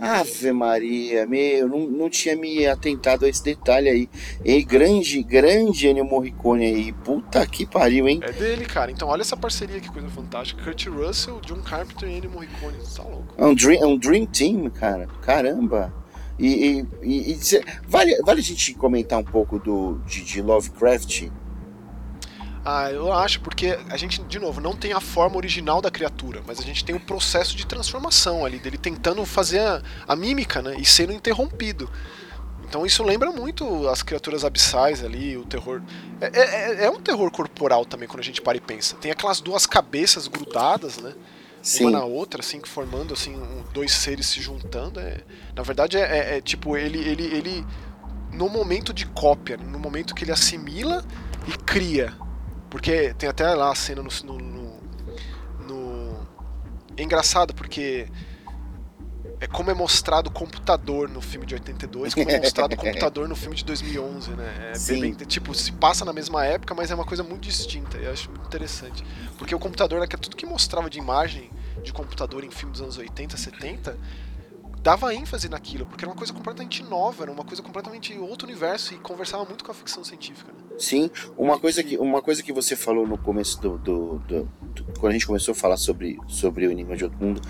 Ave 0.00 0.52
Maria, 0.52 1.26
meu, 1.26 1.68
não, 1.68 1.80
não 1.80 2.10
tinha 2.10 2.34
me 2.34 2.66
atentado 2.66 3.26
a 3.26 3.28
esse 3.28 3.44
detalhe 3.44 3.88
aí. 3.88 4.08
E 4.42 4.62
grande, 4.64 5.22
grande 5.22 5.86
Ennio 5.86 6.04
Morricone 6.04 6.64
aí. 6.64 6.92
Puta 6.92 7.46
que 7.46 7.66
pariu, 7.66 8.08
hein? 8.08 8.20
É 8.22 8.32
dele, 8.32 8.64
cara. 8.64 8.90
Então 8.90 9.08
olha 9.08 9.20
essa 9.20 9.36
parceria, 9.36 9.78
que 9.80 9.90
coisa 9.90 10.08
fantástica. 10.08 10.62
Kurt 10.62 10.86
Russell, 10.86 11.40
John 11.44 11.60
Carpenter 11.60 12.08
e 12.08 12.16
Ennio 12.16 12.30
Morricone. 12.30 12.78
Tá 12.96 13.02
louco. 13.02 13.34
É 13.36 13.44
um 13.44 13.54
dream, 13.54 13.82
é 13.82 13.86
um 13.86 13.98
dream 13.98 14.24
team, 14.24 14.70
cara. 14.70 15.06
Caramba. 15.20 15.92
E, 16.38 16.86
e, 17.02 17.32
e, 17.32 17.40
vale, 17.86 18.16
vale 18.22 18.40
a 18.40 18.42
gente 18.42 18.72
comentar 18.74 19.18
um 19.18 19.24
pouco 19.24 19.58
do, 19.58 19.98
de, 20.06 20.24
de 20.24 20.40
Lovecraft? 20.40 21.28
Ah, 22.70 22.92
eu 22.92 23.10
acho, 23.10 23.40
porque 23.40 23.78
a 23.88 23.96
gente, 23.96 24.22
de 24.24 24.38
novo, 24.38 24.60
não 24.60 24.76
tem 24.76 24.92
a 24.92 25.00
forma 25.00 25.38
original 25.38 25.80
da 25.80 25.90
criatura, 25.90 26.42
mas 26.46 26.60
a 26.60 26.62
gente 26.62 26.84
tem 26.84 26.94
o 26.94 27.00
processo 27.00 27.56
de 27.56 27.66
transformação 27.66 28.44
ali, 28.44 28.58
dele 28.58 28.76
tentando 28.76 29.24
fazer 29.24 29.60
a, 29.60 29.82
a 30.06 30.14
mímica, 30.14 30.60
né? 30.60 30.76
E 30.78 30.84
sendo 30.84 31.14
interrompido. 31.14 31.90
Então 32.68 32.84
isso 32.84 33.02
lembra 33.02 33.30
muito 33.30 33.88
as 33.88 34.02
criaturas 34.02 34.44
abissais 34.44 35.02
ali, 35.02 35.34
o 35.34 35.46
terror. 35.46 35.80
É, 36.20 36.26
é, 36.26 36.42
é, 36.42 36.84
é 36.84 36.90
um 36.90 37.00
terror 37.00 37.30
corporal 37.30 37.86
também, 37.86 38.06
quando 38.06 38.20
a 38.20 38.22
gente 38.24 38.42
para 38.42 38.58
e 38.58 38.60
pensa. 38.60 38.96
Tem 38.96 39.10
aquelas 39.10 39.40
duas 39.40 39.64
cabeças 39.64 40.28
grudadas, 40.28 40.98
né? 40.98 41.14
Sim. 41.62 41.84
uma 41.84 41.92
na 41.92 42.04
outra, 42.04 42.40
assim, 42.40 42.60
formando 42.62 43.14
assim 43.14 43.34
um, 43.34 43.64
dois 43.72 43.92
seres 43.92 44.26
se 44.26 44.42
juntando. 44.42 45.00
É, 45.00 45.22
na 45.56 45.62
verdade, 45.62 45.96
é, 45.96 46.02
é, 46.02 46.36
é, 46.36 46.40
tipo 46.42 46.76
ele, 46.76 46.98
ele, 46.98 47.24
ele 47.34 47.66
no 48.30 48.46
momento 48.50 48.92
de 48.92 49.06
cópia, 49.06 49.56
no 49.56 49.78
momento 49.78 50.14
que 50.14 50.22
ele 50.22 50.32
assimila 50.32 51.02
e 51.46 51.52
cria, 51.52 52.12
porque 52.70 53.14
tem 53.14 53.28
até 53.28 53.54
lá 53.54 53.70
a 53.70 53.74
cena 53.74 54.02
no, 54.02 54.10
no, 54.24 54.38
no, 54.38 54.80
no 55.66 56.26
é 56.96 57.02
engraçado 57.02 57.54
porque 57.54 58.08
é 59.40 59.46
como 59.46 59.70
é 59.70 59.74
mostrado 59.74 60.28
o 60.28 60.32
computador 60.32 61.08
no 61.08 61.20
filme 61.20 61.46
de 61.46 61.54
82, 61.54 62.14
como 62.14 62.30
é 62.30 62.40
mostrado 62.40 62.74
o 62.74 62.76
computador 62.78 63.28
no 63.28 63.36
filme 63.36 63.54
de 63.54 63.64
2011, 63.64 64.30
né? 64.32 64.72
É 64.74 64.78
bem, 64.78 65.14
bem, 65.14 65.26
tipo, 65.26 65.54
se 65.54 65.70
passa 65.72 66.04
na 66.04 66.12
mesma 66.12 66.44
época, 66.44 66.74
mas 66.74 66.90
é 66.90 66.94
uma 66.94 67.04
coisa 67.04 67.22
muito 67.22 67.42
distinta. 67.42 67.96
Eu 67.98 68.12
acho 68.12 68.28
muito 68.30 68.46
interessante. 68.46 69.04
Porque 69.38 69.54
o 69.54 69.58
computador, 69.58 70.00
né, 70.00 70.06
que 70.06 70.16
é 70.16 70.18
tudo 70.18 70.34
que 70.34 70.44
mostrava 70.44 70.90
de 70.90 70.98
imagem 70.98 71.50
de 71.84 71.92
computador 71.92 72.42
em 72.42 72.50
filme 72.50 72.72
dos 72.72 72.80
anos 72.80 72.98
80, 72.98 73.36
70, 73.36 73.96
dava 74.82 75.14
ênfase 75.14 75.48
naquilo, 75.48 75.86
porque 75.86 76.04
era 76.04 76.10
uma 76.10 76.16
coisa 76.16 76.32
completamente 76.32 76.82
nova, 76.82 77.22
era 77.22 77.30
uma 77.30 77.44
coisa 77.44 77.62
completamente 77.62 78.16
outro 78.18 78.48
universo 78.48 78.94
e 78.94 78.98
conversava 78.98 79.44
muito 79.44 79.64
com 79.64 79.70
a 79.70 79.74
ficção 79.74 80.02
científica. 80.02 80.52
Né? 80.52 80.67
Sim, 80.78 81.10
uma 81.36 81.58
coisa 81.58 81.82
que, 81.82 81.98
uma 81.98 82.22
coisa 82.22 82.42
que 82.42 82.52
você 82.52 82.76
falou 82.76 83.06
no 83.06 83.18
começo 83.18 83.60
do, 83.60 83.76
do, 83.78 84.18
do, 84.20 84.48
do 84.74 84.84
Quando 84.98 85.10
a 85.10 85.12
gente 85.12 85.26
começou 85.26 85.52
a 85.52 85.54
falar 85.54 85.76
sobre, 85.76 86.16
sobre 86.28 86.66
o 86.66 86.70
Enigma 86.70 86.96
de 86.96 87.04
Outro 87.04 87.18
Mundo, 87.18 87.40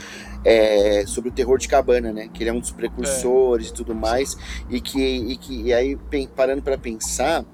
é 0.45 1.05
sobre 1.07 1.29
o 1.29 1.33
terror 1.33 1.59
de 1.59 1.69
cabana, 1.69 2.13
né? 2.13 2.29
Que 2.33 2.43
ele 2.43 2.51
é 2.51 2.53
um 2.53 2.61
dos 2.61 2.71
precursores 2.71 3.67
é. 3.67 3.71
e 3.71 3.73
tudo 3.75 3.95
mais. 3.95 4.37
E 4.71 4.81
que, 4.81 5.01
e 5.01 5.37
que 5.37 5.63
e 5.63 5.75
aí, 5.75 5.99
parando 6.35 6.63
para 6.63 6.79
pensar, 6.79 7.45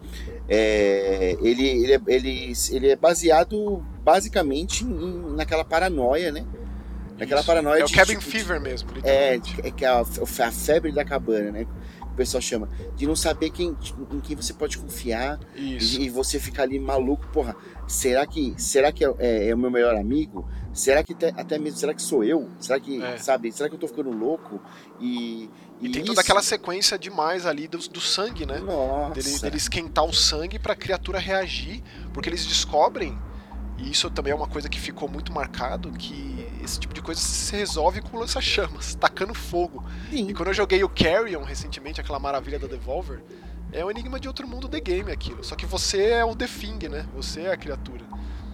é, 0.49 1.37
ele, 1.41 1.66
ele, 1.66 1.93
é, 1.95 2.01
ele, 2.07 2.53
ele 2.70 2.91
é 2.91 2.97
baseado 2.97 3.85
basicamente 4.03 4.85
em, 4.85 5.35
naquela 5.35 5.64
paranoia, 5.64 6.31
né? 6.31 6.47
Naquela 7.18 7.41
Isso. 7.41 7.47
paranoia 7.47 7.83
é 7.83 7.85
de. 7.85 7.93
É 7.93 7.95
o 7.95 7.99
cabin 7.99 8.18
tipo, 8.18 8.31
fever 8.31 8.61
mesmo, 8.61 8.91
É, 9.03 9.35
é 9.35 9.70
que 9.70 9.85
é 9.85 9.89
a, 9.89 10.01
a 10.01 10.53
febre 10.53 10.93
da 10.93 11.05
cabana, 11.05 11.51
né? 11.51 11.66
O 12.15 12.17
pessoal 12.17 12.41
chama, 12.41 12.69
de 12.97 13.07
não 13.07 13.17
saber 13.17 13.51
quem, 13.51 13.77
em 14.12 14.21
quem 14.21 14.37
você 14.37 14.53
pode 14.55 14.79
confiar 14.79 15.39
e, 15.57 16.05
e, 16.05 16.09
você 16.09 16.39
ficar 16.39 16.62
ali 16.62 16.79
maluco, 16.79 17.27
porra, 17.33 17.57
será 17.89 18.25
que 18.25 18.55
será 18.57 18.93
que 18.93 19.05
é, 19.05 19.12
é, 19.19 19.49
é 19.49 19.55
o 19.55 19.59
meu 19.59 19.71
melhor 19.71 19.97
amigo? 19.97 20.49
Será 20.73 21.03
que 21.03 21.12
até, 21.12 21.29
até, 21.37 21.59
mesmo, 21.59 21.79
será 21.79 21.93
que 21.93 22.01
sou 22.01 22.23
eu? 22.23 22.49
Será 22.61 22.79
que, 22.79 23.03
é. 23.03 23.17
sabe, 23.19 23.51
será 23.51 23.69
que 23.69 23.75
eu 23.75 23.79
tô 23.79 23.89
ficando 23.89 24.11
louco? 24.11 24.62
E, 25.01 25.51
e, 25.81 25.89
e 25.89 25.91
tem 25.91 26.03
isso... 26.03 26.07
toda 26.07 26.21
aquela 26.21 26.43
sequência 26.43 26.97
demais 26.97 27.47
ali 27.47 27.67
do, 27.67 27.79
do 27.79 28.01
sangue, 28.01 28.47
né? 28.47 28.59
Nossa. 28.59 29.15
Dele, 29.15 29.39
dele 29.41 29.57
esquentar 29.57 30.05
o 30.05 30.12
sangue 30.12 30.59
pra 30.59 30.77
criatura 30.77 31.19
reagir, 31.19 31.83
porque 32.12 32.29
eles 32.29 32.47
descobrem 32.47 33.19
e 33.79 33.91
isso 33.91 34.09
também 34.11 34.33
é 34.33 34.37
uma 34.37 34.47
coisa 34.47 34.69
que 34.69 34.81
ficou 34.81 35.09
muito 35.09 35.33
marcado, 35.33 35.91
que 35.93 36.34
esse 36.65 36.81
tipo 36.81 36.95
de 36.95 37.03
coisa 37.03 37.21
se 37.21 37.55
resolve 37.55 38.01
com 38.01 38.19
lança-chamas, 38.19 38.95
tacando 38.99 39.35
fogo. 39.35 39.85
Sim. 40.11 40.29
E 40.29 40.35
quando 40.35 40.49
eu 40.49 40.55
joguei 40.55 40.83
o 40.83 40.89
Carrion 40.89 41.43
recentemente, 41.43 42.01
aquela 42.01 42.19
maravilha 42.19 42.59
da 42.59 42.67
Devolver, 42.67 43.23
é 43.73 43.85
um 43.85 43.91
enigma 43.91 44.19
de 44.19 44.29
outro 44.29 44.47
mundo 44.47 44.69
The 44.69 44.81
Game 44.81 45.11
aquilo. 45.11 45.43
Só 45.45 45.55
que 45.57 45.67
você 45.67 46.11
é 46.11 46.25
o 46.25 46.35
The 46.35 46.47
Thing, 46.47 46.89
né? 46.89 47.07
Você 47.15 47.43
é 47.43 47.53
a 47.53 47.57
criatura. 47.57 48.05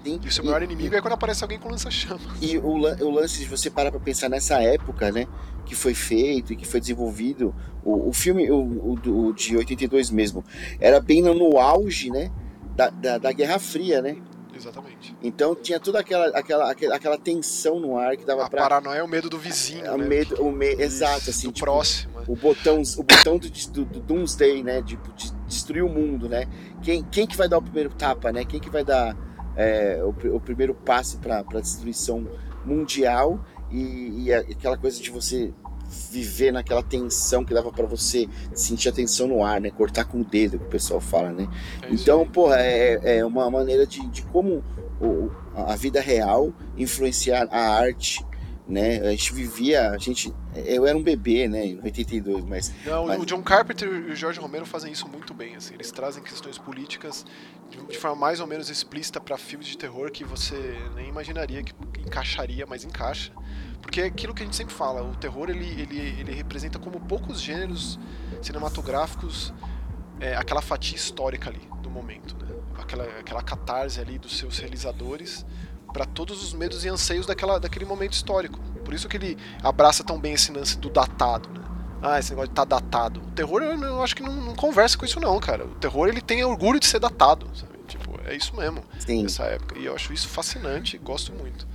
Sim. 0.04 0.18
E 0.24 0.28
o 0.28 0.32
seu 0.32 0.44
maior 0.44 0.62
e, 0.62 0.64
inimigo 0.64 0.94
e, 0.94 0.96
é 0.96 1.00
quando 1.00 1.12
aparece 1.12 1.44
alguém 1.44 1.58
com 1.58 1.68
lança-chamas. 1.68 2.22
E 2.40 2.56
o, 2.56 2.66
o, 2.66 3.10
lance 3.10 3.38
de 3.38 3.44
você 3.44 3.70
parar 3.70 3.90
pra 3.90 4.00
pensar 4.00 4.28
nessa 4.28 4.60
época, 4.62 5.12
né? 5.12 5.26
Que 5.66 5.74
foi 5.74 5.94
feito 5.94 6.52
e 6.52 6.56
que 6.56 6.66
foi 6.66 6.80
desenvolvido. 6.80 7.54
O, 7.84 8.08
o 8.08 8.12
filme, 8.12 8.50
o, 8.50 8.56
o, 8.56 9.26
o 9.28 9.32
de 9.34 9.56
82 9.56 10.10
mesmo, 10.10 10.44
era 10.80 11.00
bem 11.00 11.22
no 11.22 11.58
auge, 11.58 12.10
né? 12.10 12.30
Da, 12.74 12.88
da, 12.88 13.18
da 13.18 13.32
Guerra 13.32 13.58
Fria, 13.58 14.00
né? 14.00 14.16
Exatamente. 14.60 15.16
Então 15.22 15.54
tinha 15.54 15.80
toda 15.80 15.98
aquela, 16.00 16.26
aquela, 16.28 16.70
aquela, 16.70 17.18
tensão 17.18 17.80
no 17.80 17.96
ar 17.96 18.16
que 18.16 18.24
dava 18.24 18.44
a 18.44 18.50
pra. 18.50 18.62
Paranoia 18.62 18.98
é 18.98 19.02
o 19.02 19.08
medo 19.08 19.30
do 19.30 19.38
vizinho. 19.38 19.86
É, 19.86 19.92
o 19.92 19.96
né? 19.96 20.06
medo, 20.06 20.42
o 20.42 20.52
me... 20.52 20.66
Exato, 20.74 21.30
assim. 21.30 21.48
Do 21.48 21.54
tipo, 21.54 21.64
próximo. 21.64 22.20
O 22.28 22.36
botão, 22.36 22.82
o 22.98 23.02
botão 23.02 23.38
do, 23.38 23.48
do, 23.48 23.84
do 23.84 24.00
Doomsday, 24.00 24.62
né? 24.62 24.82
De, 24.82 24.96
de, 25.16 25.32
destruir 25.46 25.82
o 25.82 25.88
mundo, 25.88 26.28
né? 26.28 26.46
Quem, 26.82 27.02
quem 27.02 27.26
que 27.26 27.36
vai 27.36 27.48
dar 27.48 27.58
o 27.58 27.62
primeiro 27.62 27.90
tapa, 27.90 28.30
né? 28.30 28.44
Quem 28.44 28.60
que 28.60 28.68
vai 28.68 28.84
dar 28.84 29.16
é, 29.56 30.00
o, 30.02 30.36
o 30.36 30.40
primeiro 30.40 30.74
passo 30.74 31.18
para 31.18 31.38
a 31.38 31.60
destruição 31.60 32.26
mundial 32.64 33.42
e, 33.70 34.26
e 34.26 34.34
aquela 34.34 34.76
coisa 34.76 35.00
de 35.00 35.10
você 35.10 35.52
viver 35.90 36.52
naquela 36.52 36.82
tensão 36.82 37.44
que 37.44 37.52
dava 37.52 37.72
para 37.72 37.84
você 37.84 38.28
sentir 38.54 38.88
a 38.88 38.92
tensão 38.92 39.26
no 39.26 39.44
ar, 39.44 39.60
né? 39.60 39.70
Cortar 39.70 40.04
com 40.04 40.20
o 40.20 40.24
dedo, 40.24 40.58
que 40.58 40.66
o 40.66 40.68
pessoal 40.68 41.00
fala, 41.00 41.32
né? 41.32 41.48
É 41.82 41.92
então, 41.92 42.26
porra, 42.26 42.60
é, 42.60 43.18
é 43.18 43.24
uma 43.24 43.50
maneira 43.50 43.86
de, 43.86 44.06
de 44.08 44.22
como 44.22 44.62
o, 45.00 45.30
a 45.54 45.74
vida 45.74 46.00
real 46.00 46.52
influenciar 46.76 47.48
a 47.50 47.74
arte, 47.74 48.24
né? 48.70 49.00
A 49.00 49.10
gente 49.10 49.34
vivia, 49.34 49.90
a 49.90 49.98
gente, 49.98 50.32
eu 50.54 50.86
era 50.86 50.96
um 50.96 51.02
bebê, 51.02 51.48
né, 51.48 51.66
em 51.66 51.80
82, 51.82 52.44
mas... 52.44 52.72
Não, 52.86 53.06
mas... 53.06 53.20
o 53.20 53.26
John 53.26 53.42
Carpenter 53.42 53.88
e 53.88 54.12
o 54.12 54.16
George 54.16 54.38
Romero 54.38 54.64
fazem 54.64 54.92
isso 54.92 55.08
muito 55.08 55.34
bem, 55.34 55.56
assim, 55.56 55.74
eles 55.74 55.90
trazem 55.90 56.22
questões 56.22 56.56
políticas 56.56 57.26
de, 57.68 57.84
de 57.84 57.98
forma 57.98 58.16
mais 58.16 58.38
ou 58.38 58.46
menos 58.46 58.70
explícita 58.70 59.20
para 59.20 59.36
filmes 59.36 59.66
de 59.66 59.76
terror 59.76 60.10
que 60.12 60.24
você 60.24 60.54
nem 60.94 61.08
imaginaria 61.08 61.64
que 61.64 61.74
encaixaria, 61.98 62.64
mas 62.64 62.84
encaixa. 62.84 63.32
Porque 63.90 64.02
é 64.02 64.04
aquilo 64.04 64.32
que 64.32 64.40
a 64.40 64.46
gente 64.46 64.54
sempre 64.54 64.72
fala, 64.72 65.02
o 65.02 65.16
terror 65.16 65.50
ele, 65.50 65.66
ele, 65.66 65.98
ele 65.98 66.32
representa 66.32 66.78
como 66.78 67.00
poucos 67.00 67.40
gêneros 67.40 67.98
cinematográficos 68.40 69.52
é, 70.20 70.36
aquela 70.36 70.62
fatia 70.62 70.94
histórica 70.94 71.50
ali 71.50 71.68
do 71.82 71.90
momento, 71.90 72.36
né? 72.36 72.54
aquela, 72.78 73.02
aquela 73.18 73.42
catarse 73.42 74.00
ali 74.00 74.16
dos 74.16 74.38
seus 74.38 74.60
realizadores 74.60 75.44
para 75.92 76.04
todos 76.04 76.40
os 76.40 76.52
medos 76.52 76.84
e 76.84 76.88
anseios 76.88 77.26
daquela, 77.26 77.58
daquele 77.58 77.84
momento 77.84 78.12
histórico. 78.12 78.60
Por 78.84 78.94
isso 78.94 79.08
que 79.08 79.16
ele 79.16 79.36
abraça 79.60 80.04
tão 80.04 80.20
bem 80.20 80.34
esse 80.34 80.52
lance 80.52 80.78
do 80.78 80.88
datado, 80.88 81.48
né? 81.48 81.60
Ah, 82.00 82.20
esse 82.20 82.30
negócio 82.30 82.46
de 82.46 82.52
estar 82.52 82.66
tá 82.66 82.78
datado. 82.78 83.20
O 83.20 83.30
terror 83.32 83.60
eu, 83.60 83.76
eu 83.76 84.04
acho 84.04 84.14
que 84.14 84.22
não, 84.22 84.36
não, 84.36 84.54
conversa 84.54 84.96
com 84.96 85.04
isso 85.04 85.18
não, 85.18 85.36
cara. 85.40 85.64
O 85.64 85.74
terror 85.74 86.06
ele 86.06 86.20
tem 86.20 86.44
orgulho 86.44 86.78
de 86.78 86.86
ser 86.86 87.00
datado, 87.00 87.50
sabe? 87.56 87.76
Tipo, 87.88 88.20
é 88.24 88.36
isso 88.36 88.54
mesmo. 88.54 88.84
Sim. 89.00 89.24
Nessa 89.24 89.46
época. 89.46 89.76
E 89.76 89.86
eu 89.86 89.96
acho 89.96 90.12
isso 90.12 90.28
fascinante, 90.28 90.96
gosto 90.96 91.32
muito. 91.32 91.66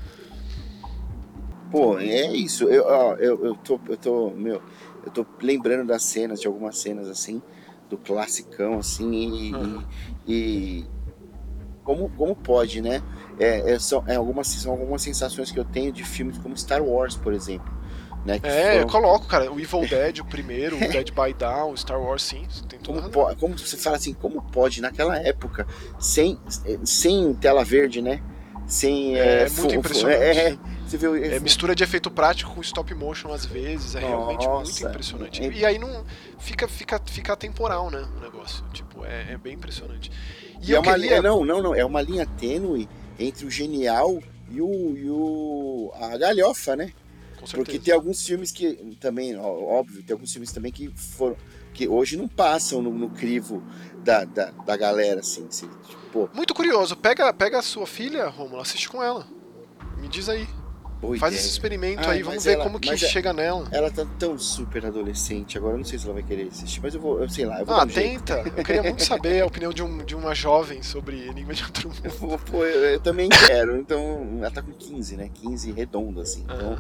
Pô, 1.76 2.00
é 2.00 2.32
isso. 2.32 2.64
Eu, 2.66 2.86
ó, 2.86 3.16
eu, 3.16 3.46
eu, 3.46 3.56
tô, 3.56 3.80
eu 3.90 3.98
tô, 3.98 4.30
meu, 4.30 4.62
eu 5.06 5.12
tô 5.12 5.26
lembrando 5.42 5.88
das 5.88 6.04
cenas, 6.04 6.40
de 6.40 6.48
algumas 6.48 6.78
cenas 6.78 7.10
assim, 7.10 7.42
do 7.90 7.98
classicão, 7.98 8.80
assim, 8.80 9.12
e, 9.12 9.54
uhum. 9.54 9.84
e, 10.26 10.86
como, 11.84 12.10
como 12.12 12.34
pode, 12.34 12.82
né? 12.82 13.04
É, 13.38 13.74
é, 13.74 13.80
são, 13.80 14.04
é 14.08 14.16
algumas, 14.16 14.48
são 14.48 14.72
algumas 14.72 15.02
sensações 15.02 15.52
que 15.52 15.60
eu 15.60 15.66
tenho 15.66 15.92
de 15.92 16.06
filmes 16.06 16.38
como 16.38 16.56
Star 16.58 16.82
Wars, 16.82 17.18
por 17.18 17.34
exemplo. 17.34 17.74
Né, 18.26 18.40
é, 18.42 18.64
foram... 18.64 18.80
eu 18.80 18.88
coloco, 18.88 19.28
cara, 19.28 19.52
o 19.52 19.60
Evil 19.60 19.82
Dead, 19.82 20.20
o 20.20 20.26
primeiro, 20.26 20.78
o 20.78 20.80
Dead 20.90 21.12
by 21.12 21.34
Down, 21.38 21.76
Star 21.76 22.02
Wars, 22.02 22.24
sim, 22.24 22.48
tem 22.70 22.80
tudo 22.80 23.12
como, 23.12 23.36
como 23.36 23.58
você 23.58 23.76
fala 23.76 23.98
assim, 23.98 24.14
como 24.14 24.42
pode, 24.42 24.82
naquela 24.82 25.18
época, 25.18 25.68
sem, 26.00 26.40
sem 26.86 27.34
tela 27.36 27.66
verde, 27.66 28.02
né? 28.02 28.24
Sem. 28.66 29.16
É, 29.16 29.44
é 29.44 29.50
muito 29.50 29.76
impressionante. 29.76 30.20
É, 30.20 30.58
você 30.88 30.98
vê, 30.98 31.36
é 31.36 31.40
mistura 31.40 31.76
de 31.76 31.84
efeito 31.84 32.12
prático 32.12 32.54
com 32.54 32.62
stop 32.62 32.94
motion 32.94 33.32
às 33.32 33.46
vezes, 33.46 33.96
é 33.96 34.02
Nossa, 34.02 34.16
realmente 34.16 34.48
muito 34.48 34.88
impressionante. 34.88 35.42
E 35.42 35.66
aí 35.66 35.80
não 35.80 36.06
fica 36.40 36.68
fica 36.68 37.02
fica 37.06 37.36
temporal, 37.36 37.90
né, 37.90 38.08
o 38.18 38.20
negócio. 38.20 38.64
Tipo, 38.74 39.04
é, 39.06 39.34
é 39.34 39.38
bem 39.38 39.54
impressionante. 39.54 40.12
E, 40.62 40.72
e 40.72 40.76
é 40.76 40.80
uma 40.80 40.94
queria... 40.94 41.10
linha, 41.10 41.22
não, 41.22 41.44
não, 41.44 41.62
não, 41.62 41.76
é 41.76 41.84
uma 41.84 42.02
linha 42.02 42.26
tênue 42.26 42.88
entre 43.18 43.46
o 43.46 43.52
genial 43.52 44.22
e 44.50 44.62
o, 44.62 44.98
e 44.98 45.10
o 45.10 45.92
a 45.96 46.18
galhofa, 46.18 46.76
né? 46.76 46.92
Porque 47.54 47.78
tem 47.78 47.94
alguns 47.94 48.26
filmes 48.26 48.52
que 48.52 48.74
também, 49.00 49.36
óbvio, 49.38 50.02
tem 50.02 50.14
alguns 50.14 50.32
filmes 50.32 50.52
também 50.52 50.72
que 50.72 50.90
foram 50.96 51.36
que 51.76 51.88
hoje 51.88 52.16
não 52.16 52.28
passam 52.28 52.82
no, 52.82 52.90
no 52.90 53.10
crivo 53.10 53.62
da, 53.98 54.24
da, 54.24 54.46
da 54.52 54.78
galera, 54.78 55.20
assim. 55.20 55.46
assim 55.48 55.70
tipo, 55.88 56.30
Muito 56.34 56.54
curioso. 56.54 56.96
Pega, 56.96 57.32
pega 57.34 57.60
a 57.60 57.62
sua 57.62 57.86
filha, 57.86 58.28
Romulo, 58.30 58.62
assiste 58.62 58.90
com 58.90 59.04
ela. 59.04 59.28
Me 59.98 60.08
diz 60.08 60.30
aí. 60.30 60.48
Boa 61.06 61.18
Faz 61.18 61.34
ideia. 61.34 61.42
esse 61.46 61.52
experimento 61.52 62.10
aí, 62.10 62.24
vamos 62.24 62.44
ver 62.44 62.54
ela, 62.54 62.64
como 62.64 62.80
que 62.80 62.90
é- 62.90 62.98
chega 62.98 63.32
nela. 63.34 63.68
Ela 63.72 63.92
tá 63.92 64.06
tão 64.18 64.38
super 64.38 64.86
adolescente, 64.86 65.58
agora 65.58 65.74
eu 65.74 65.78
não 65.80 65.86
sei 65.86 66.00
se 66.00 66.06
ela 66.06 66.14
vai 66.16 66.24
querer 66.24 66.48
assistir, 66.48 66.80
mas 66.82 66.94
eu 66.96 67.02
vou, 67.02 67.22
eu 67.22 67.30
sei 67.30 67.46
lá, 67.46 67.60
eu 67.60 67.66
vou 67.66 67.76
Ah, 67.76 67.84
um 67.84 67.88
tenta. 67.88 68.36
Jeito. 68.44 68.54
Eu 68.58 68.64
queria 68.64 68.84
muito 68.84 69.04
saber 69.06 69.42
a 69.42 69.46
opinião 69.46 69.72
de, 69.72 69.84
um, 69.84 69.98
de 70.04 70.16
uma 70.16 70.34
jovem 70.34 70.82
sobre 70.84 71.28
Enigma 71.28 71.54
de 71.54 71.64
Outro 71.64 71.90
Mundo. 71.90 72.32
Eu, 72.34 72.40
pô, 72.40 72.64
eu, 72.66 72.84
eu, 72.94 73.00
também 73.00 73.30
quero, 73.30 73.78
então 73.78 74.38
ela 74.40 74.52
tá 74.52 74.62
com 74.62 74.72
15, 74.72 75.16
né? 75.18 75.30
15 75.34 75.72
redondo, 75.72 76.22
assim. 76.22 76.44
Então, 76.44 76.78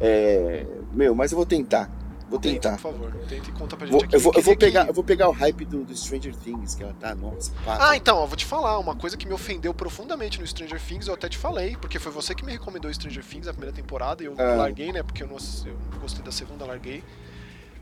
é, 0.00 0.66
meu, 0.92 1.14
mas 1.14 1.32
eu 1.32 1.36
vou 1.36 1.46
tentar. 1.46 1.90
Vou 2.28 2.38
tentar. 2.38 2.70
Tenta, 2.70 2.82
por 2.82 2.92
favor. 2.92 3.14
Tenta 3.28 3.48
e 3.48 3.52
conta 3.52 3.76
pra 3.76 3.86
gente 3.86 3.92
vou, 3.92 4.04
aqui. 4.04 4.16
Eu 4.16 4.20
vou, 4.20 4.32
eu 4.34 4.42
vou 4.42 4.56
pegar, 4.56 4.86
eu 4.86 4.94
vou 4.94 5.04
pegar 5.04 5.28
o 5.28 5.32
hype 5.32 5.64
do, 5.64 5.84
do, 5.84 5.96
Stranger 5.96 6.34
Things, 6.36 6.74
que 6.74 6.82
ela 6.82 6.94
tá, 6.94 7.14
nossa. 7.14 7.52
Ah, 7.66 7.96
então, 7.96 8.20
eu 8.20 8.26
vou 8.26 8.36
te 8.36 8.44
falar. 8.44 8.78
Uma 8.78 8.94
coisa 8.94 9.16
que 9.16 9.26
me 9.26 9.32
ofendeu 9.32 9.72
profundamente 9.72 10.38
no 10.40 10.46
Stranger 10.46 10.80
Things, 10.80 11.08
eu 11.08 11.14
até 11.14 11.28
te 11.28 11.38
falei, 11.38 11.76
porque 11.76 11.98
foi 11.98 12.12
você 12.12 12.34
que 12.34 12.44
me 12.44 12.52
recomendou 12.52 12.92
Stranger 12.92 13.24
Things 13.24 13.48
a 13.48 13.52
primeira 13.52 13.74
temporada, 13.74 14.22
e 14.22 14.26
eu 14.26 14.34
ah. 14.36 14.56
larguei, 14.56 14.92
né? 14.92 15.02
Porque 15.02 15.22
eu 15.22 15.26
não, 15.26 15.36
eu 15.64 15.76
não 15.92 15.98
gostei 16.00 16.22
da 16.22 16.32
segunda, 16.32 16.64
larguei. 16.66 17.02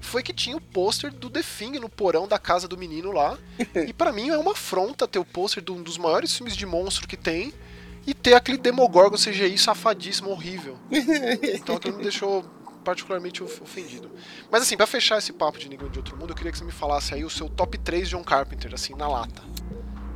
Foi 0.00 0.22
que 0.22 0.32
tinha 0.32 0.56
o 0.56 0.60
pôster 0.60 1.12
do 1.12 1.28
The 1.28 1.42
Thing 1.42 1.78
no 1.80 1.88
porão 1.88 2.28
da 2.28 2.38
casa 2.38 2.68
do 2.68 2.78
menino 2.78 3.10
lá. 3.10 3.36
e 3.74 3.92
para 3.92 4.12
mim 4.12 4.28
é 4.28 4.38
uma 4.38 4.52
afronta 4.52 5.08
ter 5.08 5.18
o 5.18 5.24
pôster 5.24 5.62
de 5.62 5.72
um 5.72 5.82
dos 5.82 5.98
maiores 5.98 6.36
filmes 6.36 6.56
de 6.56 6.64
monstro 6.64 7.08
que 7.08 7.16
tem 7.16 7.52
e 8.06 8.14
ter 8.14 8.34
aquele 8.34 8.58
Demogorgon 8.58 9.16
CGI 9.16 9.58
safadíssimo, 9.58 10.30
horrível. 10.30 10.78
Então 11.42 11.76
aquilo 11.76 11.96
me 11.96 12.02
deixou 12.04 12.44
particularmente 12.86 13.42
ofendido. 13.42 14.08
Mas 14.48 14.62
assim, 14.62 14.76
para 14.76 14.86
fechar 14.86 15.18
esse 15.18 15.32
papo 15.32 15.58
de 15.58 15.66
Enigma 15.66 15.88
de 15.88 15.98
Outro 15.98 16.16
Mundo, 16.16 16.30
eu 16.30 16.36
queria 16.36 16.52
que 16.52 16.58
você 16.58 16.64
me 16.64 16.70
falasse 16.70 17.12
aí 17.12 17.24
o 17.24 17.28
seu 17.28 17.48
top 17.48 17.76
3 17.76 18.08
John 18.08 18.22
Carpenter, 18.22 18.72
assim, 18.72 18.94
na 18.94 19.08
lata. 19.08 19.42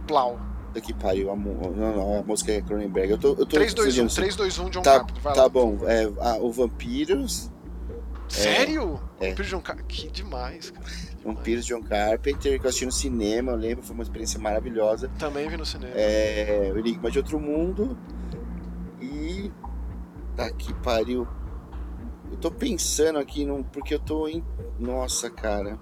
Plau. 0.06 0.38
Daqui 0.72 0.94
pariu, 0.94 1.32
a, 1.32 1.36
não, 1.36 1.72
não, 1.72 2.18
a 2.20 2.22
música 2.22 2.52
é 2.52 2.62
Cronenberg. 2.62 3.10
Eu 3.10 3.18
tô, 3.18 3.30
eu 3.30 3.44
tô 3.44 3.46
3, 3.46 3.74
2, 3.74 3.98
1, 3.98 4.06
3, 4.06 4.36
2, 4.36 4.58
1, 4.60 4.70
John 4.70 4.82
tá, 4.82 4.98
Carpenter, 4.98 5.20
vai 5.20 5.34
tá 5.34 5.42
lá. 5.42 5.48
bom, 5.48 5.78
é, 5.84 6.04
a, 6.20 6.36
o 6.36 6.52
Vampiros. 6.52 7.50
Sério? 8.28 9.00
É. 9.18 9.30
Vampiros 9.30 9.50
John 9.50 9.60
Carpenter, 9.60 9.88
que 9.88 10.08
demais, 10.08 10.70
cara. 10.70 10.86
Vampiros 11.24 11.66
John 11.66 11.82
Carpenter, 11.82 12.60
que 12.60 12.64
eu 12.64 12.68
assisti 12.68 12.86
no 12.86 12.92
cinema, 12.92 13.50
eu 13.50 13.56
lembro, 13.56 13.84
foi 13.84 13.94
uma 13.94 14.04
experiência 14.04 14.38
maravilhosa. 14.38 15.10
Também 15.18 15.48
vi 15.48 15.56
no 15.56 15.66
cinema. 15.66 15.92
É, 15.96 16.70
o 16.72 16.78
Enigma 16.78 17.10
de 17.10 17.18
Outro 17.18 17.40
Mundo. 17.40 17.98
E. 19.02 19.50
Daqui 20.36 20.72
pariu. 20.74 21.26
Eu 22.30 22.36
tô 22.36 22.50
pensando 22.50 23.18
aqui, 23.18 23.44
num, 23.44 23.62
porque 23.62 23.94
eu 23.94 23.98
tô 23.98 24.28
em. 24.28 24.44
Nossa, 24.78 25.28
cara. 25.28 25.78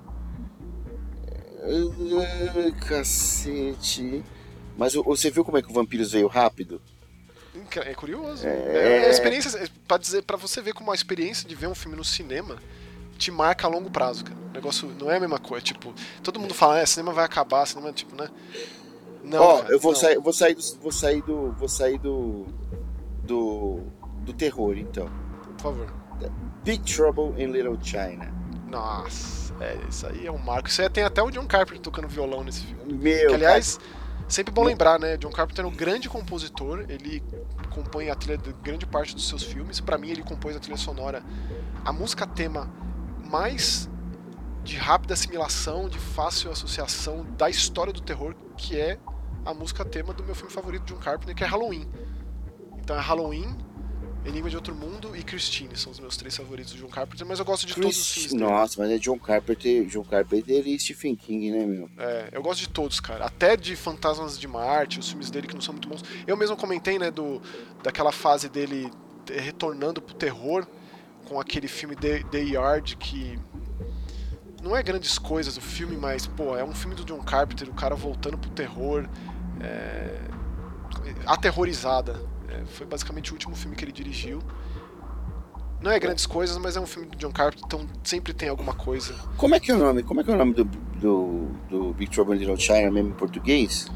Cacete. 2.86 4.24
Mas 4.76 4.94
você 4.94 5.30
viu 5.30 5.44
como 5.44 5.58
é 5.58 5.62
que 5.62 5.70
o 5.70 5.74
Vampiros 5.74 6.12
veio 6.12 6.28
rápido? 6.28 6.80
É 7.76 7.94
curioso. 7.94 8.46
É... 8.46 9.06
É, 9.06 9.10
experiência, 9.10 9.68
para 9.86 9.98
dizer, 9.98 10.22
para 10.22 10.36
você 10.36 10.62
ver 10.62 10.72
como 10.72 10.90
a 10.90 10.94
experiência 10.94 11.46
de 11.48 11.54
ver 11.54 11.66
um 11.66 11.74
filme 11.74 11.96
no 11.96 12.04
cinema 12.04 12.56
te 13.18 13.30
marca 13.30 13.66
a 13.66 13.70
longo 13.70 13.90
prazo, 13.90 14.24
cara. 14.24 14.38
O 14.50 14.52
negócio 14.52 14.88
não 14.98 15.10
é 15.10 15.16
a 15.16 15.20
mesma 15.20 15.38
coisa, 15.38 15.64
tipo, 15.64 15.92
todo 16.22 16.38
mundo 16.38 16.54
fala, 16.54 16.78
é, 16.78 16.86
cinema 16.86 17.12
vai 17.12 17.24
acabar, 17.24 17.66
cinema 17.66 17.92
tipo, 17.92 18.14
né? 18.14 18.30
Não, 19.24 19.42
Ó, 19.42 19.62
eu 19.68 19.80
vou 19.80 19.92
não. 19.92 19.98
sair, 19.98 20.18
vou 20.18 20.32
sair 20.32 20.54
do 20.54 20.62
vou 20.80 20.92
sair 20.92 21.22
do 21.22 21.52
vou 21.52 21.68
sair 21.68 21.98
do 21.98 22.46
do 23.24 23.80
do 24.24 24.32
terror, 24.32 24.78
então. 24.78 25.10
Por 25.56 25.60
favor. 25.60 25.92
Big 26.64 26.82
Trouble 26.82 27.34
in 27.42 27.52
Little 27.52 27.78
China. 27.82 28.32
Nossa, 28.68 29.54
é, 29.60 29.78
isso 29.88 30.06
aí 30.06 30.26
é 30.26 30.32
um 30.32 30.38
marco. 30.38 30.68
Isso 30.68 30.82
aí 30.82 30.88
tem 30.90 31.04
até 31.04 31.22
o 31.22 31.30
John 31.30 31.46
Carpenter 31.46 31.80
tocando 31.80 32.08
violão 32.08 32.44
nesse 32.44 32.62
filme. 32.62 32.92
Meu, 32.92 33.28
que, 33.28 33.34
aliás, 33.34 33.78
cara 33.78 33.98
Sempre 34.28 34.52
bom 34.52 34.62
lembrar, 34.62 35.00
né? 35.00 35.16
John 35.16 35.30
Carpenter 35.30 35.64
é 35.64 35.68
um 35.68 35.74
grande 35.74 36.06
compositor, 36.06 36.84
ele 36.86 37.22
compõe 37.70 38.10
a 38.10 38.14
trilha 38.14 38.36
de 38.36 38.52
grande 38.62 38.84
parte 38.84 39.14
dos 39.14 39.26
seus 39.26 39.42
filmes. 39.42 39.80
Para 39.80 39.96
mim, 39.96 40.10
ele 40.10 40.22
compôs 40.22 40.54
a 40.54 40.60
trilha 40.60 40.76
sonora, 40.76 41.22
a 41.82 41.90
música 41.94 42.26
tema 42.26 42.70
mais 43.24 43.88
de 44.62 44.76
rápida 44.76 45.14
assimilação, 45.14 45.88
de 45.88 45.98
fácil 45.98 46.50
associação 46.50 47.24
da 47.38 47.48
história 47.48 47.90
do 47.90 48.02
terror, 48.02 48.34
que 48.54 48.78
é 48.78 48.98
a 49.46 49.54
música 49.54 49.82
tema 49.82 50.12
do 50.12 50.22
meu 50.22 50.34
filme 50.34 50.52
favorito 50.52 50.84
de 50.84 50.92
John 50.92 51.00
Carpenter, 51.00 51.34
que 51.34 51.42
é 51.42 51.46
Halloween. 51.46 51.88
Então 52.80 52.96
é 52.96 53.00
Halloween, 53.00 53.56
Enigma 54.28 54.50
de 54.50 54.56
Outro 54.56 54.74
Mundo 54.74 55.16
e 55.16 55.22
Christine 55.22 55.74
são 55.76 55.90
os 55.90 55.98
meus 55.98 56.16
três 56.16 56.36
favoritos 56.36 56.74
do 56.74 56.78
John 56.78 56.88
Carpenter, 56.88 57.26
mas 57.26 57.38
eu 57.38 57.44
gosto 57.44 57.66
de 57.66 57.74
todos 57.74 57.98
os 57.98 58.12
filmes. 58.12 58.32
Nossa, 58.34 58.80
mas 58.80 58.90
é 58.90 58.98
John 58.98 59.18
Carpenter, 59.18 59.86
John 59.86 60.04
Carpenter 60.04 60.66
e 60.66 60.78
Stephen 60.78 61.16
King, 61.16 61.50
né, 61.50 61.64
meu? 61.64 61.90
É, 61.98 62.28
eu 62.32 62.42
gosto 62.42 62.60
de 62.60 62.68
todos, 62.68 63.00
cara. 63.00 63.24
Até 63.24 63.56
de 63.56 63.74
Fantasmas 63.74 64.38
de 64.38 64.46
Marte, 64.46 64.98
os 64.98 65.08
filmes 65.08 65.30
dele 65.30 65.46
que 65.46 65.54
não 65.54 65.60
são 65.60 65.72
muito 65.72 65.88
bons. 65.88 66.04
Eu 66.26 66.36
mesmo 66.36 66.56
comentei, 66.56 66.98
né, 66.98 67.10
do, 67.10 67.40
daquela 67.82 68.12
fase 68.12 68.48
dele 68.48 68.90
retornando 69.30 70.00
pro 70.00 70.14
terror 70.14 70.66
com 71.26 71.40
aquele 71.40 71.68
filme 71.68 71.94
The, 71.96 72.24
The 72.30 72.40
Yard 72.40 72.96
que 72.96 73.38
não 74.62 74.76
é 74.76 74.82
grandes 74.82 75.18
coisas 75.18 75.56
o 75.56 75.60
filme, 75.60 75.96
mas, 75.96 76.26
pô, 76.26 76.56
é 76.56 76.64
um 76.64 76.74
filme 76.74 76.94
do 76.94 77.04
John 77.04 77.22
Carpenter, 77.22 77.68
o 77.68 77.74
cara 77.74 77.94
voltando 77.94 78.36
pro 78.36 78.50
terror. 78.50 79.08
É... 79.60 80.20
Aterrorizada 81.26 82.20
é, 82.48 82.64
foi 82.66 82.86
basicamente 82.86 83.30
o 83.30 83.34
último 83.34 83.54
filme 83.54 83.76
que 83.76 83.84
ele 83.84 83.92
dirigiu. 83.92 84.42
Não 85.80 85.92
é 85.92 85.98
grandes 85.98 86.26
coisas, 86.26 86.56
mas 86.58 86.76
é 86.76 86.80
um 86.80 86.86
filme 86.86 87.08
do 87.08 87.16
John 87.16 87.30
Carpenter, 87.30 87.64
então 87.64 87.86
sempre 88.02 88.32
tem 88.32 88.48
alguma 88.48 88.74
coisa. 88.74 89.14
Como 89.36 89.54
é 89.54 89.60
que 89.60 89.70
é 89.70 89.74
o 89.74 89.78
nome? 89.78 90.02
Como 90.02 90.20
é 90.20 90.24
que 90.24 90.30
é 90.30 90.34
o 90.34 90.36
nome 90.36 90.52
do, 90.52 90.64
do, 90.64 91.46
do 91.70 91.94
Big 91.94 92.10
Trouble 92.10 92.34
in 92.34 92.40
Little 92.40 92.56
China 92.56 92.90
mesmo 92.90 93.10
em 93.10 93.14
português? 93.14 93.86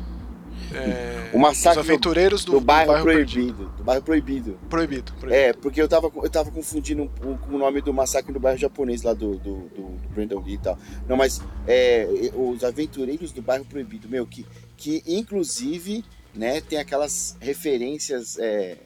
É, 0.74 1.30
o 1.34 1.38
massacre 1.38 1.80
Os 1.80 1.88
Aventureiros 1.88 2.44
do, 2.44 2.53
do, 2.53 2.61
bairro, 2.61 2.86
do 2.86 2.92
bairro 2.92 3.05
proibido, 3.05 3.55
proibido, 3.55 3.76
Do 3.76 3.84
bairro 3.84 4.03
proibido. 4.03 4.59
Proibido, 4.70 5.12
proibido. 5.14 5.34
É, 5.34 5.53
porque 5.53 5.82
eu 5.82 5.88
tava, 5.88 6.11
eu 6.14 6.30
tava 6.30 6.50
confundindo 6.50 7.11
com 7.20 7.55
o 7.55 7.59
nome 7.59 7.80
do 7.80 7.92
massacre 7.92 8.32
do 8.32 8.40
bairro 8.40 8.59
japonês 8.59 9.03
lá 9.03 9.12
do, 9.12 9.36
do, 9.38 9.57
do, 9.68 9.82
do 9.96 10.09
Brandon 10.14 10.40
Lee 10.40 10.55
e 10.55 10.59
tal. 10.59 10.78
Não, 11.09 11.16
mas 11.16 11.42
é, 11.66 12.09
os 12.34 12.62
Aventureiros 12.64 13.32
do 13.32 13.42
bairro 13.42 13.64
proibido, 13.64 14.09
meu, 14.09 14.24
que, 14.24 14.46
que 14.76 15.03
inclusive 15.07 16.05
né, 16.35 16.61
tem 16.61 16.78
aquelas 16.78 17.37
referências. 17.41 18.39
É, 18.39 18.78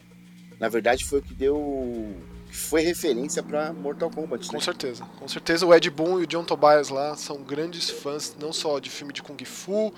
na 0.59 0.69
verdade, 0.69 1.05
foi 1.05 1.21
o 1.21 1.23
que 1.23 1.35
deu. 1.35 2.15
Foi 2.51 2.81
referência 2.81 3.43
para 3.43 3.73
Mortal 3.73 4.11
Kombat. 4.11 4.47
Com 4.49 4.55
né? 4.55 4.63
certeza. 4.63 5.05
Com 5.19 5.29
certeza 5.29 5.67
o 5.67 5.75
Ed 5.75 5.91
Boon 5.91 6.21
e 6.21 6.25
o 6.25 6.27
John 6.27 6.45
Tobias 6.45 6.89
lá 6.89 7.15
são 7.17 7.43
grandes 7.43 7.91
fãs, 7.91 8.35
não 8.41 8.53
só 8.53 8.79
de 8.79 8.89
filme 8.89 9.13
de 9.13 9.23
Kung 9.23 9.37
Fu, 9.45 9.93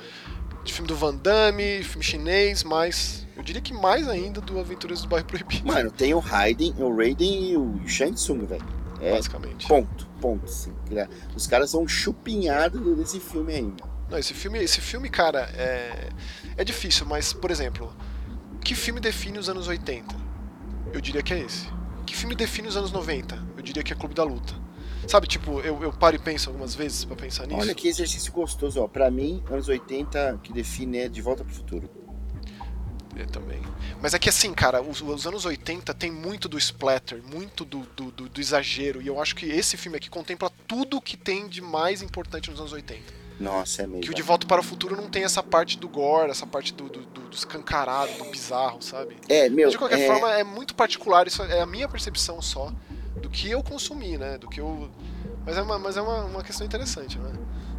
de 0.65 0.73
filme 0.73 0.89
do 0.89 0.97
Van 0.97 1.15
Damme, 1.15 1.83
filme 1.85 2.03
chinês, 2.03 2.65
mas 2.65 3.27
eu 3.37 3.43
diria 3.43 3.63
que 3.63 3.73
mais 3.73 4.09
ainda 4.09 4.41
do 4.41 4.59
Aventuras 4.59 5.03
do 5.03 5.09
Bairro 5.09 5.27
Proibido. 5.27 5.67
Mano, 5.67 5.91
tem 5.91 6.15
o 6.15 6.19
Raiden, 6.19 6.75
o 6.79 6.97
Raiden 6.97 7.53
e 7.53 7.57
o 7.57 7.81
Shang 7.87 8.15
Tsung, 8.15 8.45
velho. 8.45 8.67
É, 9.01 9.13
Basicamente. 9.13 9.69
Ponto, 9.69 10.09
ponto, 10.21 10.51
sim. 10.51 10.73
Os 11.37 11.47
caras 11.47 11.71
são 11.71 11.87
chupinhados 11.87 12.97
desse 12.97 13.21
filme 13.21 13.55
mano. 13.55 13.98
Não, 14.11 14.19
esse 14.19 14.33
filme, 14.33 14.59
esse 14.59 14.81
filme, 14.81 15.09
cara, 15.09 15.51
é, 15.55 16.09
é 16.57 16.65
difícil, 16.65 17.07
mas, 17.07 17.33
por 17.33 17.51
exemplo, 17.51 17.95
que 18.65 18.75
filme 18.75 19.01
define 19.01 19.39
os 19.39 19.49
anos 19.49 19.69
80? 19.69 20.15
Eu 20.93 21.01
diria 21.01 21.23
que 21.23 21.35
é 21.35 21.41
esse. 21.41 21.67
Que 22.07 22.17
filme 22.17 22.35
define 22.35 22.69
os 22.69 22.77
anos 22.77 22.91
90? 22.91 23.49
Eu 23.57 23.63
diria 23.63 23.83
que 23.83 23.93
é 23.93 23.97
Clube 23.97 24.15
da 24.15 24.25
Luta. 24.25 24.55
Sabe, 25.07 25.27
tipo, 25.27 25.61
eu, 25.61 25.83
eu 25.83 25.93
paro 25.93 26.17
e 26.17 26.19
penso 26.19 26.51
algumas 26.51 26.75
vezes 26.75 27.05
para 27.05 27.17
pensar 27.17 27.47
nisso. 27.47 27.61
Olha 27.61 27.75
que 27.75 27.89
exercício 27.89 28.33
gostoso, 28.33 28.81
ó. 28.81 28.89
Pra 28.89 29.11
mim, 29.11 29.43
anos 29.51 29.69
80 29.69 30.41
que 30.43 30.53
define 30.53 30.99
é 30.99 31.09
De 31.09 31.23
Volta 31.23 31.45
pro 31.45 31.55
Futuro. 31.55 31.89
Eu 33.17 33.27
também. 33.27 33.61
Mas 34.01 34.15
é 34.15 34.19
que 34.19 34.29
assim, 34.29 34.53
cara, 34.53 34.81
os, 34.81 35.01
os, 35.01 35.27
anos 35.27 35.45
80 35.45 35.93
tem 35.95 36.11
muito 36.11 36.49
do 36.49 36.57
splatter, 36.57 37.23
muito 37.23 37.65
do, 37.65 37.81
do, 37.97 38.11
do, 38.13 38.29
do 38.29 38.41
exagero. 38.41 39.03
E 39.03 39.07
eu 39.07 39.21
acho 39.21 39.35
que 39.35 39.47
esse 39.47 39.77
filme 39.77 39.97
aqui 39.97 40.09
contempla 40.09 40.51
tudo 40.67 41.01
que 41.01 41.17
tem 41.17 41.49
de 41.49 41.61
mais 41.61 42.01
importante 42.01 42.51
nos 42.51 42.61
anos 42.61 42.73
80. 42.73 43.28
Nossa, 43.41 43.83
é 43.83 43.87
mesmo. 43.87 44.03
Que 44.03 44.11
o 44.11 44.15
De 44.15 44.23
Volta 44.23 44.47
para 44.47 44.61
o 44.61 44.65
Futuro 44.65 44.97
não 44.97 45.09
tem 45.09 45.25
essa 45.25 45.43
parte 45.43 45.79
do 45.79 45.89
gore, 45.89 46.31
essa 46.31 46.47
parte 46.47 46.75
do, 46.75 46.89
do, 46.89 47.01
do, 47.01 47.21
do 47.29 47.37
escancarado, 47.37 48.13
do 48.15 48.25
bizarro, 48.25 48.83
sabe? 48.83 49.17
É, 49.29 49.49
meu. 49.49 49.71
De 49.71 49.79
qualquer 49.79 50.01
é... 50.01 50.07
forma, 50.07 50.33
é 50.33 50.43
muito 50.43 50.75
particular, 50.75 51.27
isso 51.27 51.43
é 51.43 51.61
a 51.61 51.67
minha 51.67 51.89
percepção 51.89 52.43
só 52.43 52.73
do 53.23 53.29
que 53.29 53.51
eu 53.51 53.63
consumi, 53.63 54.19
né? 54.19 54.39
Do 54.39 54.49
que 54.49 54.61
eu. 54.61 54.91
Mas 55.47 55.57
é 55.57 55.63
uma, 55.63 55.79
mas 55.79 55.97
é 55.97 56.03
uma, 56.03 56.25
uma 56.25 56.43
questão 56.43 56.67
interessante, 56.67 57.19
né? 57.19 57.33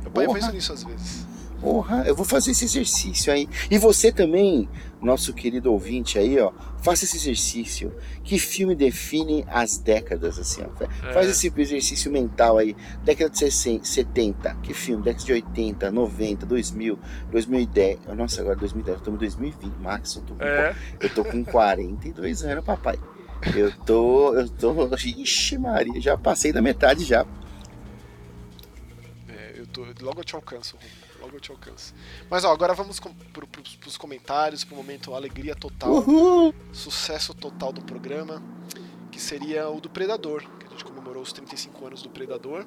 Eu 0.05 0.12
penso 0.12 0.51
nisso 0.51 0.74
às 0.74 0.84
vezes. 0.84 1.26
Porra, 1.62 2.03
eu 2.05 2.16
vou 2.16 2.26
fazer 2.26 2.51
esse 2.51 2.64
exercício 2.64 3.34
aí. 3.34 3.47
E 3.70 3.78
você 3.78 4.12
também, 4.12 4.70
nosso 5.01 5.34
querido 5.34 5.72
ouvinte 5.72 6.18
aí, 6.18 6.39
ó, 6.39 6.53
faça 6.82 7.03
esse 7.03 7.18
exercício. 7.18 7.93
Que 8.24 8.39
filme 8.39 8.76
define 8.76 9.45
as 9.49 9.78
décadas, 9.78 10.39
assim, 10.39 10.64
ó. 10.64 10.84
É. 11.10 11.14
Faz 11.14 11.30
esse 11.30 11.51
exercício 11.57 12.10
mental 12.10 12.57
aí. 12.57 12.76
Década 13.03 13.30
de 13.30 13.51
70, 13.51 14.55
que 14.64 14.74
filme? 14.74 15.03
Década 15.03 15.26
de 15.26 15.34
80, 15.34 15.91
90, 15.91 16.45
2000, 16.45 16.99
2010. 17.30 17.99
Nossa, 18.16 18.41
agora 18.41 18.55
2010, 18.55 18.97
estamos 18.97 19.18
em 19.18 19.20
2020, 19.20 19.74
Max, 19.80 20.16
eu 20.16 20.22
tô 20.22 20.36
com, 20.36 20.43
é. 20.43 20.76
eu 21.01 21.10
tô 21.10 21.26
com 21.26 21.43
42 21.43 22.43
anos, 22.43 22.64
papai. 22.64 22.97
Eu 23.55 23.72
tô, 23.86 24.34
eu 24.34 24.49
tô, 24.49 24.95
ixi 24.95 25.57
Maria, 25.57 25.99
já 25.99 26.18
passei 26.18 26.51
da 26.51 26.62
metade 26.62 27.05
já. 27.05 27.26
É, 29.28 29.53
eu 29.55 29.68
tô, 29.68 29.86
logo 30.01 30.20
eu 30.20 30.24
te 30.26 30.36
alcanço, 30.36 30.78
eu 31.36 31.42
te 31.42 31.52
alcanço. 31.52 31.94
Mas 32.30 32.44
ó, 32.44 32.52
agora 32.52 32.74
vamos 32.74 33.00
com, 33.00 33.14
pro, 33.14 33.48
pro, 33.48 33.62
pros 33.80 33.98
comentários, 33.98 34.64
pro 34.64 34.76
momento 34.76 35.14
alegria 35.14 35.56
total, 35.56 35.92
Uhul. 35.92 36.54
sucesso 36.72 37.34
total 37.34 37.72
do 37.72 37.82
programa, 37.82 38.42
que 39.12 39.20
seria 39.20 39.70
o 39.70 39.80
do 39.80 39.90
Predador, 39.90 40.44
que 40.60 40.68
a 40.68 40.70
gente 40.70 40.84
comemorou 40.84 41.22
os 41.22 41.34
35 41.34 41.86
anos 41.88 42.02
do 42.02 42.10
Predador. 42.10 42.66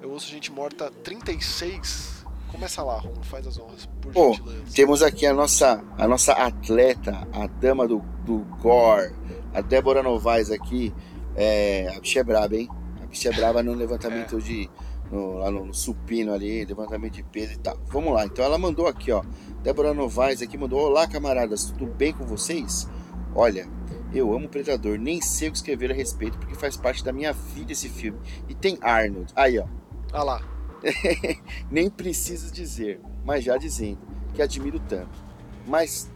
Eu 0.00 0.10
ouço 0.10 0.28
gente 0.28 0.52
morta 0.52 0.90
36. 1.02 2.24
Começa 2.52 2.82
lá, 2.82 2.98
Romulo, 2.98 3.22
faz 3.24 3.46
as 3.46 3.58
honras, 3.58 3.86
por 4.00 4.12
Bom, 4.12 4.32
gentileza. 4.32 4.74
Temos 4.74 5.02
aqui 5.02 5.26
a 5.26 5.34
nossa, 5.34 5.84
a 5.98 6.08
nossa 6.08 6.32
atleta, 6.32 7.28
a 7.32 7.46
dama 7.46 7.86
do, 7.86 7.98
do 8.24 8.38
gore, 8.60 9.14
a 9.52 9.60
Débora 9.60 10.02
Novaes 10.02 10.50
aqui. 10.50 10.94
É, 11.36 11.92
a 11.94 12.00
bicha 12.00 12.20
é 12.20 12.24
braba, 12.24 12.56
hein? 12.56 12.68
A 13.02 13.06
bicha 13.06 13.28
é 13.28 13.32
braba 13.32 13.62
no 13.62 13.74
levantamento 13.74 14.38
é. 14.38 14.40
de 14.40 14.70
no, 15.10 15.34
lá 15.38 15.50
no, 15.50 15.66
no, 15.66 15.74
supino 15.74 16.32
ali, 16.32 16.64
levantamento 16.64 17.14
de 17.14 17.22
peso 17.22 17.54
e 17.54 17.58
tal. 17.58 17.78
Vamos 17.86 18.12
lá, 18.12 18.26
então 18.26 18.44
ela 18.44 18.58
mandou 18.58 18.86
aqui, 18.86 19.10
ó. 19.10 19.22
Débora 19.62 19.94
Novaes 19.94 20.42
aqui 20.42 20.56
mandou: 20.56 20.80
Olá, 20.80 21.06
camaradas, 21.06 21.66
tudo 21.66 21.86
bem 21.86 22.12
com 22.12 22.24
vocês? 22.24 22.88
Olha, 23.34 23.68
eu 24.12 24.34
amo 24.34 24.48
Predador, 24.48 24.98
nem 24.98 25.20
sei 25.20 25.48
o 25.48 25.52
que 25.52 25.58
escrever 25.58 25.90
a 25.90 25.94
respeito, 25.94 26.38
porque 26.38 26.54
faz 26.54 26.76
parte 26.76 27.04
da 27.04 27.12
minha 27.12 27.32
vida 27.32 27.72
esse 27.72 27.88
filme. 27.88 28.18
E 28.48 28.54
tem 28.54 28.78
Arnold. 28.80 29.32
Aí, 29.36 29.58
ó. 29.58 29.66
Ah 30.12 30.22
lá. 30.22 30.58
nem 31.70 31.90
preciso 31.90 32.52
dizer, 32.52 33.00
mas 33.24 33.44
já 33.44 33.56
dizendo, 33.56 33.98
que 34.34 34.40
admiro 34.40 34.78
tanto. 34.80 35.18
Mas, 35.66 36.10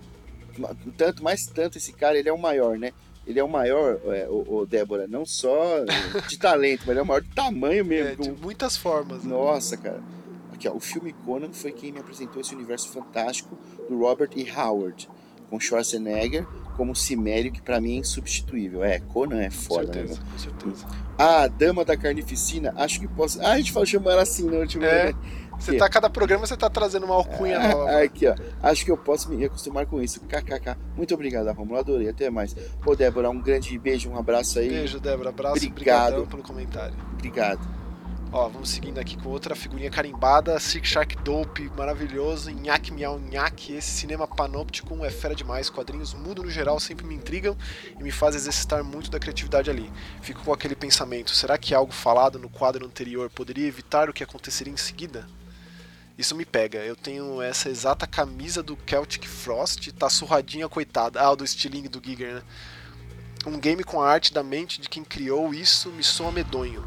tanto, 0.97 1.23
mais 1.23 1.47
tanto 1.47 1.79
esse 1.79 1.93
cara, 1.93 2.19
ele 2.19 2.29
é 2.29 2.33
o 2.33 2.39
maior, 2.39 2.79
né? 2.79 2.93
Ele 3.27 3.39
é 3.39 3.45
o 3.45 3.49
maior, 3.49 4.01
é, 4.07 4.27
o, 4.29 4.61
o, 4.61 4.67
Débora, 4.67 5.07
não 5.07 5.25
só 5.25 5.85
de 6.29 6.39
talento, 6.39 6.81
mas 6.81 6.91
ele 6.91 7.01
é 7.01 7.03
o 7.03 7.07
maior 7.07 7.23
de 7.23 7.29
tamanho 7.31 7.85
mesmo. 7.85 8.25
É, 8.25 8.29
de 8.29 8.33
muitas 8.33 8.77
formas. 8.77 9.25
Né? 9.25 9.31
Nossa, 9.31 9.77
cara. 9.77 10.01
Aqui, 10.53 10.69
ó, 10.69 10.73
o 10.73 10.81
filme 10.81 11.13
Conan 11.25 11.53
foi 11.53 11.73
quem 11.73 11.93
me 11.93 11.99
apresentou 11.99 12.41
esse 12.41 12.55
universo 12.55 12.89
fantástico 12.89 13.57
do 13.89 13.99
Robert 13.99 14.31
E. 14.37 14.51
Howard, 14.51 15.09
com 15.49 15.61
Schwarzenegger 15.61 16.47
como 16.77 16.97
Cimério, 16.97 17.53
que 17.53 17.61
para 17.61 17.81
mim 17.81 17.97
é 17.97 17.99
insubstituível. 17.99 18.83
É, 18.83 18.99
Conan 18.99 19.41
é 19.41 19.51
foda, 19.51 19.87
com 19.87 19.93
certeza, 19.93 20.21
né? 20.21 20.27
Com 20.33 20.39
certeza. 20.39 20.87
A 21.19 21.47
Dama 21.47 21.85
da 21.85 21.97
Carnificina, 21.97 22.73
acho 22.77 23.01
que 23.01 23.09
posso. 23.09 23.41
Ah, 23.43 23.53
a 23.53 23.59
gente 23.59 23.73
falou 23.73 23.87
chamar 23.87 24.19
assim 24.19 24.45
no 24.45 24.59
último. 24.59 24.85
É. 24.85 25.13
Né? 25.13 25.19
Você 25.63 25.77
tá, 25.77 25.89
cada 25.89 26.11
programa 26.11 26.47
você 26.47 26.57
tá 26.57 26.69
trazendo 26.69 27.07
uma 27.07 27.15
alcunha 27.15 27.59
ah, 27.59 27.69
nova. 27.69 28.03
Aqui, 28.03 28.27
ó. 28.27 28.35
Acho 28.63 28.85
que 28.85 28.91
eu 28.91 28.97
posso 28.97 29.31
me 29.31 29.45
acostumar 29.45 29.87
com 29.87 30.03
isso. 30.03 30.21
KKK. 30.21 30.77
Muito 30.97 31.15
obrigado, 31.15 31.51
Romulo. 31.53 31.79
Adorei. 31.79 32.09
Até 32.09 32.31
mais. 32.31 32.55
Pô, 32.83 32.97
Débora, 32.97 33.31
um 33.31 33.41
grande 33.41 33.79
beijo, 33.79 34.11
um 34.11 34.19
abraço 34.19 34.59
aí. 34.59 34.69
Beijo, 34.69 34.99
Débora. 34.99 35.29
Abraço. 35.29 35.65
Obrigado 35.65 36.27
pelo 36.27 36.43
comentário. 36.43 36.95
Obrigado. 37.13 37.83
Ó, 38.35 38.49
vamos 38.49 38.71
seguindo 38.71 38.99
aqui 38.99 39.15
com 39.15 39.29
outra 39.29 39.55
figurinha 39.55 39.91
carimbada, 39.91 40.59
Six 40.59 40.89
Shark 40.89 41.19
Dope, 41.19 41.71
maravilhoso, 41.77 42.51
Nhaque 42.51 42.91
Miau 42.91 43.21
Nhaque, 43.21 43.75
esse 43.75 43.91
cinema 43.91 44.27
panóptico 44.27 45.05
é 45.05 45.11
fera 45.11 45.35
demais, 45.35 45.69
quadrinhos 45.69 46.15
mudo 46.15 46.43
no 46.43 46.51
geral 46.51 46.81
sempre 46.81 47.05
me 47.05 47.15
intrigam 47.15 47.55
e 48.01 48.03
me 48.03 48.11
fazem 48.11 48.41
exercitar 48.41 48.83
muito 48.83 49.11
da 49.11 49.21
criatividade 49.21 49.69
ali. 49.69 49.93
Fico 50.23 50.43
com 50.43 50.51
aquele 50.51 50.75
pensamento, 50.75 51.33
será 51.33 51.59
que 51.59 51.75
algo 51.75 51.93
falado 51.93 52.39
no 52.39 52.49
quadro 52.49 52.87
anterior 52.87 53.29
poderia 53.29 53.69
evitar 53.69 54.09
o 54.09 54.15
que 54.15 54.25
aconteceria 54.25 54.73
em 54.73 54.79
seguida? 54.79 55.27
Isso 56.17 56.35
me 56.35 56.45
pega. 56.45 56.79
Eu 56.79 56.95
tenho 56.95 57.41
essa 57.41 57.69
exata 57.69 58.07
camisa 58.07 58.63
do 58.63 58.79
Celtic 58.87 59.27
Frost, 59.27 59.91
tá 59.93 60.09
surradinha, 60.11 60.69
coitada. 60.69 61.21
Ah, 61.21 61.35
do 61.35 61.45
estilingue 61.45 61.89
do 61.89 62.03
Giger, 62.05 62.35
né? 62.35 62.43
Um 63.47 63.59
game 63.59 63.83
com 63.83 64.01
a 64.01 64.09
arte 64.09 64.33
da 64.33 64.43
mente 64.43 64.81
de 64.81 64.89
quem 64.89 65.03
criou 65.03 65.53
isso 65.53 65.91
me 65.91 66.05
soa 66.05 66.31
medonho 66.31 66.87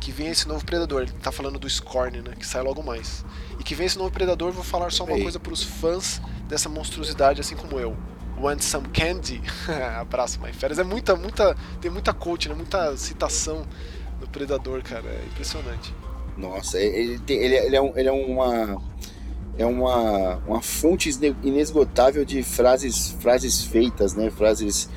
que 0.00 0.10
vem 0.10 0.28
esse 0.28 0.48
novo 0.48 0.64
predador. 0.64 1.02
Ele 1.02 1.12
tá 1.12 1.30
falando 1.30 1.58
do 1.58 1.68
Scorn, 1.68 2.22
né? 2.22 2.34
Que 2.36 2.46
sai 2.46 2.62
logo 2.62 2.82
mais. 2.82 3.24
E 3.58 3.62
que 3.62 3.74
vem 3.74 3.86
esse 3.86 3.98
novo 3.98 4.10
predador, 4.10 4.50
vou 4.50 4.64
falar 4.64 4.90
só 4.90 5.04
uma 5.04 5.16
Ei. 5.16 5.22
coisa 5.22 5.38
pros 5.38 5.62
fãs 5.62 6.20
dessa 6.48 6.68
monstruosidade, 6.68 7.40
assim 7.40 7.54
como 7.54 7.78
eu. 7.78 7.96
Want 8.38 8.62
some 8.62 8.88
candy? 8.88 9.42
Abraço, 10.00 10.40
my 10.40 10.52
férias. 10.52 10.78
É 10.78 10.84
muita, 10.84 11.14
muita. 11.14 11.54
Tem 11.80 11.90
muita 11.90 12.14
coach, 12.14 12.48
né? 12.48 12.54
Muita 12.54 12.96
citação 12.96 13.66
do 14.18 14.26
predador, 14.26 14.82
cara. 14.82 15.06
É 15.06 15.24
impressionante. 15.26 15.94
Nossa, 16.40 16.78
ele, 16.78 17.18
tem, 17.20 17.36
ele, 17.36 17.54
ele, 17.54 17.76
é, 17.76 17.82
um, 17.82 17.92
ele 17.96 18.08
é 18.08 18.12
uma. 18.12 18.90
É 19.58 19.66
uma, 19.66 20.36
uma 20.46 20.62
fonte 20.62 21.10
inesgotável 21.42 22.24
de 22.24 22.42
frases, 22.42 23.10
frases 23.20 23.62
feitas, 23.62 24.14
né? 24.14 24.30
Frases. 24.30 24.88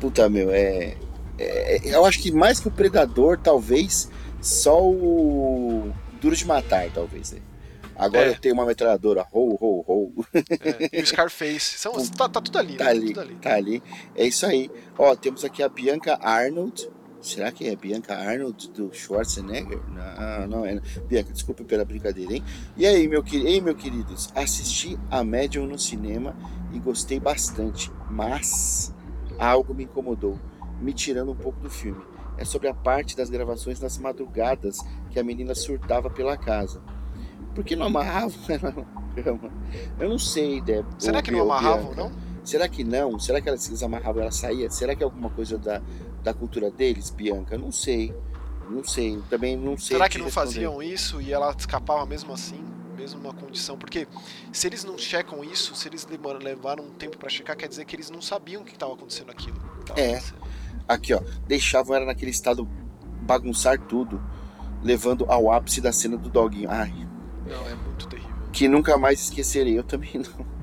Puta, 0.00 0.28
meu, 0.28 0.50
é, 0.52 0.96
é, 1.38 1.80
eu 1.84 2.04
acho 2.04 2.20
que 2.20 2.30
mais 2.30 2.60
que 2.60 2.68
o 2.68 2.70
Predador, 2.70 3.38
talvez, 3.38 4.08
só 4.40 4.80
o 4.80 5.92
Duro 6.20 6.36
de 6.36 6.46
Matar, 6.46 6.88
talvez. 6.92 7.32
Né? 7.32 7.40
Agora 7.96 8.26
é. 8.26 8.30
eu 8.30 8.38
tenho 8.38 8.54
uma 8.54 8.66
metralhadora, 8.66 9.26
ho, 9.32 9.56
ho, 9.60 9.84
ho. 9.86 10.24
É. 10.32 10.98
E 10.98 11.02
o 11.02 11.06
Scarface. 11.06 11.78
São, 11.78 11.92
tá, 12.16 12.28
tá, 12.28 12.40
tudo 12.40 12.58
ali, 12.58 12.76
tá, 12.76 12.84
né? 12.84 12.90
ali, 12.90 13.06
tudo 13.08 13.20
ali. 13.20 13.34
Tá 13.36 13.54
ali. 13.54 13.82
É 14.14 14.26
isso 14.26 14.46
aí. 14.46 14.70
Ó, 14.98 15.14
temos 15.14 15.44
aqui 15.44 15.62
a 15.62 15.68
Bianca 15.68 16.18
Arnold. 16.20 16.88
Será 17.24 17.50
que 17.50 17.66
é 17.68 17.74
Bianca 17.74 18.14
Arnold 18.14 18.70
do 18.72 18.92
Schwarzenegger? 18.92 19.80
Não, 19.88 20.46
não 20.46 20.66
é. 20.66 20.78
Bianca, 21.08 21.32
desculpa 21.32 21.64
pela 21.64 21.84
brincadeira, 21.84 22.34
hein? 22.34 22.44
E 22.76 22.86
aí, 22.86 23.08
meu, 23.08 23.24
ei, 23.32 23.60
meu 23.60 23.74
queridos, 23.74 24.28
assisti 24.34 24.98
a 25.10 25.24
Medium 25.24 25.66
no 25.66 25.78
cinema 25.78 26.36
e 26.72 26.78
gostei 26.78 27.18
bastante, 27.18 27.90
mas 28.10 28.94
algo 29.38 29.72
me 29.72 29.84
incomodou, 29.84 30.38
me 30.80 30.92
tirando 30.92 31.32
um 31.32 31.36
pouco 31.36 31.58
do 31.60 31.70
filme 31.70 32.04
é 32.36 32.44
sobre 32.44 32.68
a 32.68 32.74
parte 32.74 33.16
das 33.16 33.30
gravações 33.30 33.80
nas 33.80 33.98
madrugadas 33.98 34.80
que 35.10 35.18
a 35.18 35.24
menina 35.24 35.54
surtava 35.54 36.10
pela 36.10 36.36
casa. 36.36 36.82
Por 37.54 37.64
que 37.64 37.76
não 37.76 37.86
amarravam 37.86 38.34
ela 38.48 38.70
na 38.70 39.22
cama? 39.22 39.50
Eu 39.98 40.08
não 40.08 40.18
sei, 40.18 40.60
Deb. 40.60 40.84
Será 40.98 41.22
que 41.22 41.30
não 41.30 41.42
amarravam, 41.42 41.94
não? 41.94 42.12
Será 42.42 42.68
que 42.68 42.84
não? 42.84 43.18
Será 43.18 43.40
que 43.40 43.48
eles 43.48 43.82
amarravam 43.82 44.20
ela 44.20 44.32
saía? 44.32 44.68
Será 44.70 44.94
que 44.94 45.02
é 45.02 45.06
alguma 45.06 45.30
coisa 45.30 45.56
da, 45.56 45.80
da 46.24 46.32
cultura 46.32 46.70
deles, 46.70 47.10
Bianca? 47.10 47.56
Não 47.58 47.70
sei. 47.70 48.12
Não 48.68 48.82
sei. 48.82 49.20
Também 49.28 49.56
não 49.56 49.76
sei. 49.76 49.96
Será 49.96 50.08
que 50.08 50.16
não 50.18 50.24
responder. 50.24 50.46
faziam 50.48 50.82
isso 50.82 51.20
e 51.20 51.32
ela 51.32 51.54
escapava 51.56 52.04
mesmo 52.06 52.32
assim? 52.32 52.64
Mesmo 52.96 53.20
uma 53.20 53.34
condição? 53.34 53.76
Porque 53.76 54.08
se 54.50 54.66
eles 54.66 54.82
não 54.82 54.96
checam 54.96 55.44
isso, 55.44 55.74
se 55.74 55.86
eles 55.86 56.06
levaram 56.42 56.84
um 56.84 56.90
tempo 56.90 57.18
para 57.18 57.28
checar, 57.28 57.56
quer 57.56 57.68
dizer 57.68 57.84
que 57.84 57.94
eles 57.94 58.08
não 58.08 58.22
sabiam 58.22 58.62
o 58.62 58.64
que 58.64 58.72
estava 58.72 58.94
acontecendo 58.94 59.30
aquilo. 59.30 59.56
É. 59.96 60.22
Aqui, 60.88 61.12
ó. 61.12 61.20
Deixavam 61.46 61.94
ela 61.94 62.06
naquele 62.06 62.30
estado 62.30 62.66
bagunçar 63.20 63.78
tudo, 63.78 64.22
levando 64.82 65.26
ao 65.28 65.52
ápice 65.52 65.80
da 65.80 65.92
cena 65.92 66.16
do 66.16 66.30
doguinho. 66.30 66.70
Ai. 66.70 66.92
Não, 67.46 67.68
é 67.68 67.74
muito 67.74 68.06
terrível. 68.08 68.34
Que 68.50 68.66
nunca 68.66 68.96
mais 68.96 69.20
esquecerei. 69.20 69.78
Eu 69.78 69.84
também 69.84 70.12
não. 70.16 70.53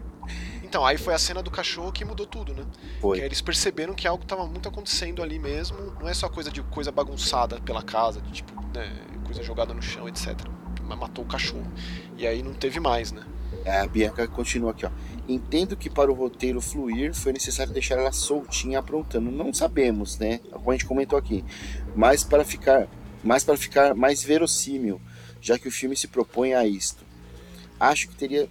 Então, 0.72 0.86
aí 0.86 0.98
foi 0.98 1.14
a 1.14 1.18
cena 1.18 1.44
do 1.44 1.52
cachorro 1.52 1.92
que 1.92 2.06
mudou 2.06 2.26
tudo, 2.26 2.54
né? 2.54 2.66
Foi. 3.02 3.20
Que 3.20 3.26
eles 3.26 3.42
perceberam 3.42 3.94
que 3.94 4.08
algo 4.08 4.24
estava 4.24 4.48
muito 4.48 4.70
acontecendo 4.70 5.22
ali 5.22 5.38
mesmo. 5.38 5.78
Não 6.00 6.08
é 6.08 6.14
só 6.14 6.30
coisa 6.30 6.50
de 6.50 6.64
coisa 6.64 6.90
bagunçada 6.90 7.60
pela 7.60 7.84
casa, 7.84 8.22
de 8.22 8.32
tipo, 8.32 8.54
né, 8.74 8.90
coisa 9.26 9.44
jogada 9.44 9.74
no 9.74 9.82
chão, 9.82 10.08
etc. 10.08 10.30
Mas 10.84 10.98
matou 10.98 11.26
o 11.26 11.28
cachorro. 11.28 11.70
E 12.18 12.26
aí 12.26 12.42
não 12.42 12.54
teve 12.54 12.80
mais, 12.80 13.12
né? 13.12 13.22
É, 13.66 13.82
a 13.82 13.86
Bianca 13.86 14.26
continua 14.30 14.72
aqui, 14.72 14.86
ó. 14.86 14.92
Entendo 15.28 15.76
que 15.76 15.90
para 15.90 16.10
o 16.10 16.14
roteiro 16.14 16.62
fluir 16.62 17.14
foi 17.14 17.34
necessário 17.34 17.74
deixar 17.74 17.96
ela 17.96 18.14
soltinha 18.14 18.80
aprontando. 18.80 19.30
Não 19.30 19.54
sabemos, 19.54 20.18
né? 20.18 20.38
Como 20.54 20.72
a 20.72 20.74
gente 20.74 20.86
comentou 20.86 21.20
aqui. 21.20 21.44
Mas 21.94 22.24
para 22.24 22.46
ficar, 22.46 22.88
mas 23.22 23.44
para 23.44 23.58
ficar 23.58 23.94
mais 23.94 24.24
verossímil, 24.24 25.02
já 25.42 25.60
que 25.60 25.68
o 25.68 25.72
filme 25.72 25.98
se 25.98 26.08
propõe 26.08 26.54
a 26.54 26.66
isto. 26.66 27.04
Acho 27.78 28.08
que 28.08 28.16
teria, 28.16 28.48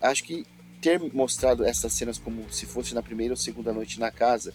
acho 0.00 0.24
que 0.24 0.46
ter 0.80 1.00
mostrado 1.12 1.64
essas 1.64 1.92
cenas 1.92 2.18
como 2.18 2.50
se 2.50 2.66
fosse 2.66 2.94
na 2.94 3.02
primeira 3.02 3.32
ou 3.32 3.36
segunda 3.36 3.72
noite 3.72 4.00
na 4.00 4.10
casa. 4.10 4.52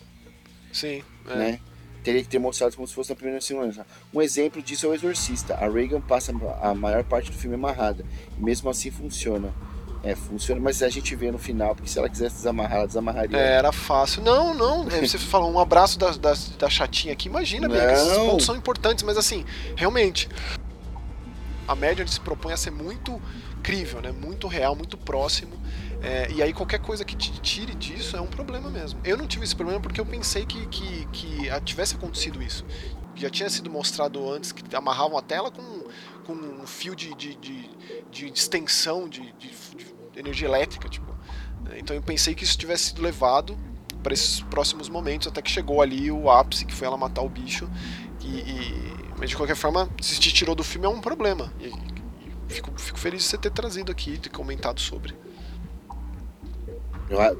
Sim. 0.71 1.03
É. 1.27 1.35
Né? 1.35 1.59
Teria 2.03 2.21
que 2.21 2.29
ter 2.29 2.39
mostrado 2.39 2.75
como 2.75 2.87
se 2.87 2.93
fosse 2.93 3.09
na 3.09 3.15
primeira 3.15 3.37
ou 3.37 3.41
segunda 3.41 3.65
noite. 3.67 3.81
Um 4.13 4.21
exemplo 4.21 4.61
disso 4.61 4.85
é 4.85 4.89
o 4.89 4.93
Exorcista. 4.93 5.55
A 5.55 5.67
Reagan 5.67 6.01
passa 6.01 6.31
a 6.61 6.73
maior 6.75 7.03
parte 7.03 7.31
do 7.31 7.37
filme 7.37 7.55
amarrada. 7.55 8.05
E 8.37 8.43
mesmo 8.43 8.69
assim 8.69 8.91
funciona. 8.91 9.53
É, 10.03 10.13
funciona, 10.13 10.61
mas 10.61 10.83
a 10.83 10.89
gente 10.89 11.15
vê 11.15 11.31
no 11.31 11.39
final, 11.39 11.73
porque 11.73 11.89
se 11.89 11.97
ela 11.97 12.07
quisesse 12.07 12.35
desamarrar, 12.35 12.77
ela 12.77 12.87
desamarraria. 12.87 13.39
É, 13.39 13.53
era 13.55 13.71
fácil. 13.71 14.21
Não, 14.21 14.53
não, 14.53 14.87
é, 14.87 15.01
você 15.01 15.17
falou 15.17 15.51
um 15.51 15.59
abraço 15.59 15.97
da, 15.97 16.11
da, 16.11 16.35
da 16.59 16.69
chatinha 16.69 17.11
aqui, 17.11 17.27
imagina, 17.27 17.67
bem, 17.67 17.79
esses 17.91 18.15
pontos 18.15 18.45
são 18.45 18.55
importantes, 18.55 19.03
mas 19.03 19.17
assim, 19.17 19.43
realmente, 19.75 20.29
a 21.67 21.75
média 21.75 22.05
se 22.05 22.19
propõe 22.19 22.53
a 22.53 22.57
ser 22.57 22.69
muito 22.69 23.19
crível, 23.63 23.99
né? 23.99 24.11
Muito 24.11 24.47
real, 24.47 24.75
muito 24.75 24.95
próximo. 24.95 25.59
É, 26.01 26.31
e 26.31 26.41
aí 26.41 26.53
qualquer 26.53 26.79
coisa 26.79 27.03
que 27.03 27.15
te 27.15 27.31
tire 27.41 27.73
disso 27.75 28.15
é 28.15 28.21
um 28.21 28.27
problema 28.27 28.69
mesmo. 28.69 28.99
Eu 29.03 29.17
não 29.17 29.27
tive 29.27 29.43
esse 29.43 29.55
problema 29.55 29.79
porque 29.79 29.99
eu 29.99 30.05
pensei 30.05 30.45
que, 30.45 30.65
que, 30.67 31.05
que 31.11 31.61
tivesse 31.63 31.95
acontecido 31.95 32.41
isso. 32.41 32.65
Já 33.15 33.29
tinha 33.29 33.49
sido 33.49 33.69
mostrado 33.69 34.29
antes 34.29 34.51
que 34.51 34.75
amarravam 34.75 35.17
a 35.17 35.21
tela 35.21 35.49
com, 35.49 35.85
com 36.25 36.33
um 36.33 36.67
fio 36.67 36.95
de, 36.95 37.13
de, 37.15 37.35
de, 37.35 37.69
de 38.11 38.25
extensão 38.27 39.07
de, 39.07 39.21
de, 39.33 39.49
de 39.49 40.19
energia 40.19 40.47
elétrica, 40.47 40.89
tipo. 40.89 41.15
Então 41.77 41.95
eu 41.95 42.01
pensei 42.01 42.35
que 42.35 42.43
isso 42.43 42.57
tivesse 42.57 42.85
sido 42.85 43.01
levado 43.01 43.57
para 44.03 44.13
esses 44.13 44.41
próximos 44.41 44.87
momentos, 44.87 45.27
até 45.27 45.41
que 45.41 45.49
chegou 45.49 45.81
ali 45.81 46.11
o 46.11 46.29
ápice, 46.29 46.65
que 46.65 46.73
foi 46.73 46.87
ela 46.87 46.97
matar 46.97 47.21
o 47.23 47.29
bicho. 47.29 47.67
E, 48.21 48.27
e... 48.27 48.95
mas 49.17 49.29
de 49.29 49.35
qualquer 49.35 49.55
forma, 49.55 49.89
se 50.01 50.19
te 50.19 50.31
tirou 50.31 50.53
do 50.53 50.63
filme 50.63 50.85
é 50.85 50.89
um 50.89 51.01
problema. 51.01 51.51
E, 51.59 51.71
fico, 52.53 52.71
fico 52.79 52.99
feliz 52.99 53.23
de 53.23 53.29
você 53.29 53.37
ter 53.37 53.51
trazido 53.51 53.91
aqui 53.91 54.19
e 54.23 54.29
comentado 54.29 54.79
sobre. 54.79 55.15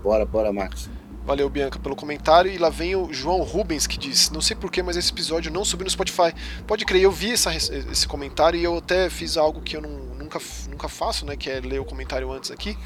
Bora, 0.02 0.26
bora, 0.26 0.54
Marcos. 0.54 0.90
Valeu, 1.26 1.50
Bianca, 1.50 1.80
pelo 1.80 1.96
comentário. 1.96 2.52
E 2.52 2.58
lá 2.58 2.70
vem 2.70 2.96
o 2.96 3.12
João 3.12 3.42
Rubens 3.42 3.88
que 3.88 3.98
diz: 3.98 4.30
Não 4.30 4.42
sei 4.42 4.56
porquê, 4.56 4.84
mas 4.84 4.96
esse 4.96 5.12
episódio 5.12 5.52
não 5.52 5.66
subiu 5.66 5.86
no 5.86 5.90
Spotify. 5.90 6.34
Pode 6.68 6.86
crer, 6.86 7.02
eu 7.02 7.12
vi 7.12 7.32
essa, 7.32 7.54
esse 7.54 8.08
comentário 8.08 8.60
e 8.60 8.64
eu 8.64 8.78
até 8.78 9.10
fiz 9.10 9.36
algo 9.36 9.62
que 9.62 9.76
eu 9.76 9.82
não, 9.82 9.90
nunca, 9.90 10.40
nunca 10.70 10.88
faço, 10.88 11.26
né? 11.26 11.36
Que 11.36 11.50
é 11.50 11.60
ler 11.60 11.80
o 11.80 11.86
comentário 11.86 12.32
antes 12.32 12.52
aqui. 12.52 12.78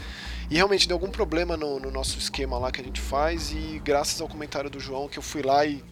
E 0.49 0.55
realmente 0.55 0.87
deu 0.87 0.95
algum 0.95 1.11
problema 1.11 1.57
no, 1.57 1.79
no 1.79 1.91
nosso 1.91 2.17
esquema 2.17 2.57
lá 2.57 2.71
que 2.71 2.79
a 2.79 2.83
gente 2.83 3.01
faz. 3.01 3.51
E 3.51 3.81
graças 3.83 4.21
ao 4.21 4.27
comentário 4.27 4.69
do 4.69 4.79
João, 4.79 5.09
que 5.09 5.19
eu 5.19 5.23
fui 5.23 5.41
lá 5.41 5.65
e 5.65 5.83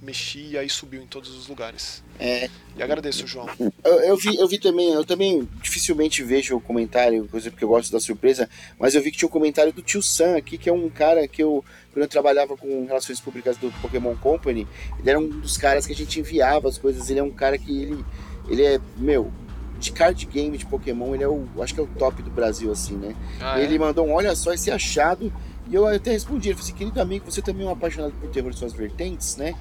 mexi 0.00 0.50
e 0.50 0.58
aí 0.58 0.68
subiu 0.68 1.02
em 1.02 1.06
todos 1.06 1.34
os 1.36 1.48
lugares. 1.48 2.02
É. 2.18 2.48
E 2.76 2.82
agradeço, 2.82 3.26
João. 3.26 3.48
Eu, 3.82 4.00
eu, 4.00 4.16
vi, 4.16 4.36
eu 4.36 4.46
vi 4.46 4.58
também, 4.58 4.92
eu 4.92 5.04
também 5.04 5.48
dificilmente 5.62 6.22
vejo 6.22 6.56
o 6.56 6.60
comentário, 6.60 7.26
coisa 7.28 7.50
porque 7.50 7.64
eu 7.64 7.68
gosto 7.68 7.90
da 7.90 7.98
surpresa, 7.98 8.48
mas 8.78 8.94
eu 8.94 9.02
vi 9.02 9.10
que 9.10 9.18
tinha 9.18 9.28
um 9.28 9.32
comentário 9.32 9.72
do 9.72 9.82
tio 9.82 10.02
Sam 10.02 10.36
aqui, 10.36 10.58
que 10.58 10.68
é 10.68 10.72
um 10.72 10.88
cara 10.90 11.26
que 11.26 11.42
eu, 11.42 11.64
quando 11.92 12.02
eu 12.02 12.08
trabalhava 12.08 12.56
com 12.56 12.86
relações 12.86 13.20
públicas 13.20 13.56
do 13.56 13.70
Pokémon 13.80 14.14
Company, 14.16 14.66
ele 14.98 15.10
era 15.10 15.18
um 15.18 15.28
dos 15.28 15.56
caras 15.56 15.86
que 15.86 15.92
a 15.92 15.96
gente 15.96 16.20
enviava 16.20 16.68
as 16.68 16.76
coisas, 16.76 17.08
ele 17.08 17.20
é 17.20 17.22
um 17.22 17.30
cara 17.30 17.56
que 17.56 17.82
ele, 17.82 18.04
ele 18.48 18.64
é, 18.64 18.80
meu, 18.96 19.32
de 19.78 19.92
card 19.92 20.24
game 20.26 20.56
de 20.56 20.66
Pokémon, 20.66 21.14
ele 21.14 21.24
é 21.24 21.28
o, 21.28 21.46
acho 21.60 21.74
que 21.74 21.80
é 21.80 21.82
o 21.82 21.86
top 21.86 22.22
do 22.22 22.30
Brasil, 22.30 22.70
assim, 22.70 22.96
né? 22.96 23.14
Ah, 23.40 23.60
ele 23.60 23.76
é? 23.76 23.78
mandou 23.78 24.06
um, 24.06 24.12
olha 24.12 24.34
só 24.34 24.52
esse 24.52 24.70
achado, 24.70 25.32
e 25.68 25.74
eu 25.74 25.86
até 25.86 26.12
respondi, 26.12 26.48
ele 26.48 26.54
falou 26.54 26.68
assim, 26.68 26.76
querido 26.76 27.00
amigo, 27.00 27.30
você 27.30 27.42
também 27.42 27.66
é 27.66 27.68
um 27.68 27.72
apaixonado 27.72 28.12
por 28.20 28.30
terror 28.30 28.50
de 28.50 28.58
suas 28.58 28.72
vertentes, 28.72 29.36
né? 29.36 29.54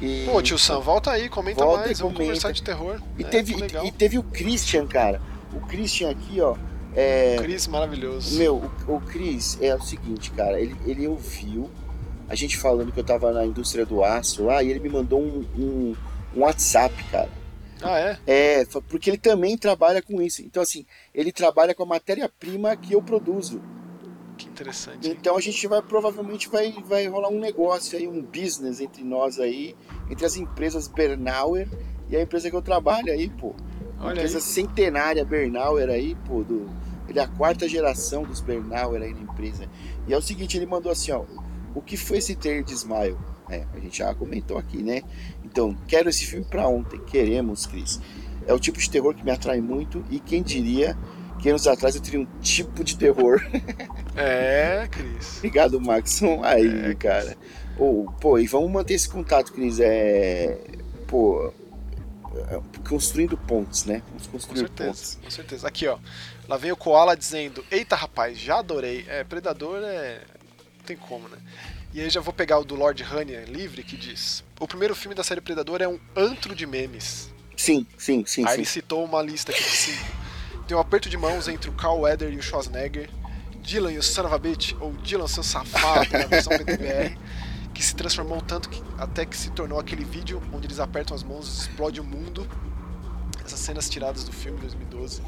E... 0.00 0.24
Pô, 0.24 0.40
tio 0.40 0.58
Sam, 0.58 0.80
volta 0.80 1.10
aí, 1.10 1.28
comenta 1.28 1.64
volta 1.64 1.86
mais, 1.86 1.98
vamos 1.98 2.14
comenta. 2.14 2.32
conversar 2.32 2.52
de 2.52 2.62
terror. 2.62 3.00
E, 3.18 3.22
é, 3.22 3.26
teve, 3.26 3.54
e, 3.54 3.86
e, 3.86 3.92
teve 3.92 4.18
o 4.18 4.22
Christian, 4.22 4.86
cara. 4.86 5.20
O 5.52 5.60
Christian 5.60 6.10
aqui, 6.10 6.40
ó. 6.40 6.56
É... 6.94 7.36
O 7.38 7.42
Chris 7.42 7.66
maravilhoso. 7.66 8.36
Meu, 8.36 8.56
o, 8.88 8.96
o 8.96 9.00
Chris 9.00 9.58
é 9.60 9.74
o 9.74 9.80
seguinte, 9.80 10.30
cara. 10.30 10.60
Ele, 10.60 10.76
ele 10.86 11.06
ouviu 11.06 11.70
a 12.28 12.34
gente 12.34 12.56
falando 12.56 12.92
que 12.92 13.00
eu 13.00 13.04
tava 13.04 13.32
na 13.32 13.44
indústria 13.44 13.84
do 13.84 14.02
aço 14.04 14.44
lá 14.44 14.62
e 14.62 14.70
ele 14.70 14.80
me 14.80 14.88
mandou 14.88 15.20
um, 15.20 15.44
um, 15.56 15.96
um 16.36 16.40
WhatsApp, 16.40 16.94
cara. 17.10 17.28
Ah, 17.82 17.98
é? 17.98 18.18
É, 18.26 18.64
porque 18.88 19.10
ele 19.10 19.16
também 19.16 19.56
trabalha 19.56 20.02
com 20.02 20.20
isso. 20.20 20.42
Então, 20.42 20.62
assim, 20.62 20.84
ele 21.14 21.32
trabalha 21.32 21.74
com 21.74 21.82
a 21.82 21.86
matéria-prima 21.86 22.76
que 22.76 22.92
eu 22.94 23.02
produzo. 23.02 23.60
Que 24.40 24.48
interessante. 24.48 25.08
Então 25.08 25.36
a 25.36 25.40
gente 25.40 25.66
vai 25.66 25.82
provavelmente 25.82 26.48
vai, 26.48 26.72
vai 26.86 27.06
rolar 27.06 27.28
um 27.28 27.38
negócio 27.38 27.98
aí, 27.98 28.08
um 28.08 28.22
business 28.22 28.80
entre 28.80 29.04
nós 29.04 29.38
aí, 29.38 29.76
entre 30.08 30.24
as 30.24 30.36
empresas 30.36 30.88
Bernauer 30.88 31.68
e 32.08 32.16
a 32.16 32.22
empresa 32.22 32.48
que 32.48 32.56
eu 32.56 32.62
trabalho 32.62 33.12
aí, 33.12 33.28
pô. 33.28 33.54
Uma 33.98 34.12
empresa 34.12 34.38
aí. 34.38 34.42
centenária, 34.42 35.24
Bernauer 35.26 35.90
aí, 35.90 36.16
pô, 36.26 36.42
do, 36.42 36.70
ele 37.06 37.18
é 37.18 37.22
a 37.22 37.28
quarta 37.28 37.68
geração 37.68 38.22
dos 38.22 38.40
Bernauer 38.40 39.02
aí 39.02 39.12
na 39.12 39.20
empresa. 39.20 39.68
E 40.08 40.14
é 40.14 40.16
o 40.16 40.22
seguinte, 40.22 40.56
ele 40.56 40.64
mandou 40.64 40.90
assim, 40.90 41.12
ó, 41.12 41.24
o 41.74 41.82
que 41.82 41.96
foi 41.96 42.18
esse 42.18 42.34
trailer 42.34 42.64
de 42.64 42.72
Smile? 42.72 43.18
É, 43.50 43.66
a 43.74 43.78
gente 43.78 43.98
já 43.98 44.14
comentou 44.14 44.56
aqui, 44.56 44.82
né? 44.82 45.02
Então, 45.44 45.76
quero 45.86 46.08
esse 46.08 46.24
filme 46.24 46.46
para 46.46 46.66
ontem, 46.66 46.98
queremos, 47.00 47.66
Cris. 47.66 48.00
É 48.46 48.54
o 48.54 48.58
tipo 48.58 48.78
de 48.78 48.88
terror 48.88 49.14
que 49.14 49.22
me 49.22 49.30
atrai 49.30 49.60
muito 49.60 50.02
e 50.08 50.18
quem 50.18 50.42
diria 50.42 50.96
que 51.40 51.48
anos 51.48 51.66
atrás 51.66 51.94
eu 51.94 52.02
teria 52.02 52.20
um 52.20 52.26
tipo 52.40 52.84
de 52.84 52.96
terror. 52.96 53.40
É, 54.20 54.88
Cris. 54.90 55.38
Obrigado, 55.38 55.80
Maxon. 55.80 56.42
Aí, 56.44 56.90
é, 56.90 56.94
cara. 56.94 57.36
Oh, 57.78 58.06
pô, 58.20 58.38
e 58.38 58.46
vamos 58.46 58.70
manter 58.70 58.94
esse 58.94 59.08
contato, 59.08 59.52
Cris. 59.52 59.80
É. 59.80 60.58
Pô. 61.06 61.52
É, 62.48 62.60
construindo 62.88 63.36
pontos, 63.36 63.84
né? 63.84 64.02
Vamos 64.08 64.26
construir 64.26 64.60
com 64.60 64.66
certeza, 64.66 64.88
pontos. 64.90 65.18
Com 65.22 65.30
certeza. 65.30 65.66
Aqui, 65.66 65.86
ó. 65.86 65.98
Lá 66.48 66.56
vem 66.56 66.70
o 66.70 66.76
Koala 66.76 67.16
dizendo: 67.16 67.64
Eita, 67.70 67.96
rapaz, 67.96 68.38
já 68.38 68.58
adorei. 68.58 69.04
É, 69.08 69.24
Predador 69.24 69.82
é. 69.82 70.20
Não 70.78 70.84
tem 70.84 70.96
como, 70.96 71.28
né? 71.28 71.38
E 71.92 72.00
aí 72.00 72.08
já 72.08 72.20
vou 72.20 72.32
pegar 72.32 72.58
o 72.58 72.64
do 72.64 72.76
Lord 72.76 73.02
Hania 73.02 73.44
livre 73.44 73.82
que 73.82 73.96
diz: 73.96 74.44
O 74.60 74.66
primeiro 74.66 74.94
filme 74.94 75.14
da 75.14 75.24
série 75.24 75.40
Predador 75.40 75.82
é 75.82 75.88
um 75.88 75.98
antro 76.14 76.54
de 76.54 76.66
memes. 76.66 77.32
Sim, 77.56 77.86
sim, 77.98 78.24
sim. 78.24 78.42
Aí 78.42 78.52
sim. 78.52 78.60
ele 78.60 78.66
citou 78.66 79.04
uma 79.04 79.20
lista 79.22 79.50
aqui 79.52 79.62
de 79.62 79.68
cinco. 79.68 80.06
Tem 80.68 80.76
um 80.76 80.80
aperto 80.80 81.10
de 81.10 81.16
mãos 81.16 81.48
entre 81.48 81.68
o 81.68 81.72
Carl 81.72 82.00
Weather 82.00 82.32
e 82.32 82.36
o 82.36 82.42
Schwarzenegger, 82.42 83.10
Dylan 83.70 83.92
e 83.92 83.98
o 83.98 84.02
Son 84.02 84.24
of 84.26 84.34
a 84.34 84.38
Bitch, 84.38 84.74
ou 84.80 84.90
Dylan 84.94 85.28
seu 85.28 85.44
safado 85.44 86.10
na 86.10 86.26
versão 86.26 86.58
PTBR, 86.58 87.16
que 87.72 87.80
se 87.84 87.94
transformou 87.94 88.40
tanto 88.40 88.68
que 88.68 88.82
até 88.98 89.24
que 89.24 89.36
se 89.36 89.48
tornou 89.50 89.78
aquele 89.78 90.04
vídeo 90.04 90.42
onde 90.52 90.66
eles 90.66 90.80
apertam 90.80 91.14
as 91.14 91.22
mãos 91.22 91.46
e 91.46 91.60
explode 91.60 92.00
o 92.00 92.04
mundo. 92.04 92.48
Essas 93.44 93.60
cenas 93.60 93.88
tiradas 93.88 94.24
do 94.24 94.32
filme 94.32 94.58
2012. 94.58 95.22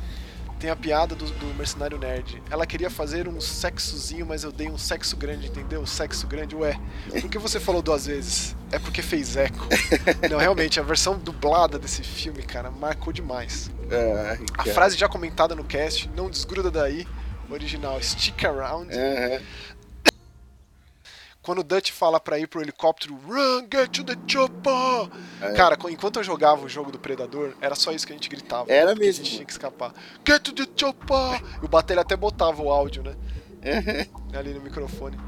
Tem 0.59 0.71
a 0.71 0.77
piada 0.77 1.15
do, 1.15 1.25
do, 1.25 1.55
mercenário 1.55 1.99
nerd. 1.99 2.43
Ela 2.51 2.67
queria 2.67 2.91
fazer 2.91 3.29
um 3.29 3.41
sexozinho, 3.41 4.27
mas 4.27 4.43
eu 4.43 4.51
dei 4.51 4.69
um 4.69 4.79
sexo 4.79 5.17
grande, 5.17 5.47
entendeu? 5.47 5.87
Sexo 5.87 6.27
grande, 6.27 6.57
ué. 6.57 6.79
Por 7.21 7.31
que 7.31 7.39
você 7.39 7.61
falou 7.61 7.81
duas 7.81 8.07
vezes? 8.07 8.57
É 8.73 8.79
porque 8.79 9.03
fez 9.03 9.37
eco. 9.37 9.69
Não, 10.29 10.39
realmente, 10.39 10.81
a 10.81 10.83
versão 10.83 11.17
dublada 11.17 11.79
desse 11.79 12.03
filme, 12.03 12.43
cara, 12.43 12.73
marcou 12.73 13.13
demais. 13.13 13.71
É, 13.89 14.39
a 14.59 14.65
frase 14.65 14.97
já 14.97 15.09
comentada 15.09 15.55
no 15.55 15.65
cast, 15.65 16.09
não 16.17 16.31
desgruda 16.31 16.71
daí, 16.71 17.07
original, 17.51 18.01
stick 18.03 18.45
around. 18.45 18.93
Uhum 18.95 19.41
quando 21.43 21.59
o 21.59 21.65
Dutch 21.65 21.91
fala 21.91 22.21
pra 22.21 22.39
ir 22.39 22.47
pro 22.47 22.63
helicóptero, 22.63 23.19
run, 23.27 23.67
get 23.71 23.91
to 23.91 24.05
the 24.05 24.17
chopper! 24.27 25.11
É. 25.41 25.53
Cara, 25.55 25.77
enquanto 25.91 26.21
eu 26.21 26.25
jogava 26.25 26.65
o 26.65 26.69
jogo 26.69 26.93
do 26.93 26.99
Predador, 26.99 27.55
era 27.61 27.75
só 27.75 27.91
isso 27.91 28.07
que 28.07 28.13
a 28.13 28.17
gente 28.17 28.29
gritava. 28.29 28.73
Era 28.73 28.95
mesmo. 28.95 29.23
A 29.23 29.25
gente 29.25 29.35
tinha 29.35 29.45
que 29.45 29.53
escapar. 29.53 29.93
Get 30.27 30.41
to 30.43 30.53
the 30.53 30.67
chopper! 30.77 31.43
E 31.61 31.65
o 31.65 31.69
Batalha 31.69 32.03
até 32.03 32.17
botava 32.17 32.63
o 32.63 32.71
áudio, 32.71 33.03
né? 33.03 33.17
Uhum. 33.65 34.39
Ali 34.39 34.55
no 34.55 34.61
microfone. 34.61 35.19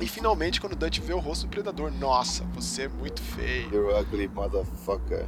E 0.00 0.06
finalmente, 0.06 0.60
quando 0.60 0.72
o 0.72 0.76
Dutch 0.76 0.98
vê 1.00 1.12
o 1.12 1.18
rosto 1.18 1.46
do 1.46 1.50
Predador, 1.50 1.90
nossa, 1.92 2.44
você 2.54 2.82
é 2.82 2.88
muito 2.88 3.22
feio. 3.22 3.72
You 3.72 3.96
ugly 3.96 4.28
motherfucker. 4.28 5.26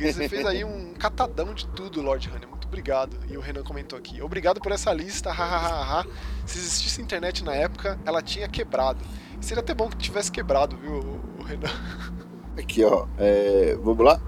Você 0.00 0.28
fez 0.28 0.44
aí 0.44 0.64
um 0.64 0.92
catadão 0.94 1.54
de 1.54 1.66
tudo, 1.68 2.02
Lord 2.02 2.28
Honey. 2.28 2.46
Muito 2.46 2.66
obrigado. 2.66 3.16
E 3.30 3.36
o 3.36 3.40
Renan 3.40 3.62
comentou 3.62 3.98
aqui. 3.98 4.20
Obrigado 4.20 4.60
por 4.60 4.72
essa 4.72 4.92
lista, 4.92 5.30
hahaha. 5.30 6.06
Se 6.44 6.58
existisse 6.58 7.00
internet 7.00 7.44
na 7.44 7.54
época, 7.54 7.98
ela 8.04 8.20
tinha 8.20 8.48
quebrado. 8.48 8.98
Seria 9.40 9.62
até 9.62 9.74
bom 9.74 9.88
que 9.88 9.96
tivesse 9.96 10.32
quebrado, 10.32 10.76
viu, 10.76 11.20
o 11.38 11.42
Renan? 11.42 11.70
Aqui, 12.58 12.82
ó. 12.84 13.06
É, 13.18 13.76
vamos 13.82 14.04
lá? 14.04 14.20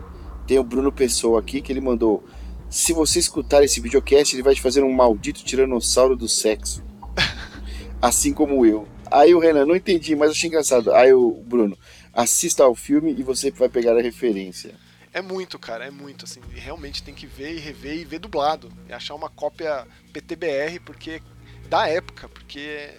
Tem 0.47 0.59
o 0.59 0.65
Bruno 0.65 0.93
Pessoa 0.93 1.41
aqui 1.41 1.63
que 1.63 1.73
ele 1.73 1.81
mandou. 1.81 2.23
Se 2.69 2.93
você 2.93 3.19
escutar 3.19 3.65
esse 3.65 3.81
videocast, 3.81 4.35
ele 4.35 4.43
vai 4.43 4.55
te 4.55 4.61
fazer 4.61 4.83
um 4.83 4.93
maldito 4.93 5.43
tiranossauro 5.43 6.15
do 6.15 6.29
sexo. 6.29 6.85
assim 8.01 8.35
como 8.35 8.67
eu. 8.67 8.87
Aí 9.11 9.35
o 9.35 9.39
Renan, 9.39 9.65
não 9.65 9.75
entendi, 9.75 10.15
mas 10.15 10.31
achei 10.31 10.49
engraçado. 10.49 10.93
Aí 10.93 11.13
o 11.13 11.43
Bruno, 11.47 11.77
assista 12.13 12.65
ao 12.65 12.75
filme 12.75 13.15
e 13.17 13.23
você 13.23 13.51
vai 13.51 13.69
pegar 13.69 13.97
a 13.97 14.03
referência. 14.03 14.75
É 15.13 15.23
muito, 15.23 15.59
cara, 15.59 15.87
é 15.87 15.91
muito, 15.91 16.25
assim, 16.25 16.41
realmente 16.55 17.03
tem 17.03 17.15
que 17.15 17.27
ver 17.27 17.55
e 17.55 17.59
rever 17.59 17.97
e 17.97 18.05
ver 18.05 18.19
dublado. 18.19 18.71
E 18.89 18.93
achar 18.93 19.15
uma 19.15 19.29
cópia 19.29 19.87
PTBR, 20.13 20.81
porque 20.81 21.23
da 21.69 21.89
época, 21.89 22.29
porque 22.29 22.91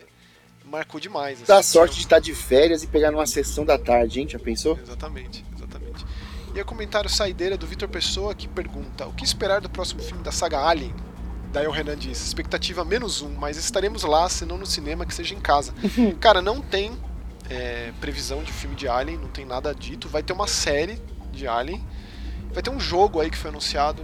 marcou 0.66 1.00
demais. 1.00 1.38
Assim, 1.38 1.46
Dá 1.48 1.62
sorte 1.62 1.96
de 1.96 2.02
estar 2.02 2.20
de 2.20 2.34
férias 2.34 2.84
e 2.84 2.88
pegar 2.88 3.12
numa 3.12 3.28
sessão 3.28 3.66
da 3.66 3.78
tarde, 3.78 4.20
hein? 4.20 4.28
Já 4.30 4.40
pensou? 4.40 4.78
Exatamente, 4.82 5.46
exatamente. 5.56 6.06
E 6.56 6.62
o 6.62 6.66
comentário 6.66 7.10
saideira 7.10 7.58
do 7.58 7.68
Vitor 7.68 7.88
Pessoa 7.88 8.34
que 8.34 8.48
pergunta: 8.48 9.06
O 9.08 9.14
que 9.14 9.24
esperar 9.24 9.62
do 9.62 9.70
próximo 9.70 10.02
filme 10.02 10.24
da 10.24 10.32
saga 10.32 10.60
Alien? 10.60 10.94
Daí 11.52 11.68
o 11.68 11.72
Renan 11.72 11.98
diz: 11.98 12.26
expectativa 12.26 12.86
menos 12.86 13.22
um, 13.22 13.30
mas 13.36 13.58
estaremos 13.58 14.04
lá, 14.04 14.28
se 14.30 14.46
não 14.46 14.58
no 14.58 14.66
cinema, 14.66 15.06
que 15.06 15.14
seja 15.14 15.34
em 15.36 15.40
casa. 15.40 15.74
Cara, 16.20 16.42
não 16.42 16.62
tem 16.62 16.98
é, 17.50 17.92
previsão 18.00 18.44
de 18.44 18.52
filme 18.52 18.76
de 18.76 18.88
Alien, 18.88 19.18
não 19.18 19.30
tem 19.30 19.46
nada 19.46 19.74
dito. 19.74 20.08
Vai 20.08 20.24
ter 20.24 20.34
uma 20.34 20.48
série 20.48 21.02
de 21.32 21.48
Alien. 21.48 21.84
Vai 22.52 22.64
ter 22.64 22.70
um 22.70 22.80
jogo 22.80 23.20
aí 23.20 23.30
que 23.30 23.38
foi 23.38 23.50
anunciado 23.50 24.04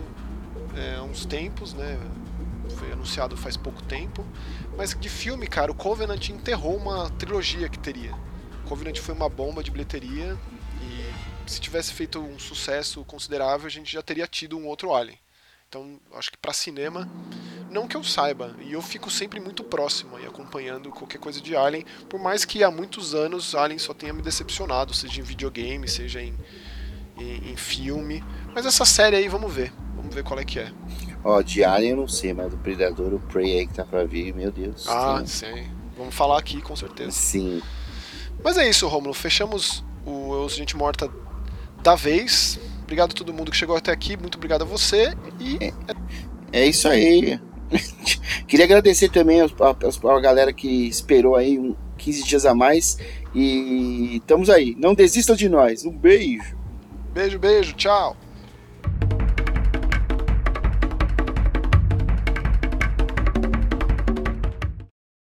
é, 0.75 0.95
há 0.95 1.03
uns 1.03 1.25
tempos, 1.25 1.73
né? 1.73 1.99
Foi 2.77 2.91
anunciado 2.91 3.35
faz 3.35 3.57
pouco 3.57 3.81
tempo. 3.83 4.25
Mas 4.77 4.95
de 4.97 5.09
filme, 5.09 5.47
cara, 5.47 5.71
o 5.71 5.75
Covenant 5.75 6.29
enterrou 6.29 6.75
uma 6.77 7.09
trilogia 7.11 7.69
que 7.69 7.79
teria. 7.79 8.13
O 8.63 8.67
Covenant 8.67 8.97
foi 8.97 9.15
uma 9.15 9.29
bomba 9.29 9.63
de 9.63 9.71
bilheteria 9.71 10.37
e 10.81 11.49
se 11.49 11.59
tivesse 11.59 11.93
feito 11.93 12.19
um 12.19 12.37
sucesso 12.39 13.03
considerável, 13.05 13.67
a 13.67 13.69
gente 13.69 13.91
já 13.91 14.01
teria 14.01 14.27
tido 14.27 14.57
um 14.57 14.65
outro 14.67 14.93
Alien. 14.93 15.17
Então, 15.67 15.99
acho 16.13 16.31
que 16.31 16.37
para 16.37 16.53
cinema, 16.53 17.09
não 17.69 17.87
que 17.87 17.97
eu 17.97 18.03
saiba, 18.03 18.55
e 18.61 18.73
eu 18.73 18.81
fico 18.81 19.09
sempre 19.09 19.39
muito 19.39 19.63
próximo 19.63 20.17
e 20.19 20.25
acompanhando 20.25 20.89
qualquer 20.89 21.17
coisa 21.17 21.41
de 21.41 21.55
Alien, 21.55 21.85
por 22.07 22.19
mais 22.19 22.45
que 22.45 22.63
há 22.63 22.71
muitos 22.71 23.13
anos 23.13 23.55
Alien 23.55 23.79
só 23.79 23.93
tenha 23.93 24.13
me 24.13 24.21
decepcionado, 24.21 24.93
seja 24.93 25.19
em 25.19 25.23
videogame, 25.23 25.87
seja 25.87 26.21
em, 26.21 26.33
em, 27.18 27.51
em 27.51 27.55
filme. 27.55 28.24
Mas 28.53 28.66
essa 28.66 28.86
série 28.86 29.16
aí, 29.16 29.28
vamos 29.28 29.53
ver. 29.53 29.72
Vamos 29.95 30.13
ver 30.13 30.24
qual 30.24 30.39
é 30.39 30.45
que 30.45 30.59
é. 30.59 30.72
Ó, 31.24 31.41
de 31.41 31.63
Alien 31.63 31.91
eu 31.91 31.97
não 31.97 32.07
sei, 32.07 32.34
mas 32.34 32.51
do 32.51 32.57
Predador, 32.57 33.13
o 33.13 33.20
Prey 33.20 33.59
aí 33.59 33.68
que 33.68 33.74
tá 33.74 33.84
pra 33.84 34.03
vir, 34.03 34.34
meu 34.34 34.51
Deus. 34.51 34.88
Ah, 34.88 35.24
sim. 35.26 35.68
Vamos 35.97 36.13
falar 36.13 36.38
aqui, 36.38 36.61
com 36.61 36.76
certeza. 36.76 37.11
Sim. 37.11 37.61
Mas 38.43 38.57
é 38.57 38.70
isso, 38.70 38.88
Romulo. 38.88 39.13
Fechamos 39.13 39.84
o 40.05 40.47
Gente 40.49 40.78
Morta 40.78 41.09
da 41.82 41.95
vez. 41.95 42.59
Obrigado 42.84 43.11
a 43.11 43.16
todo 43.16 43.34
mundo 43.34 43.49
que 43.49 43.57
chegou 43.57 43.76
até 43.76 43.91
aqui. 43.91 44.16
Muito 44.16 44.36
obrigado 44.36 44.61
a 44.61 44.66
você. 44.66 45.16
E. 45.39 45.57
É, 46.51 46.61
é 46.61 46.68
isso 46.68 46.88
aí. 46.88 47.39
Queria 48.47 48.66
agradecer 48.66 49.09
também 49.09 49.41
a, 49.41 49.45
a, 49.45 50.16
a, 50.16 50.20
galera 50.20 50.53
que 50.53 50.88
esperou 50.88 51.36
aí 51.36 51.57
um 51.57 51.76
15 51.97 52.24
dias 52.24 52.45
a 52.45 52.53
mais. 52.53 52.99
E 53.34 54.18
estamos 54.18 54.49
aí. 54.49 54.76
Não 54.78 54.93
desistam 54.93 55.36
de 55.36 55.49
nós. 55.49 55.84
Um 55.86 55.91
beijo. 55.91 56.55
Beijo, 57.16 57.39
beijo, 57.39 57.74
tchau. 57.78 58.18